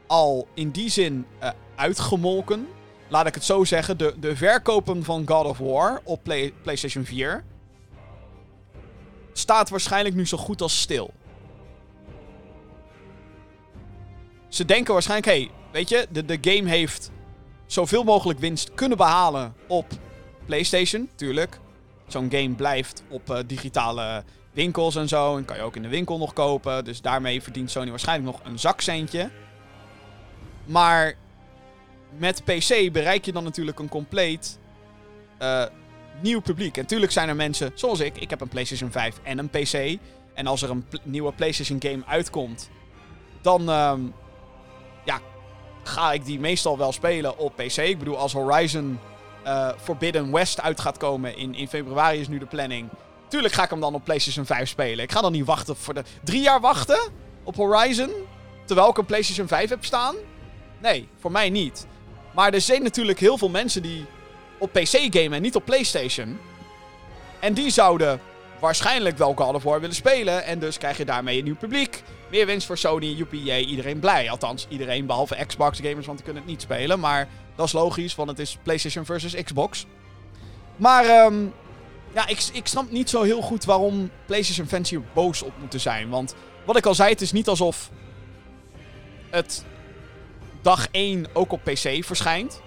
al 0.07 0.47
in 0.53 0.69
die 0.69 0.89
zin 0.89 1.25
uh, 1.43 1.49
uitgemolken. 1.75 2.67
Laat 3.11 3.27
ik 3.27 3.33
het 3.33 3.43
zo 3.43 3.63
zeggen. 3.63 3.97
De, 3.97 4.13
de 4.19 4.35
verkopen 4.35 5.03
van 5.03 5.27
God 5.27 5.45
of 5.45 5.57
War 5.57 6.01
op 6.03 6.23
Play, 6.23 6.53
PlayStation 6.61 7.05
4 7.05 7.43
staat 9.33 9.69
waarschijnlijk 9.69 10.15
nu 10.15 10.27
zo 10.27 10.37
goed 10.37 10.61
als 10.61 10.81
stil. 10.81 11.13
Ze 14.47 14.65
denken 14.65 14.93
waarschijnlijk, 14.93 15.31
hey, 15.31 15.51
weet 15.71 15.89
je, 15.89 16.07
de, 16.11 16.25
de 16.25 16.37
game 16.41 16.69
heeft 16.69 17.11
zoveel 17.65 18.03
mogelijk 18.03 18.39
winst 18.39 18.73
kunnen 18.73 18.97
behalen 18.97 19.53
op 19.67 19.85
PlayStation, 20.45 21.09
tuurlijk. 21.15 21.59
Zo'n 22.07 22.31
game 22.31 22.55
blijft 22.55 23.03
op 23.09 23.29
uh, 23.29 23.37
digitale 23.47 24.23
winkels 24.51 24.95
en 24.95 25.07
zo. 25.07 25.37
En 25.37 25.45
kan 25.45 25.55
je 25.55 25.63
ook 25.63 25.75
in 25.75 25.81
de 25.81 25.87
winkel 25.87 26.17
nog 26.17 26.33
kopen. 26.33 26.85
Dus 26.85 27.01
daarmee 27.01 27.41
verdient 27.41 27.71
Sony 27.71 27.89
waarschijnlijk 27.89 28.37
nog 28.37 28.45
een 28.45 28.59
zakcentje. 28.59 29.29
Maar 30.65 31.15
met 32.17 32.43
PC 32.43 32.91
bereik 32.91 33.25
je 33.25 33.31
dan 33.31 33.43
natuurlijk 33.43 33.79
een 33.79 33.89
compleet 33.89 34.59
uh, 35.41 35.63
nieuw 36.21 36.41
publiek. 36.41 36.75
En 36.75 36.81
natuurlijk 36.81 37.11
zijn 37.11 37.29
er 37.29 37.35
mensen, 37.35 37.71
zoals 37.73 37.99
ik, 37.99 38.17
ik 38.17 38.29
heb 38.29 38.41
een 38.41 38.47
PlayStation 38.47 38.91
5 38.91 39.19
en 39.23 39.37
een 39.37 39.49
PC. 39.49 39.99
En 40.33 40.47
als 40.47 40.61
er 40.61 40.69
een 40.69 40.85
nieuwe 41.03 41.31
PlayStation 41.31 41.81
game 41.81 42.05
uitkomt, 42.05 42.69
dan 43.41 43.61
uh, 43.61 43.93
ja, 45.05 45.19
ga 45.83 46.11
ik 46.11 46.25
die 46.25 46.39
meestal 46.39 46.77
wel 46.77 46.91
spelen 46.91 47.37
op 47.37 47.55
PC. 47.55 47.77
Ik 47.77 47.99
bedoel, 47.99 48.17
als 48.17 48.33
Horizon 48.33 48.99
uh, 49.45 49.69
Forbidden 49.77 50.31
West 50.31 50.61
uit 50.61 50.79
gaat 50.79 50.97
komen 50.97 51.37
in, 51.37 51.55
in 51.55 51.67
februari 51.67 52.19
is 52.19 52.27
nu 52.27 52.37
de 52.37 52.45
planning. 52.45 52.89
Tuurlijk 53.27 53.53
ga 53.53 53.63
ik 53.63 53.69
hem 53.69 53.79
dan 53.79 53.93
op 53.93 54.03
PlayStation 54.03 54.45
5 54.45 54.69
spelen. 54.69 55.03
Ik 55.03 55.11
ga 55.11 55.21
dan 55.21 55.31
niet 55.31 55.45
wachten 55.45 55.75
voor 55.75 55.93
de... 55.93 56.03
Drie 56.23 56.41
jaar 56.41 56.59
wachten 56.59 56.99
op 57.43 57.55
Horizon? 57.55 58.11
Terwijl 58.65 58.89
ik 58.89 58.97
een 58.97 59.05
PlayStation 59.05 59.47
5 59.47 59.69
heb 59.69 59.85
staan? 59.85 60.15
Nee, 60.81 61.07
voor 61.19 61.31
mij 61.31 61.49
niet. 61.49 61.87
Maar 62.31 62.53
er 62.53 62.61
zijn 62.61 62.83
natuurlijk 62.83 63.19
heel 63.19 63.37
veel 63.37 63.49
mensen 63.49 63.81
die 63.81 64.05
op 64.57 64.71
PC 64.71 64.97
gamen 65.09 65.33
en 65.33 65.41
niet 65.41 65.55
op 65.55 65.65
PlayStation. 65.65 66.39
En 67.39 67.53
die 67.53 67.69
zouden 67.69 68.19
waarschijnlijk 68.59 69.17
wel 69.17 69.33
God 69.33 69.55
of 69.55 69.63
willen 69.63 69.95
spelen. 69.95 70.43
En 70.43 70.59
dus 70.59 70.77
krijg 70.77 70.97
je 70.97 71.05
daarmee 71.05 71.37
een 71.37 71.43
nieuw 71.43 71.55
publiek. 71.55 72.03
Meer 72.29 72.45
winst 72.45 72.67
voor 72.67 72.77
Sony, 72.77 73.05
joepie, 73.05 73.65
iedereen 73.65 73.99
blij. 73.99 74.29
Althans, 74.29 74.65
iedereen 74.69 75.05
behalve 75.05 75.45
Xbox 75.45 75.79
gamers, 75.79 76.05
want 76.05 76.17
die 76.17 76.25
kunnen 76.25 76.43
het 76.43 76.51
niet 76.51 76.61
spelen. 76.61 76.99
Maar 76.99 77.27
dat 77.55 77.65
is 77.65 77.71
logisch, 77.71 78.15
want 78.15 78.29
het 78.29 78.39
is 78.39 78.57
PlayStation 78.63 79.05
versus 79.05 79.43
Xbox. 79.43 79.85
Maar 80.75 81.25
um, 81.25 81.53
ja, 82.13 82.27
ik, 82.27 82.49
ik 82.53 82.67
snap 82.67 82.91
niet 82.91 83.09
zo 83.09 83.21
heel 83.21 83.41
goed 83.41 83.65
waarom 83.65 84.09
PlayStation 84.25 84.67
fans 84.67 84.89
hier 84.89 85.01
boos 85.13 85.41
op 85.41 85.53
moeten 85.59 85.79
zijn. 85.79 86.09
Want 86.09 86.35
wat 86.65 86.77
ik 86.77 86.85
al 86.85 86.95
zei, 86.95 87.09
het 87.09 87.21
is 87.21 87.31
niet 87.31 87.47
alsof 87.47 87.89
het 89.29 89.65
dag 90.61 90.87
1 90.91 91.25
ook 91.33 91.51
op 91.51 91.63
PC 91.63 92.03
verschijnt. 92.05 92.61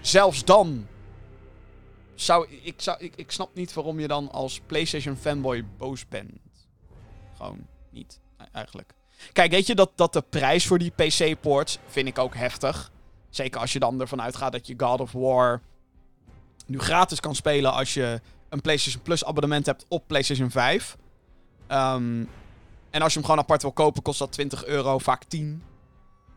Zelfs 0.00 0.44
dan 0.44 0.86
zou 2.14 2.46
ik, 2.60 3.16
ik, 3.16 3.30
snap 3.30 3.54
niet 3.54 3.72
waarom 3.72 4.00
je 4.00 4.08
dan 4.08 4.30
als 4.32 4.60
PlayStation 4.66 5.16
fanboy 5.16 5.64
boos 5.78 6.08
bent. 6.08 6.40
Gewoon 7.36 7.66
niet, 7.90 8.20
e-, 8.38 8.44
eigenlijk. 8.52 8.94
Kijk, 9.32 9.50
weet 9.50 9.66
je 9.66 9.74
dat, 9.74 9.90
dat 9.94 10.12
de 10.12 10.22
prijs 10.30 10.66
voor 10.66 10.78
die 10.78 10.90
PC-ports 10.90 11.78
vind 11.86 12.08
ik 12.08 12.18
ook 12.18 12.34
heftig. 12.34 12.92
Zeker 13.30 13.60
als 13.60 13.72
je 13.72 13.78
dan 13.78 14.00
ervan 14.00 14.22
uitgaat 14.22 14.52
dat 14.52 14.66
je 14.66 14.74
God 14.76 15.00
of 15.00 15.12
War 15.12 15.62
nu 16.66 16.78
gratis 16.78 17.20
kan 17.20 17.34
spelen 17.34 17.72
als 17.72 17.94
je 17.94 18.20
een 18.48 18.60
PlayStation 18.60 19.02
Plus 19.02 19.24
abonnement 19.24 19.66
hebt 19.66 19.84
op 19.88 20.06
PlayStation 20.06 20.50
5. 20.50 20.96
Um, 21.68 22.28
en 22.90 23.02
als 23.02 23.12
je 23.12 23.18
hem 23.18 23.28
gewoon 23.28 23.40
apart 23.40 23.62
wil 23.62 23.72
kopen, 23.72 24.02
kost 24.02 24.18
dat 24.18 24.32
20 24.32 24.64
euro, 24.64 24.98
vaak 24.98 25.24
10. 25.24 25.62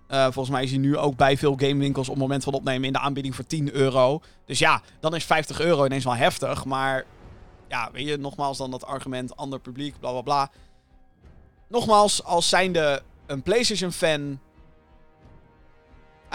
Uh, 0.09 0.23
volgens 0.23 0.49
mij 0.49 0.63
is 0.63 0.69
hij 0.69 0.79
nu 0.79 0.97
ook 0.97 1.15
bij 1.15 1.37
veel 1.37 1.55
gamewinkels 1.57 2.07
op 2.07 2.13
het 2.13 2.23
moment 2.23 2.43
van 2.43 2.53
opnemen 2.53 2.87
in 2.87 2.93
de 2.93 2.99
aanbieding 2.99 3.35
voor 3.35 3.45
10 3.45 3.73
euro. 3.73 4.21
Dus 4.45 4.59
ja, 4.59 4.81
dan 4.99 5.15
is 5.15 5.23
50 5.25 5.59
euro 5.59 5.85
ineens 5.85 6.03
wel 6.03 6.15
heftig. 6.15 6.65
Maar 6.65 7.05
ja, 7.67 7.89
weet 7.91 8.07
je, 8.07 8.17
nogmaals 8.17 8.57
dan 8.57 8.71
dat 8.71 8.85
argument, 8.85 9.37
ander 9.37 9.59
publiek, 9.59 9.99
bla 9.99 10.11
bla 10.11 10.21
bla. 10.21 10.51
Nogmaals, 11.67 12.23
als 12.23 12.49
zijnde 12.49 13.01
een 13.25 13.41
PlayStation 13.41 13.91
fan. 13.91 14.39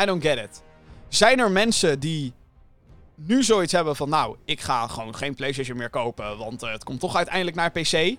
I 0.01 0.05
don't 0.05 0.23
get 0.23 0.39
it. 0.39 0.62
Zijn 1.09 1.39
er 1.39 1.51
mensen 1.51 2.01
die 2.01 2.33
nu 3.14 3.43
zoiets 3.43 3.73
hebben 3.73 3.97
van, 3.97 4.09
nou, 4.09 4.37
ik 4.45 4.61
ga 4.61 4.87
gewoon 4.87 5.14
geen 5.14 5.35
PlayStation 5.35 5.77
meer 5.77 5.91
kopen, 5.91 6.39
want 6.39 6.62
uh, 6.62 6.73
het 6.73 6.85
komt 6.85 7.01
toch 7.01 7.16
uiteindelijk 7.16 7.57
naar 7.57 7.70
PC? 7.70 8.16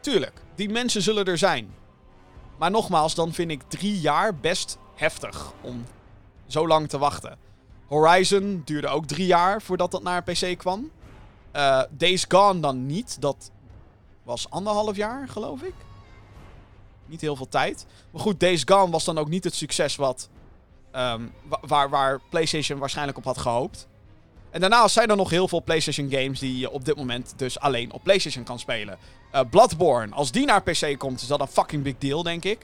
Tuurlijk, 0.00 0.42
die 0.54 0.68
mensen 0.68 1.02
zullen 1.02 1.24
er 1.24 1.38
zijn. 1.38 1.74
Maar 2.62 2.70
nogmaals, 2.70 3.14
dan 3.14 3.32
vind 3.32 3.50
ik 3.50 3.62
drie 3.68 4.00
jaar 4.00 4.34
best 4.34 4.78
heftig 4.94 5.52
om 5.60 5.84
zo 6.46 6.66
lang 6.66 6.88
te 6.88 6.98
wachten. 6.98 7.38
Horizon 7.86 8.62
duurde 8.64 8.88
ook 8.88 9.06
drie 9.06 9.26
jaar 9.26 9.62
voordat 9.62 9.90
dat 9.90 10.02
naar 10.02 10.22
PC 10.22 10.58
kwam. 10.58 10.90
Uh, 11.56 11.82
Days 11.90 12.24
Gone 12.28 12.60
dan 12.60 12.86
niet. 12.86 13.20
Dat 13.20 13.50
was 14.22 14.50
anderhalf 14.50 14.96
jaar, 14.96 15.28
geloof 15.28 15.62
ik. 15.62 15.74
Niet 17.06 17.20
heel 17.20 17.36
veel 17.36 17.48
tijd. 17.48 17.86
Maar 18.10 18.20
goed, 18.20 18.40
Days 18.40 18.62
Gone 18.64 18.90
was 18.90 19.04
dan 19.04 19.18
ook 19.18 19.28
niet 19.28 19.44
het 19.44 19.54
succes 19.54 19.96
wat, 19.96 20.28
um, 20.92 21.32
waar, 21.60 21.90
waar 21.90 22.20
PlayStation 22.30 22.78
waarschijnlijk 22.78 23.18
op 23.18 23.24
had 23.24 23.38
gehoopt. 23.38 23.88
En 24.52 24.60
daarnaast 24.60 24.94
zijn 24.94 25.10
er 25.10 25.16
nog 25.16 25.30
heel 25.30 25.48
veel 25.48 25.62
PlayStation 25.62 26.10
games 26.10 26.38
die 26.38 26.58
je 26.58 26.70
op 26.70 26.84
dit 26.84 26.96
moment 26.96 27.34
dus 27.36 27.58
alleen 27.58 27.92
op 27.92 28.02
PlayStation 28.02 28.44
kan 28.44 28.58
spelen. 28.58 28.98
Uh, 29.34 29.40
Bloodborne, 29.50 30.14
als 30.14 30.32
die 30.32 30.46
naar 30.46 30.62
PC 30.62 30.98
komt, 30.98 31.20
is 31.20 31.26
dat 31.26 31.40
een 31.40 31.46
fucking 31.46 31.82
big 31.82 31.94
deal, 31.98 32.22
denk 32.22 32.44
ik. 32.44 32.58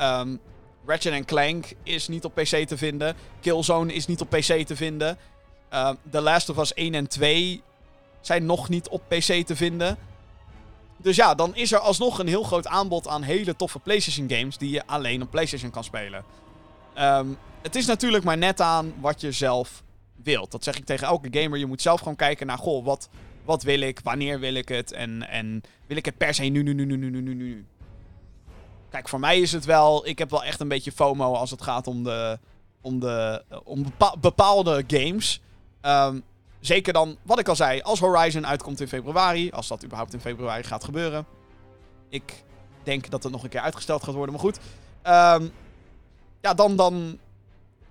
Um, 0.00 0.40
Ratchet 0.86 1.24
Clank 1.24 1.72
is 1.82 2.08
niet 2.08 2.24
op 2.24 2.34
PC 2.34 2.66
te 2.66 2.76
vinden. 2.76 3.16
Killzone 3.40 3.92
is 3.92 4.06
niet 4.06 4.20
op 4.20 4.30
PC 4.30 4.66
te 4.66 4.76
vinden. 4.76 5.18
Uh, 5.72 5.90
The 6.10 6.20
Last 6.20 6.48
of 6.48 6.58
Us 6.58 6.74
1 6.74 6.94
en 6.94 7.08
2 7.08 7.62
zijn 8.20 8.46
nog 8.46 8.68
niet 8.68 8.88
op 8.88 9.02
PC 9.08 9.46
te 9.46 9.56
vinden. 9.56 9.98
Dus 10.96 11.16
ja, 11.16 11.34
dan 11.34 11.54
is 11.54 11.72
er 11.72 11.78
alsnog 11.78 12.18
een 12.18 12.28
heel 12.28 12.42
groot 12.42 12.66
aanbod 12.66 13.08
aan 13.08 13.22
hele 13.22 13.56
toffe 13.56 13.78
PlayStation 13.78 14.30
games 14.30 14.58
die 14.58 14.70
je 14.70 14.86
alleen 14.86 15.22
op 15.22 15.30
PlayStation 15.30 15.70
kan 15.70 15.84
spelen. 15.84 16.24
Um, 16.98 17.38
het 17.62 17.76
is 17.76 17.86
natuurlijk 17.86 18.24
maar 18.24 18.38
net 18.38 18.60
aan 18.60 18.94
wat 19.00 19.20
je 19.20 19.32
zelf 19.32 19.82
wilt. 20.22 20.50
Dat 20.50 20.64
zeg 20.64 20.76
ik 20.76 20.84
tegen 20.84 21.06
elke 21.06 21.28
gamer. 21.30 21.58
Je 21.58 21.66
moet 21.66 21.82
zelf 21.82 21.98
gewoon 21.98 22.16
kijken 22.16 22.46
naar, 22.46 22.58
goh, 22.58 22.84
wat, 22.84 23.08
wat 23.44 23.62
wil 23.62 23.80
ik? 23.80 24.00
Wanneer 24.02 24.40
wil 24.40 24.54
ik 24.54 24.68
het? 24.68 24.92
En, 24.92 25.28
en 25.28 25.62
wil 25.86 25.96
ik 25.96 26.04
het 26.04 26.16
per 26.16 26.34
se 26.34 26.44
nu, 26.44 26.62
nu, 26.62 26.74
nu, 26.74 26.84
nu, 26.84 26.96
nu, 26.96 27.10
nu, 27.10 27.20
nu, 27.20 27.34
nu? 27.34 27.66
Kijk, 28.90 29.08
voor 29.08 29.20
mij 29.20 29.40
is 29.40 29.52
het 29.52 29.64
wel... 29.64 30.06
Ik 30.06 30.18
heb 30.18 30.30
wel 30.30 30.44
echt 30.44 30.60
een 30.60 30.68
beetje 30.68 30.92
FOMO 30.92 31.34
als 31.34 31.50
het 31.50 31.62
gaat 31.62 31.86
om 31.86 32.04
de... 32.04 32.38
Om, 32.80 33.00
de, 33.00 33.44
om 33.64 33.84
bepaalde 34.20 34.84
games. 34.86 35.40
Um, 35.82 36.22
zeker 36.60 36.92
dan, 36.92 37.16
wat 37.22 37.38
ik 37.38 37.48
al 37.48 37.56
zei, 37.56 37.80
als 37.80 38.00
Horizon 38.00 38.46
uitkomt 38.46 38.80
in 38.80 38.88
februari. 38.88 39.50
Als 39.50 39.68
dat 39.68 39.84
überhaupt 39.84 40.12
in 40.12 40.20
februari 40.20 40.62
gaat 40.62 40.84
gebeuren. 40.84 41.26
Ik 42.08 42.44
denk 42.82 43.10
dat 43.10 43.22
het 43.22 43.32
nog 43.32 43.42
een 43.42 43.48
keer 43.48 43.60
uitgesteld 43.60 44.02
gaat 44.02 44.14
worden, 44.14 44.34
maar 44.34 44.44
goed. 44.44 44.56
Um, 44.56 45.50
ja, 46.40 46.54
dan, 46.54 46.76
dan 46.76 47.18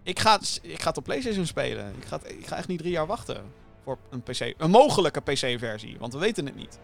ik 0.10 0.20
ga, 0.20 0.39
ik 0.62 0.82
ga 0.82 0.88
het 0.88 0.97
op 0.97 1.03
PlayStation 1.03 1.45
spelen. 1.45 1.95
Ik 1.97 2.05
ga, 2.05 2.20
ik 2.26 2.47
ga 2.47 2.55
echt 2.55 2.68
niet 2.68 2.80
drie 2.80 2.91
jaar 2.91 3.07
wachten 3.07 3.51
voor 3.84 3.97
een 4.10 4.24
PC. 4.24 4.53
Een 4.57 4.70
mogelijke 4.70 5.22
PC-versie, 5.22 5.97
want 5.99 6.14
we 6.14 6.20
weten 6.20 6.45
het 6.45 6.55
niet. 6.55 6.80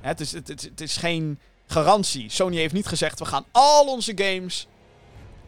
Het 0.00 0.20
is, 0.20 0.32
het, 0.32 0.48
het, 0.48 0.80
is 0.80 0.96
geen 0.96 1.38
garantie. 1.66 2.30
Sony 2.30 2.56
heeft 2.56 2.74
niet 2.74 2.86
gezegd: 2.86 3.18
we 3.18 3.24
gaan 3.24 3.44
al 3.50 3.86
onze 3.86 4.12
games 4.14 4.66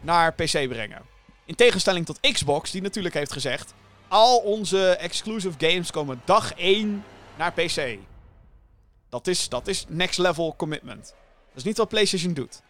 naar 0.01 0.33
PC 0.33 0.67
brengen. 0.67 1.01
In 1.45 1.55
tegenstelling 1.55 2.05
tot 2.05 2.19
Xbox, 2.31 2.71
die 2.71 2.81
natuurlijk 2.81 3.13
heeft 3.13 3.31
gezegd: 3.31 3.73
al 4.07 4.37
onze 4.37 4.89
exclusive 4.95 5.55
games 5.57 5.91
komen 5.91 6.21
dag 6.25 6.53
1 6.53 7.03
naar 7.37 7.53
PC. 7.53 7.97
Dat 9.09 9.27
is, 9.27 9.49
dat 9.49 9.67
is 9.67 9.85
next 9.87 10.17
level 10.17 10.55
commitment. 10.57 11.03
Dat 11.47 11.55
is 11.55 11.63
niet 11.63 11.77
wat 11.77 11.89
PlayStation 11.89 12.33
doet. 12.33 12.61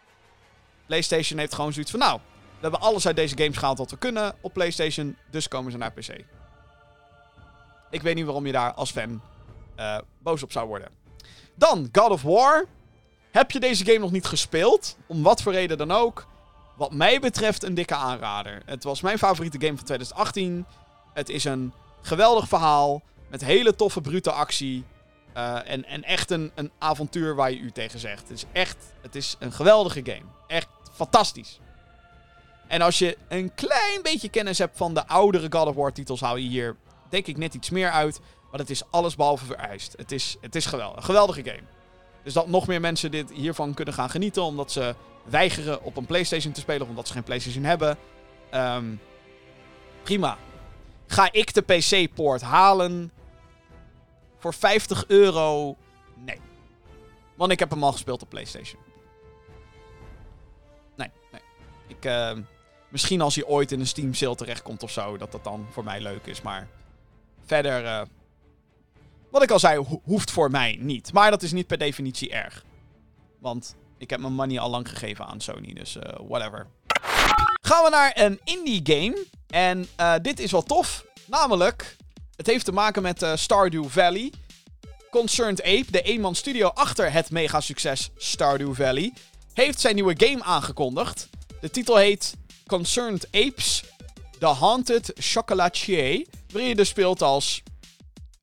PlayStation 0.86 1.38
heeft 1.38 1.54
gewoon 1.54 1.72
zoiets 1.72 1.90
van: 1.90 2.00
nou, 2.00 2.20
we 2.62 2.68
hebben 2.68 2.88
alles 2.88 3.06
uit 3.06 3.16
deze 3.16 3.36
games 3.36 3.56
gehaald 3.56 3.78
wat 3.78 3.90
we 3.90 3.96
kunnen 3.96 4.34
op 4.40 4.52
PlayStation. 4.52 5.16
Dus 5.30 5.48
komen 5.48 5.72
ze 5.72 5.78
naar 5.78 5.92
PC. 5.92 6.24
Ik 7.90 8.02
weet 8.02 8.14
niet 8.14 8.24
waarom 8.24 8.46
je 8.46 8.52
daar 8.52 8.72
als 8.72 8.90
fan 8.90 9.20
uh, 9.78 9.98
boos 10.18 10.42
op 10.42 10.52
zou 10.52 10.66
worden. 10.66 10.88
Dan 11.54 11.88
God 11.92 12.10
of 12.10 12.22
War. 12.22 12.64
Heb 13.30 13.50
je 13.50 13.60
deze 13.60 13.84
game 13.84 13.98
nog 13.98 14.10
niet 14.10 14.26
gespeeld? 14.26 14.96
Om 15.06 15.22
wat 15.22 15.42
voor 15.42 15.52
reden 15.52 15.78
dan 15.78 15.90
ook. 15.90 16.26
Wat 16.76 16.92
mij 16.92 17.20
betreft 17.20 17.62
een 17.62 17.74
dikke 17.74 17.94
aanrader. 17.94 18.62
Het 18.66 18.84
was 18.84 19.00
mijn 19.00 19.18
favoriete 19.18 19.60
game 19.60 19.76
van 19.76 19.84
2018. 19.84 20.66
Het 21.12 21.28
is 21.28 21.44
een 21.44 21.72
geweldig 22.02 22.48
verhaal. 22.48 23.02
Met 23.28 23.44
hele 23.44 23.74
toffe 23.74 24.00
brute 24.00 24.32
actie. 24.32 24.84
Uh, 25.36 25.70
en, 25.70 25.84
en 25.84 26.02
echt 26.02 26.30
een, 26.30 26.50
een 26.54 26.70
avontuur 26.78 27.34
waar 27.34 27.50
je 27.50 27.58
u 27.58 27.70
tegen 27.70 27.98
zegt. 27.98 28.28
Het 28.28 28.30
is 28.30 28.44
echt 28.52 28.76
het 29.00 29.14
is 29.14 29.36
een 29.38 29.52
geweldige 29.52 30.00
game. 30.04 30.24
Echt 30.46 30.68
fantastisch. 30.92 31.60
En 32.72 32.80
als 32.80 32.98
je 32.98 33.18
een 33.28 33.54
klein 33.54 34.02
beetje 34.02 34.28
kennis 34.28 34.58
hebt 34.58 34.76
van 34.76 34.94
de 34.94 35.06
oudere 35.06 35.46
God 35.50 35.66
of 35.66 35.74
War 35.74 35.92
titels, 35.92 36.20
hou 36.20 36.40
je 36.40 36.48
hier 36.48 36.76
denk 37.08 37.26
ik 37.26 37.36
net 37.36 37.54
iets 37.54 37.70
meer 37.70 37.90
uit. 37.90 38.20
Maar 38.50 38.60
het 38.60 38.70
is 38.70 38.82
alles 38.90 39.16
behalve 39.16 39.44
vereist. 39.44 39.94
Het 39.96 40.12
is, 40.12 40.36
het 40.40 40.54
is 40.54 40.66
geweldig. 40.66 40.96
Een 40.96 41.02
geweldige 41.02 41.44
game. 41.44 41.62
Dus 42.22 42.32
dat 42.32 42.48
nog 42.48 42.66
meer 42.66 42.80
mensen 42.80 43.10
dit 43.10 43.30
hiervan 43.30 43.74
kunnen 43.74 43.94
gaan 43.94 44.10
genieten. 44.10 44.42
Omdat 44.42 44.72
ze 44.72 44.94
weigeren 45.24 45.82
op 45.82 45.96
een 45.96 46.06
PlayStation 46.06 46.52
te 46.52 46.60
spelen. 46.60 46.88
Omdat 46.88 47.06
ze 47.06 47.12
geen 47.12 47.22
PlayStation 47.22 47.64
hebben. 47.64 47.98
Um, 48.54 49.00
prima. 50.02 50.38
Ga 51.06 51.32
ik 51.32 51.54
de 51.54 51.62
PC-poort 51.62 52.42
halen? 52.42 53.12
Voor 54.38 54.54
50 54.54 55.04
euro? 55.06 55.76
Nee. 56.14 56.40
Want 57.34 57.52
ik 57.52 57.58
heb 57.58 57.70
hem 57.70 57.84
al 57.84 57.92
gespeeld 57.92 58.22
op 58.22 58.28
PlayStation. 58.28 58.80
Nee, 60.96 61.10
nee. 61.32 61.42
Ik, 61.86 62.04
uh, 62.04 62.44
Misschien 62.92 63.20
als 63.20 63.34
hij 63.34 63.44
ooit 63.44 63.72
in 63.72 63.80
een 63.80 63.86
Steam 63.86 64.14
sale 64.14 64.34
terechtkomt 64.34 64.82
of 64.82 64.90
zo, 64.90 65.16
dat 65.16 65.32
dat 65.32 65.44
dan 65.44 65.66
voor 65.70 65.84
mij 65.84 66.00
leuk 66.00 66.26
is. 66.26 66.42
Maar 66.42 66.68
verder, 67.44 67.84
uh, 67.84 68.02
wat 69.30 69.42
ik 69.42 69.50
al 69.50 69.58
zei, 69.58 69.84
hoeft 70.04 70.30
voor 70.30 70.50
mij 70.50 70.78
niet. 70.80 71.12
Maar 71.12 71.30
dat 71.30 71.42
is 71.42 71.52
niet 71.52 71.66
per 71.66 71.78
definitie 71.78 72.30
erg. 72.30 72.64
Want 73.38 73.76
ik 73.98 74.10
heb 74.10 74.20
mijn 74.20 74.32
money 74.32 74.58
al 74.58 74.70
lang 74.70 74.88
gegeven 74.88 75.26
aan 75.26 75.40
Sony, 75.40 75.72
dus 75.72 75.96
uh, 75.96 76.02
whatever. 76.28 76.66
Gaan 77.60 77.84
we 77.84 77.90
naar 77.90 78.12
een 78.14 78.40
indie 78.44 78.80
game. 78.84 79.26
En 79.46 79.88
uh, 80.00 80.14
dit 80.22 80.40
is 80.40 80.50
wel 80.50 80.62
tof. 80.62 81.04
Namelijk, 81.26 81.96
het 82.36 82.46
heeft 82.46 82.64
te 82.64 82.72
maken 82.72 83.02
met 83.02 83.26
Stardew 83.34 83.88
Valley. 83.88 84.32
Concerned 85.10 85.62
Ape, 85.62 85.86
de 85.90 86.02
eenman 86.02 86.34
studio 86.34 86.68
achter 86.68 87.12
het 87.12 87.30
mega 87.30 87.60
succes 87.60 88.10
Stardew 88.16 88.74
Valley, 88.74 89.12
heeft 89.52 89.80
zijn 89.80 89.94
nieuwe 89.94 90.14
game 90.16 90.42
aangekondigd. 90.42 91.28
De 91.60 91.70
titel 91.70 91.96
heet 91.96 92.34
Concerned 92.72 93.26
Apes, 93.32 93.84
The 94.38 94.46
Haunted 94.46 95.12
Chocolatier. 95.14 96.26
Waarin 96.50 96.68
je 96.68 96.74
dus 96.74 96.88
speelt 96.88 97.22
als 97.22 97.62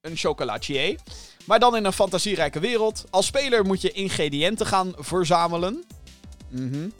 een 0.01 0.17
chocolatier. 0.17 0.99
Maar 1.45 1.59
dan 1.59 1.75
in 1.75 1.85
een 1.85 1.93
fantasierijke 1.93 2.59
wereld. 2.59 3.05
Als 3.09 3.25
speler 3.25 3.65
moet 3.65 3.81
je 3.81 3.91
ingrediënten 3.91 4.65
gaan 4.65 4.93
verzamelen. 4.97 5.83
Mm 6.49 6.93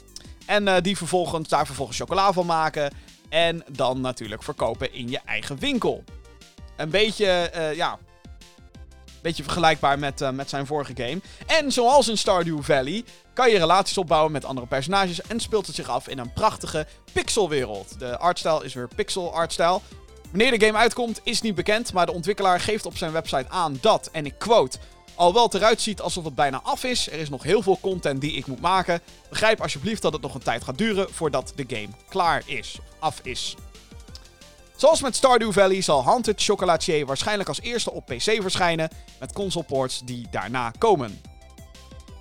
En 0.46 0.66
uh, 0.66 0.76
die 0.80 0.96
vervolgens, 0.96 1.48
daar 1.48 1.66
vervolgens 1.66 1.98
chocola 1.98 2.32
van 2.32 2.46
maken. 2.46 2.92
En 3.28 3.64
dan 3.68 4.00
natuurlijk 4.00 4.42
verkopen 4.42 4.92
in 4.92 5.08
je 5.08 5.20
eigen 5.24 5.58
winkel. 5.58 6.04
Een 6.76 6.90
beetje, 6.90 7.52
uh, 7.54 7.74
ja, 7.74 7.98
beetje 9.22 9.42
vergelijkbaar 9.42 9.98
met, 9.98 10.20
uh, 10.20 10.30
met 10.30 10.48
zijn 10.48 10.66
vorige 10.66 10.92
game. 10.96 11.20
En 11.46 11.72
zoals 11.72 12.08
in 12.08 12.18
Stardew 12.18 12.62
Valley 12.62 13.04
kan 13.32 13.50
je 13.50 13.58
relaties 13.58 13.98
opbouwen 13.98 14.32
met 14.32 14.44
andere 14.44 14.66
personages 14.66 15.22
en 15.22 15.40
speelt 15.40 15.66
het 15.66 15.76
zich 15.76 15.88
af 15.88 16.08
in 16.08 16.18
een 16.18 16.32
prachtige 16.32 16.86
pixelwereld. 17.12 17.98
De 17.98 18.18
artstijl 18.18 18.62
is 18.62 18.74
weer 18.74 18.88
pixel 18.96 19.34
artstijl. 19.34 19.82
Wanneer 20.30 20.58
de 20.58 20.66
game 20.66 20.78
uitkomt 20.78 21.20
is 21.22 21.40
niet 21.40 21.54
bekend, 21.54 21.92
maar 21.92 22.06
de 22.06 22.12
ontwikkelaar 22.12 22.60
geeft 22.60 22.86
op 22.86 22.96
zijn 22.96 23.12
website 23.12 23.48
aan 23.48 23.78
dat, 23.80 24.08
en 24.12 24.26
ik 24.26 24.34
quote, 24.38 24.78
al 25.14 25.32
wel 25.32 25.44
het 25.44 25.54
eruit 25.54 25.80
ziet 25.80 26.00
alsof 26.00 26.24
het 26.24 26.34
bijna 26.34 26.60
af 26.62 26.84
is. 26.84 27.10
Er 27.10 27.18
is 27.18 27.28
nog 27.28 27.42
heel 27.42 27.62
veel 27.62 27.78
content 27.80 28.20
die 28.20 28.32
ik 28.32 28.46
moet 28.46 28.60
maken. 28.60 29.00
Begrijp 29.28 29.60
alsjeblieft 29.60 30.02
dat 30.02 30.12
het 30.12 30.22
nog 30.22 30.34
een 30.34 30.42
tijd 30.42 30.64
gaat 30.64 30.78
duren 30.78 31.12
voordat 31.12 31.52
de 31.56 31.64
game 31.66 31.88
klaar 32.08 32.42
is, 32.46 32.78
af 32.98 33.20
is. 33.22 33.56
Zoals 34.76 35.02
met 35.02 35.16
Stardew 35.16 35.52
Valley 35.52 35.80
zal 35.80 36.04
Haunted 36.04 36.42
Chocolatier 36.42 37.06
waarschijnlijk 37.06 37.48
als 37.48 37.60
eerste 37.60 37.92
op 37.92 38.06
PC 38.06 38.22
verschijnen, 38.22 38.90
met 39.18 39.32
console 39.32 39.64
ports 39.64 40.00
die 40.04 40.26
daarna 40.30 40.72
komen. 40.78 41.20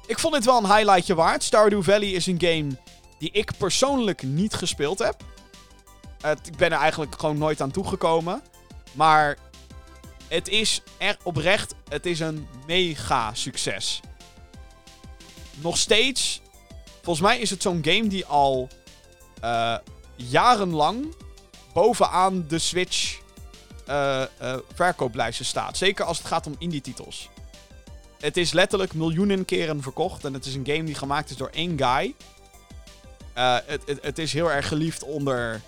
Ik 0.09 0.19
vond 0.19 0.33
dit 0.33 0.45
wel 0.45 0.57
een 0.57 0.75
highlightje 0.75 1.15
waard. 1.15 1.43
Stardew 1.43 1.83
Valley 1.83 2.09
is 2.09 2.25
een 2.25 2.41
game 2.41 2.77
die 3.19 3.31
ik 3.31 3.51
persoonlijk 3.57 4.23
niet 4.23 4.53
gespeeld 4.53 4.99
heb. 4.99 5.23
ik 6.43 6.57
ben 6.57 6.71
er 6.71 6.77
eigenlijk 6.77 7.19
gewoon 7.19 7.37
nooit 7.37 7.61
aan 7.61 7.71
toegekomen. 7.71 8.41
Maar 8.91 9.37
het 10.27 10.47
is 10.47 10.81
er 10.97 11.17
oprecht, 11.23 11.75
het 11.89 12.05
is 12.05 12.19
een 12.19 12.47
mega 12.67 13.33
succes. 13.33 13.99
Nog 15.55 15.77
steeds, 15.77 16.41
volgens 17.01 17.27
mij 17.27 17.39
is 17.39 17.49
het 17.49 17.61
zo'n 17.61 17.81
game 17.83 18.07
die 18.07 18.25
al 18.25 18.69
uh, 19.43 19.77
jarenlang 20.15 21.15
bovenaan 21.73 22.47
de 22.47 22.59
Switch 22.59 23.19
uh, 23.89 24.23
verkooplijsten 24.73 25.45
staat. 25.45 25.77
Zeker 25.77 26.05
als 26.05 26.17
het 26.17 26.27
gaat 26.27 26.47
om 26.47 26.55
indie 26.57 26.81
titels. 26.81 27.29
Het 28.19 28.37
is 28.37 28.51
letterlijk 28.51 28.93
miljoenen 28.93 29.45
keren 29.45 29.81
verkocht. 29.81 30.25
En 30.25 30.33
het 30.33 30.45
is 30.45 30.55
een 30.55 30.65
game 30.65 30.83
die 30.83 30.95
gemaakt 30.95 31.29
is 31.29 31.37
door 31.37 31.49
één 31.49 31.77
guy. 31.77 32.15
Uh, 33.37 33.57
het, 33.65 33.81
het, 33.85 34.01
het, 34.01 34.17
is 34.17 34.33
heel 34.33 34.51
erg 34.51 34.67
geliefd 34.67 35.03
onder, 35.03 35.61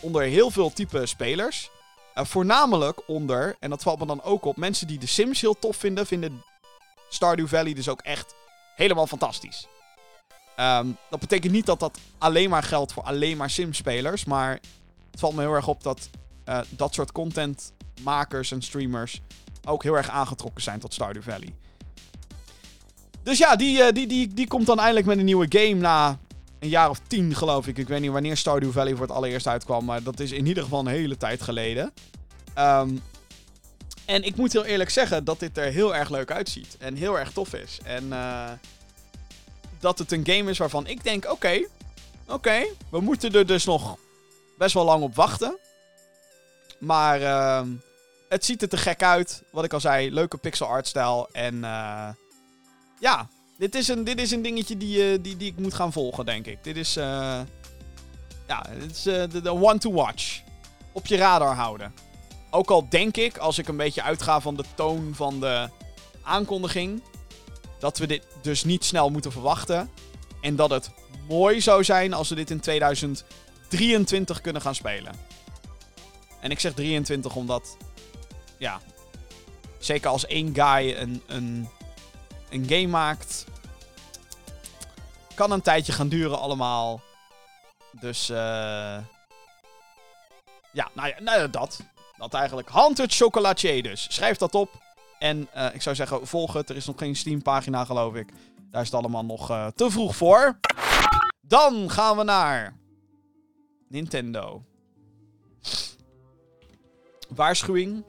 onder 0.00 0.22
heel 0.22 0.50
veel 0.50 0.72
type 0.72 1.06
spelers. 1.06 1.70
Uh, 2.14 2.24
voornamelijk 2.24 3.08
onder, 3.08 3.56
en 3.60 3.70
dat 3.70 3.82
valt 3.82 3.98
me 3.98 4.06
dan 4.06 4.22
ook 4.22 4.44
op, 4.44 4.56
mensen 4.56 4.86
die 4.86 4.98
de 4.98 5.06
Sims 5.06 5.40
heel 5.40 5.58
tof 5.58 5.76
vinden, 5.76 6.06
vinden 6.06 6.42
Stardew 7.08 7.46
Valley 7.46 7.74
dus 7.74 7.88
ook 7.88 8.00
echt 8.00 8.34
helemaal 8.74 9.06
fantastisch. 9.06 9.66
Um, 10.60 10.96
dat 11.10 11.20
betekent 11.20 11.52
niet 11.52 11.66
dat 11.66 11.80
dat 11.80 11.98
alleen 12.18 12.50
maar 12.50 12.62
geldt 12.62 12.92
voor 12.92 13.02
alleen 13.02 13.36
maar 13.36 13.50
Sims-spelers, 13.50 14.24
maar 14.24 14.52
het 15.10 15.20
valt 15.20 15.34
me 15.34 15.40
heel 15.40 15.54
erg 15.54 15.68
op 15.68 15.82
dat 15.82 16.08
uh, 16.48 16.60
dat 16.68 16.94
soort 16.94 17.12
contentmakers 17.12 18.50
en 18.50 18.62
streamers 18.62 19.20
ook 19.64 19.82
heel 19.82 19.96
erg 19.96 20.08
aangetrokken 20.08 20.62
zijn 20.62 20.80
tot 20.80 20.94
Stardew 20.94 21.22
Valley. 21.22 21.54
Dus 23.26 23.38
ja, 23.38 23.56
die, 23.56 23.78
uh, 23.78 23.86
die, 23.92 24.06
die, 24.06 24.34
die 24.34 24.46
komt 24.46 24.66
dan 24.66 24.78
eindelijk 24.78 25.06
met 25.06 25.18
een 25.18 25.24
nieuwe 25.24 25.46
game 25.48 25.74
na 25.74 26.18
een 26.58 26.68
jaar 26.68 26.90
of 26.90 27.00
tien, 27.06 27.34
geloof 27.34 27.66
ik. 27.66 27.78
Ik 27.78 27.88
weet 27.88 28.00
niet 28.00 28.10
wanneer 28.10 28.36
Stardew 28.36 28.72
Valley 28.72 28.92
voor 28.92 29.06
het 29.06 29.16
allereerst 29.16 29.46
uitkwam, 29.46 29.84
maar 29.84 30.02
dat 30.02 30.20
is 30.20 30.32
in 30.32 30.46
ieder 30.46 30.62
geval 30.62 30.80
een 30.80 30.86
hele 30.86 31.16
tijd 31.16 31.42
geleden. 31.42 31.92
Um, 32.58 33.02
en 34.04 34.22
ik 34.22 34.36
moet 34.36 34.52
heel 34.52 34.64
eerlijk 34.64 34.90
zeggen 34.90 35.24
dat 35.24 35.40
dit 35.40 35.58
er 35.58 35.72
heel 35.72 35.94
erg 35.94 36.10
leuk 36.10 36.30
uitziet. 36.30 36.76
En 36.78 36.94
heel 36.94 37.18
erg 37.18 37.32
tof 37.32 37.54
is. 37.54 37.78
En 37.84 38.04
uh, 38.04 38.50
dat 39.80 39.98
het 39.98 40.12
een 40.12 40.26
game 40.26 40.50
is 40.50 40.58
waarvan 40.58 40.86
ik 40.86 41.04
denk, 41.04 41.30
oké, 41.30 41.60
Oké, 42.28 42.66
we 42.90 43.00
moeten 43.00 43.32
er 43.32 43.46
dus 43.46 43.64
nog 43.64 43.98
best 44.58 44.74
wel 44.74 44.84
lang 44.84 45.02
op 45.02 45.14
wachten. 45.14 45.58
Maar 46.78 47.22
ehm, 47.22 47.68
het 48.28 48.44
ziet 48.44 48.62
er 48.62 48.68
te 48.68 48.76
gek 48.76 49.02
uit. 49.02 49.42
Wat 49.50 49.64
ik 49.64 49.72
al 49.72 49.80
zei, 49.80 50.12
leuke 50.12 50.36
pixel 50.36 50.66
art 50.66 50.86
stijl. 50.86 51.28
En 51.32 51.64
eh, 51.64 52.08
ja, 52.98 53.28
dit 53.58 53.74
is, 53.74 53.88
een, 53.88 54.04
dit 54.04 54.20
is 54.20 54.30
een 54.30 54.42
dingetje 54.42 54.76
die, 54.76 55.12
eh, 55.12 55.18
die, 55.20 55.36
die 55.36 55.50
ik 55.50 55.58
moet 55.58 55.74
gaan 55.74 55.92
volgen, 55.92 56.24
denk 56.24 56.46
ik. 56.46 56.64
Dit 56.64 56.76
is, 56.76 56.96
eh, 56.96 57.40
ja, 58.48 58.66
dit 58.80 58.90
is 58.90 59.06
eh, 59.06 59.42
de, 59.42 59.50
one 59.50 59.78
to 59.78 59.92
watch. 59.92 60.40
Op 60.92 61.06
je 61.06 61.16
radar 61.16 61.54
houden. 61.54 61.94
Ook 62.50 62.70
al 62.70 62.88
denk 62.88 63.16
ik, 63.16 63.36
als 63.36 63.58
ik 63.58 63.68
een 63.68 63.76
beetje 63.76 64.02
uitga 64.02 64.40
van 64.40 64.56
de 64.56 64.64
toon 64.74 65.12
van 65.14 65.40
de 65.40 65.68
aankondiging, 66.22 67.02
dat 67.78 67.98
we 67.98 68.06
dit 68.06 68.22
dus 68.42 68.64
niet 68.64 68.84
snel 68.84 69.10
moeten 69.10 69.32
verwachten. 69.32 69.90
En 70.40 70.56
dat 70.56 70.70
het 70.70 70.90
mooi 71.28 71.60
zou 71.60 71.84
zijn 71.84 72.12
als 72.12 72.28
we 72.28 72.34
dit 72.34 72.50
in 72.50 72.60
2023 72.60 74.40
kunnen 74.40 74.62
gaan 74.62 74.74
spelen. 74.74 75.12
En 76.40 76.50
ik 76.50 76.60
zeg 76.60 76.74
23 76.74 77.36
omdat, 77.36 77.76
ja, 78.58 78.80
zeker 79.78 80.10
als 80.10 80.26
één 80.26 80.54
guy 80.54 80.94
een, 80.94 81.22
een, 81.26 81.68
een 82.50 82.64
game 82.68 82.86
maakt, 82.86 83.44
kan 85.34 85.50
een 85.50 85.62
tijdje 85.62 85.92
gaan 85.92 86.08
duren 86.08 86.38
allemaal. 86.38 87.00
Dus, 88.00 88.28
eh 88.28 88.98
ja, 90.76 90.90
nou 90.92 91.08
ja, 91.08 91.20
nou 91.20 91.50
dat. 91.50 91.80
Dat 92.16 92.34
eigenlijk. 92.34 92.68
Haunted 92.68 93.14
Chocolatier 93.14 93.82
dus. 93.82 94.06
Schrijf 94.10 94.36
dat 94.36 94.54
op. 94.54 94.70
En 95.18 95.48
eh, 95.52 95.74
ik 95.74 95.82
zou 95.82 95.96
zeggen, 95.96 96.26
volg 96.26 96.52
het. 96.52 96.70
Er 96.70 96.76
is 96.76 96.86
nog 96.86 96.98
geen 96.98 97.16
Steam-pagina, 97.16 97.84
geloof 97.84 98.14
ik. 98.14 98.32
Daar 98.70 98.80
is 98.80 98.90
het 98.90 99.00
allemaal 99.00 99.24
nog 99.24 99.50
eh, 99.50 99.66
te 99.66 99.90
vroeg 99.90 100.16
voor. 100.16 100.58
Dan 101.40 101.90
gaan 101.90 102.16
we 102.16 102.22
naar 102.22 102.76
Nintendo. 103.88 104.62
Waarschuwing. 107.28 108.04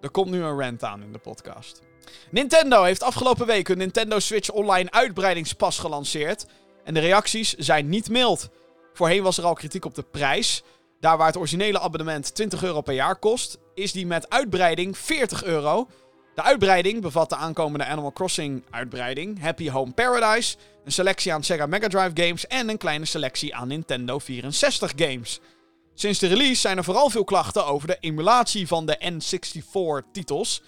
Er 0.00 0.10
komt 0.10 0.30
nu 0.30 0.42
een 0.42 0.60
rant 0.60 0.84
aan 0.84 1.02
in 1.02 1.12
de 1.12 1.18
podcast. 1.18 1.82
Nintendo 2.30 2.82
heeft 2.82 3.02
afgelopen 3.02 3.46
week 3.46 3.68
een 3.68 3.78
Nintendo 3.78 4.18
Switch 4.18 4.50
Online 4.50 4.90
uitbreidingspas 4.90 5.78
gelanceerd. 5.78 6.46
En 6.84 6.94
de 6.94 7.00
reacties 7.00 7.54
zijn 7.54 7.88
niet 7.88 8.08
mild. 8.08 8.48
Voorheen 8.92 9.22
was 9.22 9.38
er 9.38 9.44
al 9.44 9.54
kritiek 9.54 9.84
op 9.84 9.94
de 9.94 10.02
prijs. 10.02 10.62
Daar 11.00 11.16
waar 11.16 11.26
het 11.26 11.36
originele 11.36 11.80
abonnement 11.80 12.34
20 12.34 12.62
euro 12.62 12.80
per 12.80 12.94
jaar 12.94 13.16
kost, 13.16 13.58
is 13.74 13.92
die 13.92 14.06
met 14.06 14.30
uitbreiding 14.30 14.98
40 14.98 15.44
euro. 15.44 15.88
De 16.34 16.42
uitbreiding 16.42 17.00
bevat 17.00 17.28
de 17.28 17.36
aankomende 17.36 17.84
Animal 17.84 18.12
Crossing 18.12 18.64
uitbreiding, 18.70 19.40
Happy 19.40 19.70
Home 19.70 19.92
Paradise, 19.92 20.56
een 20.84 20.92
selectie 20.92 21.32
aan 21.32 21.42
Sega 21.42 21.66
Mega 21.66 21.88
Drive 21.88 22.10
games 22.14 22.46
en 22.46 22.68
een 22.68 22.78
kleine 22.78 23.04
selectie 23.04 23.54
aan 23.54 23.68
Nintendo 23.68 24.18
64 24.18 24.92
games. 24.96 25.40
Sinds 25.94 26.18
de 26.18 26.26
release 26.26 26.60
zijn 26.60 26.76
er 26.76 26.84
vooral 26.84 27.10
veel 27.10 27.24
klachten 27.24 27.66
over 27.66 27.88
de 27.88 27.96
emulatie 28.00 28.66
van 28.66 28.86
de 28.86 29.12
N64-titels. 29.12 30.62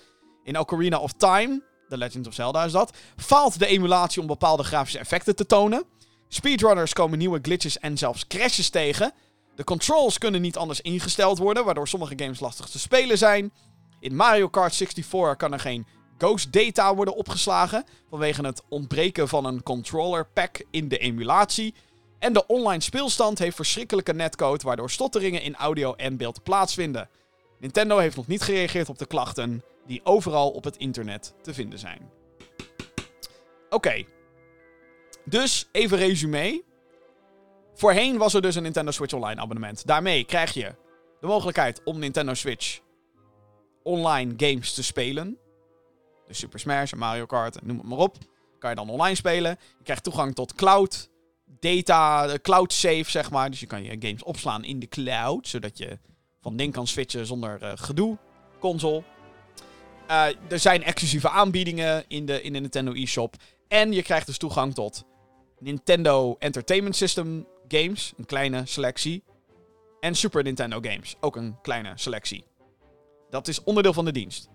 In 0.48 0.58
Ocarina 0.58 0.98
of 0.98 1.12
Time, 1.12 1.62
The 1.88 1.96
Legend 1.98 2.26
of 2.26 2.34
Zelda 2.34 2.64
is 2.64 2.72
dat, 2.72 2.96
faalt 3.16 3.58
de 3.58 3.66
emulatie 3.66 4.20
om 4.20 4.26
bepaalde 4.26 4.62
grafische 4.62 4.98
effecten 4.98 5.36
te 5.36 5.46
tonen. 5.46 5.84
Speedrunners 6.28 6.92
komen 6.92 7.18
nieuwe 7.18 7.38
glitches 7.42 7.78
en 7.78 7.98
zelfs 7.98 8.26
crashes 8.26 8.70
tegen. 8.70 9.12
De 9.54 9.64
controls 9.64 10.18
kunnen 10.18 10.40
niet 10.40 10.56
anders 10.56 10.80
ingesteld 10.80 11.38
worden, 11.38 11.64
waardoor 11.64 11.88
sommige 11.88 12.12
games 12.16 12.40
lastig 12.40 12.66
te 12.68 12.78
spelen 12.78 13.18
zijn. 13.18 13.52
In 14.00 14.16
Mario 14.16 14.48
Kart 14.48 14.76
64 14.76 15.36
kan 15.36 15.52
er 15.52 15.60
geen 15.60 15.86
ghost 16.18 16.52
data 16.52 16.94
worden 16.94 17.16
opgeslagen 17.16 17.84
vanwege 18.10 18.46
het 18.46 18.62
ontbreken 18.68 19.28
van 19.28 19.44
een 19.44 19.62
controller 19.62 20.26
pack 20.26 20.64
in 20.70 20.88
de 20.88 20.98
emulatie. 20.98 21.74
En 22.18 22.32
de 22.32 22.46
online 22.46 22.82
speelstand 22.82 23.38
heeft 23.38 23.56
verschrikkelijke 23.56 24.12
netcode, 24.14 24.64
waardoor 24.64 24.90
stotteringen 24.90 25.42
in 25.42 25.56
audio 25.56 25.94
en 25.94 26.16
beeld 26.16 26.42
plaatsvinden. 26.42 27.08
Nintendo 27.60 27.98
heeft 27.98 28.16
nog 28.16 28.26
niet 28.26 28.42
gereageerd 28.42 28.88
op 28.88 28.98
de 28.98 29.06
klachten 29.06 29.62
die 29.88 30.00
overal 30.04 30.50
op 30.50 30.64
het 30.64 30.76
internet 30.76 31.34
te 31.42 31.54
vinden 31.54 31.78
zijn. 31.78 32.10
Oké. 33.70 34.04
Dus 35.24 35.68
even 35.72 35.98
resume. 35.98 36.62
Voorheen 37.74 38.16
was 38.16 38.34
er 38.34 38.42
dus 38.42 38.54
een 38.54 38.62
Nintendo 38.62 38.90
Switch 38.90 39.14
Online 39.14 39.40
abonnement. 39.40 39.86
Daarmee 39.86 40.24
krijg 40.24 40.52
je 40.54 40.74
de 41.20 41.26
mogelijkheid 41.26 41.80
om 41.84 41.98
Nintendo 41.98 42.34
Switch 42.34 42.80
online 43.82 44.32
games 44.36 44.74
te 44.74 44.82
spelen. 44.82 45.38
Dus 46.26 46.38
Super 46.38 46.60
Smash 46.60 46.92
en 46.92 46.98
Mario 46.98 47.26
Kart 47.26 47.62
noem 47.62 47.78
het 47.78 47.86
maar 47.86 47.98
op. 47.98 48.16
Kan 48.58 48.70
je 48.70 48.76
dan 48.76 48.90
online 48.90 49.14
spelen. 49.14 49.50
Je 49.78 49.84
krijgt 49.84 50.04
toegang 50.04 50.34
tot 50.34 50.54
cloud 50.54 51.10
data, 51.60 52.26
de 52.26 52.40
cloud 52.40 52.72
save 52.72 53.10
zeg 53.10 53.30
maar. 53.30 53.50
Dus 53.50 53.60
je 53.60 53.66
kan 53.66 53.82
je 53.82 53.96
games 53.98 54.22
opslaan 54.22 54.64
in 54.64 54.78
de 54.78 54.88
cloud. 54.88 55.48
Zodat 55.48 55.78
je 55.78 55.98
van 56.40 56.56
ding 56.56 56.72
kan 56.72 56.86
switchen 56.86 57.26
zonder 57.26 57.62
uh, 57.62 57.72
gedoe. 57.74 58.18
Console. 58.58 59.02
Uh, 60.08 60.26
er 60.48 60.58
zijn 60.58 60.82
exclusieve 60.82 61.28
aanbiedingen 61.28 62.04
in 62.08 62.26
de, 62.26 62.42
in 62.42 62.52
de 62.52 62.58
Nintendo 62.58 62.92
eShop. 62.92 63.34
En 63.68 63.92
je 63.92 64.02
krijgt 64.02 64.26
dus 64.26 64.38
toegang 64.38 64.74
tot 64.74 65.04
Nintendo 65.58 66.36
Entertainment 66.38 66.96
System 66.96 67.46
games. 67.68 68.12
Een 68.16 68.26
kleine 68.26 68.66
selectie. 68.66 69.22
En 70.00 70.14
Super 70.14 70.42
Nintendo 70.42 70.78
games. 70.80 71.16
Ook 71.20 71.36
een 71.36 71.60
kleine 71.62 71.92
selectie. 71.94 72.44
Dat 73.30 73.48
is 73.48 73.64
onderdeel 73.64 73.92
van 73.92 74.04
de 74.04 74.12
dienst. 74.12 74.48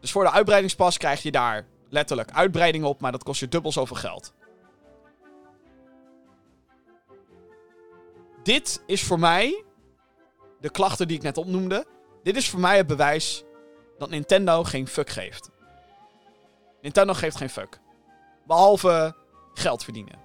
Dus 0.00 0.12
voor 0.12 0.24
de 0.24 0.30
uitbreidingspas 0.30 0.96
krijg 0.96 1.22
je 1.22 1.30
daar 1.30 1.66
letterlijk 1.88 2.30
uitbreiding 2.30 2.84
op, 2.84 3.00
maar 3.00 3.12
dat 3.12 3.22
kost 3.22 3.40
je 3.40 3.48
dubbel 3.48 3.72
zoveel 3.72 3.96
geld. 3.96 4.34
Dit 8.42 8.82
is 8.86 9.02
voor 9.02 9.18
mij, 9.18 9.64
de 10.60 10.70
klachten 10.70 11.08
die 11.08 11.16
ik 11.16 11.22
net 11.22 11.36
opnoemde, 11.36 11.86
dit 12.22 12.36
is 12.36 12.48
voor 12.48 12.60
mij 12.60 12.76
het 12.76 12.86
bewijs 12.86 13.44
dat 14.00 14.10
Nintendo 14.10 14.64
geen 14.64 14.86
fuck 14.86 15.10
geeft. 15.10 15.50
Nintendo 16.82 17.14
geeft 17.14 17.36
geen 17.36 17.50
fuck. 17.50 17.80
Behalve 18.46 19.14
geld 19.54 19.84
verdienen. 19.84 20.18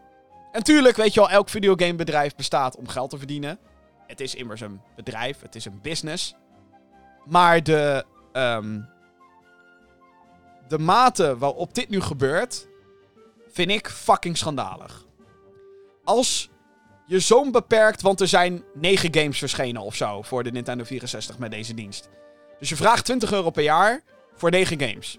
En 0.52 0.64
tuurlijk, 0.64 0.96
weet 0.96 1.14
je 1.14 1.20
wel, 1.20 1.30
elk 1.30 1.50
videogamebedrijf 1.50 2.36
bestaat 2.36 2.76
om 2.76 2.88
geld 2.88 3.10
te 3.10 3.18
verdienen. 3.18 3.60
Het 4.08 4.20
is 4.20 4.36
immers 4.36 4.62
een 4.62 4.82
bedrijf, 4.96 5.42
het 5.42 5.56
is 5.56 5.66
een 5.66 5.80
business. 5.82 6.36
Maar 7.26 7.64
de, 7.64 8.06
um, 8.34 8.90
de 10.68 10.80
mate 10.80 11.38
waarop 11.38 11.74
dit 11.74 11.90
nu 11.90 12.02
gebeurt, 12.02 12.68
vind 13.48 13.72
ik 13.72 13.90
fucking 13.90 14.38
schandalig. 14.38 15.06
Als 16.04 16.50
je 17.08 17.20
zo'n 17.20 17.52
beperkt, 17.52 18.02
want 18.02 18.22
er 18.22 18.28
zijn 18.28 18.64
9 18.74 19.16
games 19.16 19.38
verschenen 19.38 19.82
of 19.82 19.96
zo 19.96 20.22
voor 20.22 20.44
de 20.44 20.52
Nintendo 20.52 20.84
64 20.84 21.38
met 21.38 21.52
deze 21.52 21.74
dienst. 21.74 22.10
Dus 22.60 22.70
je 22.70 22.76
vraagt 22.76 23.06
20 23.06 23.32
euro 23.32 23.50
per 23.50 23.64
jaar 23.64 24.02
voor 24.36 24.50
9 24.50 24.80
games. 24.80 25.18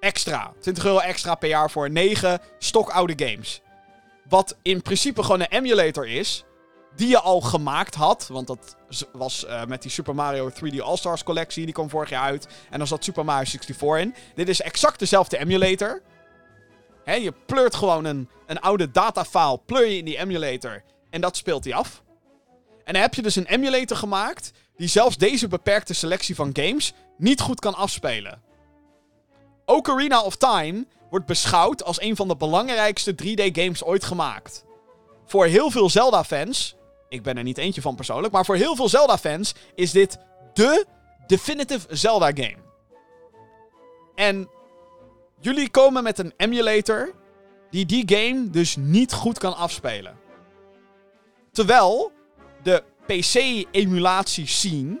Extra. 0.00 0.52
20 0.60 0.84
euro 0.84 0.98
extra 0.98 1.34
per 1.34 1.48
jaar 1.48 1.70
voor 1.70 1.90
9 1.90 2.40
stokoude 2.58 3.26
games. 3.26 3.60
Wat 4.28 4.56
in 4.62 4.82
principe 4.82 5.22
gewoon 5.22 5.40
een 5.40 5.50
emulator 5.50 6.08
is. 6.08 6.44
Die 6.96 7.08
je 7.08 7.20
al 7.20 7.40
gemaakt 7.40 7.94
had. 7.94 8.28
Want 8.32 8.46
dat 8.46 8.76
was 9.12 9.44
uh, 9.44 9.64
met 9.64 9.82
die 9.82 9.90
Super 9.90 10.14
Mario 10.14 10.50
3D 10.50 10.78
All-Stars 10.78 11.22
collectie. 11.22 11.64
Die 11.64 11.74
kwam 11.74 11.90
vorig 11.90 12.10
jaar 12.10 12.22
uit. 12.22 12.48
En 12.70 12.78
dan 12.78 12.86
zat 12.86 13.04
Super 13.04 13.24
Mario 13.24 13.44
64 13.44 13.98
in. 13.98 14.14
Dit 14.34 14.48
is 14.48 14.60
exact 14.60 14.98
dezelfde 14.98 15.38
emulator. 15.38 16.02
Hè, 17.04 17.14
je 17.14 17.32
pleurt 17.46 17.74
gewoon 17.74 18.04
een, 18.04 18.28
een 18.46 18.60
oude 18.60 18.90
datafile. 18.90 19.60
Pleur 19.66 19.86
je 19.86 19.96
in 19.96 20.04
die 20.04 20.18
emulator. 20.18 20.82
En 21.10 21.20
dat 21.20 21.36
speelt 21.36 21.64
hij 21.64 21.74
af. 21.74 22.02
En 22.84 22.92
dan 22.92 23.02
heb 23.02 23.14
je 23.14 23.22
dus 23.22 23.36
een 23.36 23.46
emulator 23.46 23.96
gemaakt. 23.96 24.52
Die 24.78 24.88
zelfs 24.88 25.16
deze 25.16 25.48
beperkte 25.48 25.94
selectie 25.94 26.34
van 26.34 26.50
games 26.52 26.92
niet 27.16 27.40
goed 27.40 27.60
kan 27.60 27.74
afspelen. 27.74 28.42
Ocarina 29.64 30.22
of 30.22 30.36
Time 30.36 30.86
wordt 31.10 31.26
beschouwd 31.26 31.84
als 31.84 32.00
een 32.00 32.16
van 32.16 32.28
de 32.28 32.36
belangrijkste 32.36 33.12
3D-games 33.12 33.84
ooit 33.84 34.04
gemaakt. 34.04 34.64
Voor 35.26 35.46
heel 35.46 35.70
veel 35.70 35.90
Zelda-fans, 35.90 36.76
ik 37.08 37.22
ben 37.22 37.36
er 37.36 37.42
niet 37.42 37.58
eentje 37.58 37.80
van 37.80 37.94
persoonlijk, 37.94 38.32
maar 38.32 38.44
voor 38.44 38.56
heel 38.56 38.76
veel 38.76 38.88
Zelda-fans 38.88 39.54
is 39.74 39.90
dit 39.90 40.18
de 40.52 40.86
definitive 41.26 41.96
Zelda-game. 41.96 42.66
En 44.14 44.48
jullie 45.40 45.70
komen 45.70 46.02
met 46.02 46.18
een 46.18 46.32
emulator 46.36 47.14
die 47.70 47.86
die 47.86 48.02
game 48.06 48.50
dus 48.50 48.76
niet 48.76 49.12
goed 49.12 49.38
kan 49.38 49.56
afspelen. 49.56 50.18
Terwijl 51.52 52.12
de 52.62 52.82
PC-emulatie 53.08 54.46
scene. 54.46 55.00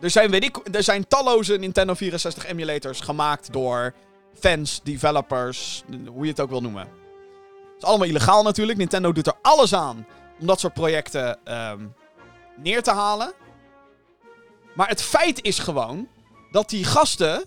Er 0.00 0.10
zijn, 0.10 0.30
weet 0.30 0.44
ik, 0.44 0.74
er 0.74 0.82
zijn 0.82 1.06
talloze 1.06 1.56
Nintendo 1.56 1.94
64 1.94 2.46
emulators 2.46 3.00
gemaakt 3.00 3.52
door 3.52 3.94
fans, 4.34 4.80
developers, 4.82 5.84
hoe 6.06 6.24
je 6.24 6.30
het 6.30 6.40
ook 6.40 6.50
wil 6.50 6.60
noemen. 6.60 6.82
Het 6.82 7.78
is 7.78 7.84
allemaal 7.84 8.06
illegaal 8.06 8.42
natuurlijk. 8.42 8.78
Nintendo 8.78 9.12
doet 9.12 9.26
er 9.26 9.38
alles 9.42 9.74
aan 9.74 10.06
om 10.40 10.46
dat 10.46 10.60
soort 10.60 10.74
projecten 10.74 11.38
um, 11.70 11.94
neer 12.56 12.82
te 12.82 12.90
halen. 12.90 13.32
Maar 14.74 14.88
het 14.88 15.02
feit 15.02 15.42
is 15.42 15.58
gewoon 15.58 16.08
dat 16.50 16.68
die 16.68 16.84
gasten, 16.84 17.44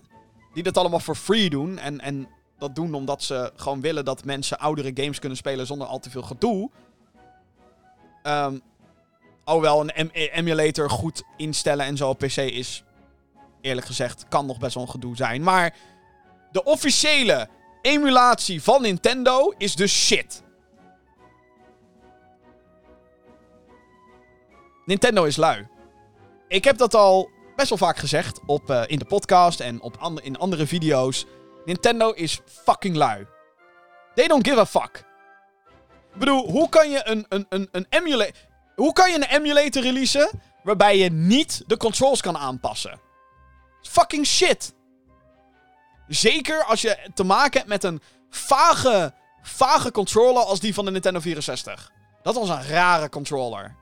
die 0.52 0.62
dat 0.62 0.76
allemaal 0.76 1.00
voor 1.00 1.16
free 1.16 1.50
doen, 1.50 1.78
en, 1.78 2.00
en 2.00 2.28
dat 2.58 2.74
doen 2.74 2.94
omdat 2.94 3.22
ze 3.22 3.52
gewoon 3.56 3.80
willen 3.80 4.04
dat 4.04 4.24
mensen 4.24 4.58
oudere 4.58 4.90
games 4.94 5.18
kunnen 5.18 5.38
spelen 5.38 5.66
zonder 5.66 5.86
al 5.86 5.98
te 5.98 6.10
veel 6.10 6.22
gedoe. 6.22 6.70
Ehm 8.22 8.58
alhoewel 9.44 9.80
een 9.80 9.92
em- 9.92 10.10
emulator 10.12 10.90
goed 10.90 11.22
instellen 11.36 11.86
en 11.86 11.96
zo 11.96 12.08
op 12.08 12.18
PC 12.18 12.36
is, 12.36 12.84
eerlijk 13.60 13.86
gezegd, 13.86 14.28
kan 14.28 14.46
nog 14.46 14.58
best 14.58 14.74
wel 14.74 14.82
een 14.82 14.90
gedoe 14.90 15.16
zijn. 15.16 15.42
Maar 15.42 15.74
de 16.52 16.64
officiële 16.64 17.48
emulatie 17.82 18.62
van 18.62 18.82
Nintendo 18.82 19.54
is 19.58 19.74
dus 19.74 20.06
shit. 20.06 20.42
Nintendo 24.84 25.24
is 25.24 25.36
lui. 25.36 25.68
Ik 26.48 26.64
heb 26.64 26.76
dat 26.76 26.94
al 26.94 27.30
best 27.56 27.68
wel 27.68 27.78
vaak 27.78 27.96
gezegd 27.96 28.40
op, 28.46 28.70
eh, 28.70 28.82
in 28.86 28.98
de 28.98 29.04
podcast 29.04 29.60
en 29.60 29.80
op 29.80 30.20
in 30.22 30.38
andere 30.38 30.66
video's. 30.66 31.26
Nintendo 31.64 32.10
is 32.10 32.40
fucking 32.44 32.96
lui. 32.96 33.26
They 34.14 34.26
don't 34.26 34.48
give 34.48 34.58
a 34.58 34.66
fuck. 34.66 35.04
Ik 36.12 36.18
bedoel, 36.18 36.50
hoe 36.50 36.68
kan 36.68 36.90
je 36.90 37.00
een, 37.04 37.26
een, 37.28 37.46
een, 37.48 37.68
een 37.72 37.86
emulator... 37.88 38.50
Hoe 38.74 38.92
kan 38.92 39.10
je 39.10 39.16
een 39.16 39.36
emulator 39.36 39.82
releasen 39.82 40.30
waarbij 40.62 40.98
je 40.98 41.10
niet 41.10 41.64
de 41.66 41.76
controls 41.76 42.20
kan 42.20 42.38
aanpassen? 42.38 43.00
Fucking 43.82 44.26
shit. 44.26 44.74
Zeker 46.08 46.64
als 46.64 46.82
je 46.82 47.10
te 47.14 47.24
maken 47.24 47.58
hebt 47.58 47.68
met 47.68 47.84
een 47.84 48.02
vage, 48.30 49.14
vage 49.42 49.90
controller 49.90 50.42
als 50.42 50.60
die 50.60 50.74
van 50.74 50.84
de 50.84 50.90
Nintendo 50.90 51.20
64. 51.20 51.90
Dat 52.22 52.34
was 52.34 52.48
een 52.48 52.66
rare 52.66 53.08
controller. 53.08 53.76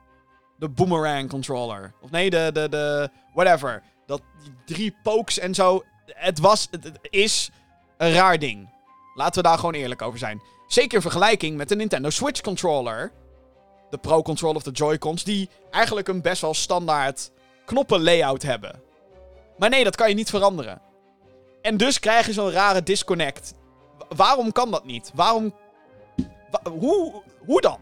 De 0.57 0.69
boomerang 0.69 1.29
controller. 1.29 1.93
Of 2.01 2.11
nee, 2.11 2.29
de, 2.29 2.49
de, 2.53 2.69
de, 2.69 3.09
whatever. 3.33 3.83
Dat, 4.05 4.21
drie 4.65 4.95
pokes 5.03 5.39
en 5.39 5.53
zo. 5.55 5.83
Het 6.05 6.39
was, 6.39 6.67
het, 6.71 6.83
het 6.83 6.99
is 7.01 7.49
een 7.97 8.13
raar 8.13 8.39
ding. 8.39 8.69
Laten 9.15 9.41
we 9.41 9.47
daar 9.47 9.57
gewoon 9.57 9.73
eerlijk 9.73 10.01
over 10.01 10.19
zijn. 10.19 10.41
Zeker 10.67 10.95
in 10.95 11.01
vergelijking 11.01 11.57
met 11.57 11.69
de 11.69 11.75
Nintendo 11.75 12.09
Switch 12.09 12.41
controller. 12.41 13.11
De 13.91 13.97
Pro 13.97 14.21
Controller 14.21 14.55
of 14.55 14.63
de 14.63 14.71
Joy-Cons. 14.71 15.23
Die 15.23 15.49
eigenlijk 15.71 16.07
een 16.07 16.21
best 16.21 16.41
wel 16.41 16.53
standaard 16.53 17.31
knoppen 17.65 18.03
layout 18.03 18.41
hebben. 18.41 18.81
Maar 19.57 19.69
nee, 19.69 19.83
dat 19.83 19.95
kan 19.95 20.09
je 20.09 20.15
niet 20.15 20.29
veranderen. 20.29 20.81
En 21.61 21.77
dus 21.77 21.99
krijg 21.99 22.25
je 22.25 22.33
zo'n 22.33 22.51
rare 22.51 22.83
disconnect. 22.83 23.53
Wa- 23.97 24.05
waarom 24.15 24.51
kan 24.51 24.71
dat 24.71 24.85
niet? 24.85 25.11
Waarom. 25.13 25.55
wa- 26.51 26.71
hoe, 26.71 27.23
hoe 27.45 27.61
dan? 27.61 27.79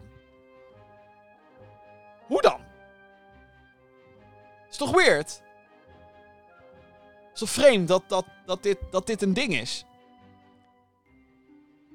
Hoe 2.28 2.41
dan? 2.41 2.60
Is 4.70 4.78
toch 4.78 4.91
weird? 4.91 5.41
Is 7.34 7.39
toch 7.39 7.49
vreemd 7.49 7.88
dat, 7.88 8.03
dat, 8.07 8.26
dat, 8.45 8.64
dit, 8.64 8.78
dat 8.91 9.07
dit 9.07 9.22
een 9.22 9.34
ding 9.34 9.53
is? 9.55 9.86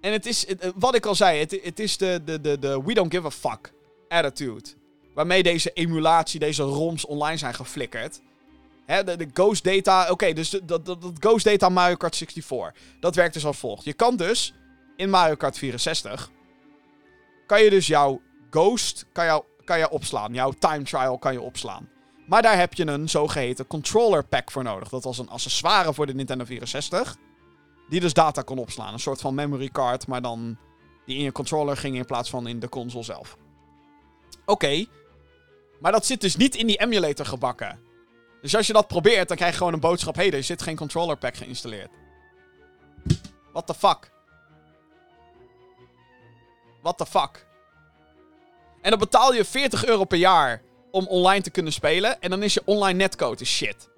En 0.00 0.12
het 0.12 0.26
is, 0.26 0.46
het- 0.48 0.72
wat 0.74 0.94
ik 0.94 1.06
al 1.06 1.14
zei, 1.14 1.40
het, 1.40 1.58
het 1.62 1.80
is 1.80 1.96
de, 1.96 2.20
de, 2.24 2.40
de, 2.40 2.58
de 2.58 2.82
we 2.82 2.94
don't 2.94 3.14
give 3.14 3.26
a 3.26 3.30
fuck 3.30 3.72
attitude. 4.08 4.68
Waarmee 5.14 5.42
deze 5.42 5.70
emulatie, 5.72 6.40
deze 6.40 6.62
ROMs 6.62 7.06
online 7.06 7.36
zijn 7.36 7.54
geflikkerd. 7.54 8.20
Hè, 8.86 9.04
de, 9.04 9.28
Ghost 9.32 9.64
Data, 9.64 10.10
oké, 10.10 10.32
dus 10.32 10.50
dat, 10.50 10.86
dat, 10.86 10.86
dat 10.86 11.12
Ghost 11.18 11.44
Data 11.44 11.68
Mario 11.68 11.96
Kart 11.96 12.16
64. 12.16 12.82
Dat 13.00 13.14
werkt 13.14 13.34
dus 13.34 13.46
als 13.46 13.58
volgt. 13.58 13.84
Je 13.84 13.92
kan 13.92 14.16
dus 14.16 14.54
in 14.96 15.10
Mario 15.10 15.34
Kart 15.34 15.58
64, 15.58 16.30
kan 17.46 17.62
je 17.62 17.70
dus 17.70 17.86
jouw 17.86 18.20
Ghost 18.50 19.06
kan 19.12 19.24
jou, 19.24 19.44
kan 19.64 19.78
je 19.78 19.90
opslaan. 19.90 20.34
Jouw 20.34 20.50
time 20.50 20.82
trial 20.82 21.18
kan 21.18 21.32
je 21.32 21.40
opslaan. 21.40 21.88
Maar 22.26 22.42
daar 22.42 22.58
heb 22.58 22.74
je 22.74 22.86
een 22.86 23.08
zogeheten 23.08 23.66
controller 23.66 24.24
pack 24.24 24.50
voor 24.50 24.62
nodig. 24.62 24.88
Dat 24.88 25.04
was 25.04 25.18
een 25.18 25.28
accessoire 25.28 25.94
voor 25.94 26.06
de 26.06 26.14
Nintendo 26.14 26.44
64. 26.44 27.16
Die 27.88 28.00
dus 28.00 28.12
data 28.12 28.42
kon 28.42 28.58
opslaan. 28.58 28.92
Een 28.92 28.98
soort 28.98 29.20
van 29.20 29.34
memory 29.34 29.68
card, 29.68 30.06
maar 30.06 30.22
dan 30.22 30.56
die 31.06 31.16
in 31.16 31.22
je 31.22 31.32
controller 31.32 31.76
ging 31.76 31.96
in 31.96 32.04
plaats 32.04 32.30
van 32.30 32.46
in 32.46 32.58
de 32.58 32.68
console 32.68 33.04
zelf. 33.04 33.36
Oké. 34.46 34.86
Maar 35.80 35.92
dat 35.92 36.06
zit 36.06 36.20
dus 36.20 36.36
niet 36.36 36.54
in 36.54 36.66
die 36.66 36.80
emulator 36.80 37.26
gebakken. 37.26 37.80
Dus 38.40 38.56
als 38.56 38.66
je 38.66 38.72
dat 38.72 38.86
probeert, 38.86 39.28
dan 39.28 39.36
krijg 39.36 39.52
je 39.52 39.58
gewoon 39.58 39.72
een 39.72 39.80
boodschap: 39.80 40.14
hé, 40.14 40.28
hey, 40.28 40.32
er 40.32 40.42
zit 40.42 40.62
geen 40.62 40.76
controller 40.76 41.16
pack 41.16 41.36
geïnstalleerd. 41.36 41.90
What 43.52 43.66
the 43.66 43.74
fuck? 43.74 44.10
What 46.82 46.98
the 46.98 47.06
fuck? 47.06 47.46
En 48.80 48.90
dan 48.90 48.98
betaal 48.98 49.34
je 49.34 49.44
40 49.44 49.84
euro 49.84 50.04
per 50.04 50.18
jaar 50.18 50.62
om 50.90 51.06
online 51.06 51.42
te 51.42 51.50
kunnen 51.50 51.72
spelen. 51.72 52.20
En 52.20 52.30
dan 52.30 52.42
is 52.42 52.54
je 52.54 52.62
online 52.64 52.98
netcode 52.98 53.44
shit. 53.44 53.88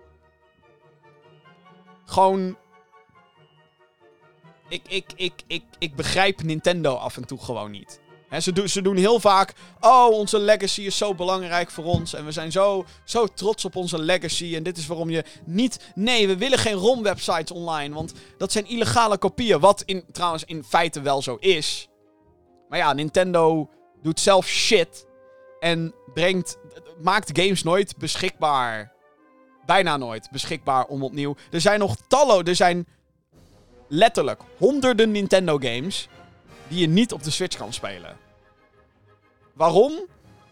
Gewoon. 2.05 2.57
Ik, 4.69 4.89
ik, 4.89 5.13
ik, 5.17 5.43
ik, 5.47 5.65
ik 5.79 5.95
begrijp 5.95 6.43
Nintendo 6.43 6.95
af 6.95 7.17
en 7.17 7.27
toe 7.27 7.39
gewoon 7.39 7.71
niet. 7.71 8.01
Ze, 8.41 8.53
doen, 8.53 8.69
ze 8.69 8.83
doen 8.83 8.97
heel 8.97 9.21
vaak. 9.21 9.53
Oh, 9.81 10.13
onze 10.13 10.39
legacy 10.39 10.81
is 10.81 10.97
zo 10.97 11.15
belangrijk 11.15 11.71
voor 11.71 11.85
ons. 11.85 12.15
En 12.15 12.25
we 12.25 12.33
zijn 12.33 12.53
zo, 12.53 12.85
zo 13.05 13.27
trots 13.27 13.65
op 13.65 13.77
onze 13.77 13.99
legacy. 13.99 14.55
En 14.57 14.63
dit 14.63 14.79
is 14.79 14.87
waarom 14.87 15.11
je 15.11 15.25
niet. 15.45 15.93
Nee, 15.95 16.27
we 16.27 16.37
willen 16.37 16.59
geen 16.59 16.75
ROM-websites 16.75 17.51
online. 17.51 17.95
Want 17.95 18.13
dat 18.39 18.53
zijn 18.53 18.69
illegale 18.69 19.19
kopieën. 19.19 19.61
Wat 19.61 19.83
in, 19.85 20.05
trouwens 20.13 20.45
in 20.45 20.65
feite 20.65 21.01
wel 21.01 21.23
zo 21.23 21.37
is. 21.41 21.89
Maar 22.69 22.79
ja, 22.79 22.93
Nintendo 22.93 23.71
doet 24.03 24.21
zelf 24.21 24.47
shit. 24.47 25.07
En 25.61 25.95
brengt. 26.15 26.59
Maakt 27.03 27.39
games 27.41 27.63
nooit 27.63 27.97
beschikbaar. 27.97 28.93
Bijna 29.67 29.97
nooit 29.97 30.29
beschikbaar 30.31 30.85
om 30.85 31.03
opnieuw. 31.03 31.37
Er 31.51 31.61
zijn 31.61 31.79
nog 31.79 31.97
tallo. 32.09 32.43
Er 32.43 32.57
zijn 32.57 32.87
letterlijk 33.89 34.41
honderden 34.59 35.11
Nintendo 35.11 35.59
games. 35.59 36.09
Die 36.69 36.79
je 36.79 36.87
niet 36.87 37.13
op 37.13 37.23
de 37.23 37.31
Switch 37.31 37.57
kan 37.57 37.73
spelen. 37.73 38.17
Waarom? 39.53 39.93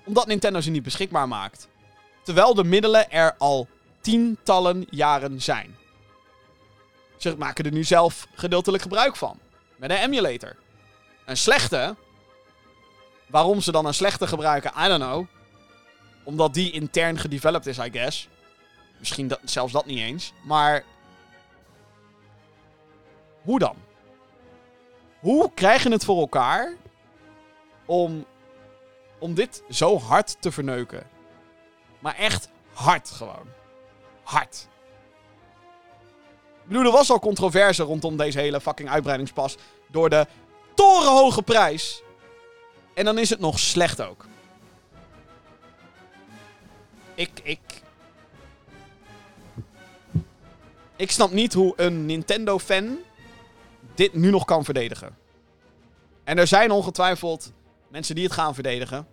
Omdat 0.05 0.27
Nintendo 0.27 0.61
ze 0.61 0.71
niet 0.71 0.83
beschikbaar 0.83 1.29
maakt. 1.29 1.69
Terwijl 2.23 2.55
de 2.55 2.65
middelen 2.65 3.11
er 3.11 3.35
al 3.39 3.69
tientallen 4.01 4.87
jaren 4.91 5.43
zijn. 5.43 5.77
Ze 7.17 7.37
maken 7.37 7.65
er 7.65 7.73
nu 7.73 7.85
zelf 7.85 8.27
gedeeltelijk 8.35 8.83
gebruik 8.83 9.17
van. 9.17 9.39
Met 9.77 9.91
een 9.91 9.97
emulator. 9.97 10.57
Een 11.27 11.37
slechte. 11.37 11.97
Waarom 13.27 13.61
ze 13.61 13.73
dan 13.73 13.87
een 13.87 13.95
slechte 13.95 14.27
gebruiken, 14.27 14.73
I 14.79 14.89
don't 14.89 15.03
know. 15.03 15.27
Omdat 16.25 16.55
die 16.55 16.71
intern 16.71 17.19
gedeveloped 17.19 17.67
is, 17.67 17.79
I 17.79 17.91
guess. 17.91 18.29
Misschien 18.99 19.37
zelfs 19.45 19.73
dat 19.73 19.87
niet 19.87 19.99
eens. 19.99 20.33
Maar. 20.43 20.85
Hoe 23.43 23.59
dan? 23.59 23.77
Hoe 25.25 25.51
krijg 25.55 25.83
je 25.83 25.91
het 25.91 26.05
voor 26.05 26.19
elkaar 26.19 26.75
om, 27.85 28.25
om 29.19 29.35
dit 29.35 29.63
zo 29.69 29.99
hard 29.99 30.37
te 30.41 30.53
verneuken? 30.53 31.07
Maar 31.99 32.17
echt 32.17 32.49
hard 32.73 33.11
gewoon. 33.11 33.47
Hard. 34.23 34.69
Ik 36.63 36.69
bedoel, 36.69 36.85
er 36.85 36.91
was 36.91 37.11
al 37.11 37.19
controverse 37.19 37.83
rondom 37.83 38.17
deze 38.17 38.39
hele 38.39 38.61
fucking 38.61 38.89
uitbreidingspas. 38.89 39.57
Door 39.91 40.11
de 40.11 40.27
torenhoge 40.75 41.43
prijs. 41.43 42.03
En 42.95 43.05
dan 43.05 43.19
is 43.19 43.31
het 43.31 43.41
nog 43.41 43.59
slecht 43.59 44.03
ook. 44.03 44.27
Ik, 47.15 47.31
ik... 47.43 47.83
Ik 50.97 51.11
snap 51.11 51.31
niet 51.31 51.53
hoe 51.53 51.73
een 51.77 52.07
Nintendo-fan 52.07 52.99
dit 53.95 54.15
nu 54.15 54.31
nog 54.31 54.45
kan 54.45 54.65
verdedigen. 54.65 55.17
En 56.25 56.39
er 56.39 56.47
zijn 56.47 56.71
ongetwijfeld 56.71 57.53
mensen 57.89 58.15
die 58.15 58.25
het 58.25 58.33
gaan 58.33 58.55
verdedigen. 58.55 59.07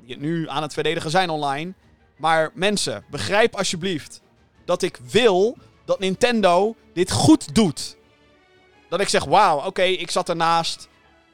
Die 0.00 0.10
het 0.14 0.20
nu 0.20 0.48
aan 0.48 0.62
het 0.62 0.72
verdedigen 0.72 1.10
zijn 1.10 1.30
online. 1.30 1.72
Maar 2.16 2.50
mensen, 2.54 3.04
begrijp 3.10 3.56
alsjeblieft 3.56 4.22
dat 4.64 4.82
ik 4.82 4.98
wil 5.10 5.56
dat 5.84 5.98
Nintendo 5.98 6.76
dit 6.92 7.10
goed 7.10 7.54
doet. 7.54 7.96
Dat 8.88 9.00
ik 9.00 9.08
zeg, 9.08 9.24
wauw, 9.24 9.64
oké, 9.64 9.82
ik 9.82 10.10
zat 10.10 10.28
ernaast. 10.28 10.88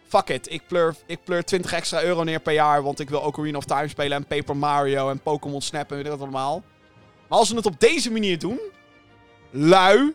Fuck 0.09 0.29
it, 0.29 0.53
ik 0.53 0.67
pleur, 0.67 0.97
ik 1.07 1.25
pleur 1.25 1.45
20 1.45 1.73
extra 1.73 2.03
euro 2.03 2.23
neer 2.23 2.41
per 2.41 2.53
jaar. 2.53 2.83
Want 2.83 3.01
ik 3.01 3.11
wil 3.11 3.21
Ocarina 3.21 3.59
of 3.59 3.65
Time 3.65 3.89
spelen 3.89 4.17
en 4.17 4.27
Paper 4.27 4.57
Mario 4.57 5.11
en 5.11 5.21
Pokémon 5.21 5.63
Snap 5.63 5.91
en 5.91 5.97
weet 5.97 6.09
allemaal. 6.09 6.63
Maar 7.29 7.39
als 7.39 7.49
ze 7.49 7.57
het 7.57 7.67
op 7.67 7.81
deze 7.81 8.11
manier 8.13 8.39
doen, 8.39 8.61
lui, 9.51 10.15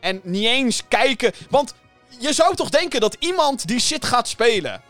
en 0.00 0.20
niet 0.22 0.44
eens 0.44 0.88
kijken. 0.88 1.32
Want 1.50 1.74
je 2.18 2.32
zou 2.32 2.54
toch 2.54 2.68
denken 2.68 3.00
dat 3.00 3.16
iemand 3.18 3.66
die 3.66 3.80
shit 3.80 4.04
gaat 4.04 4.28
spelen. 4.28 4.82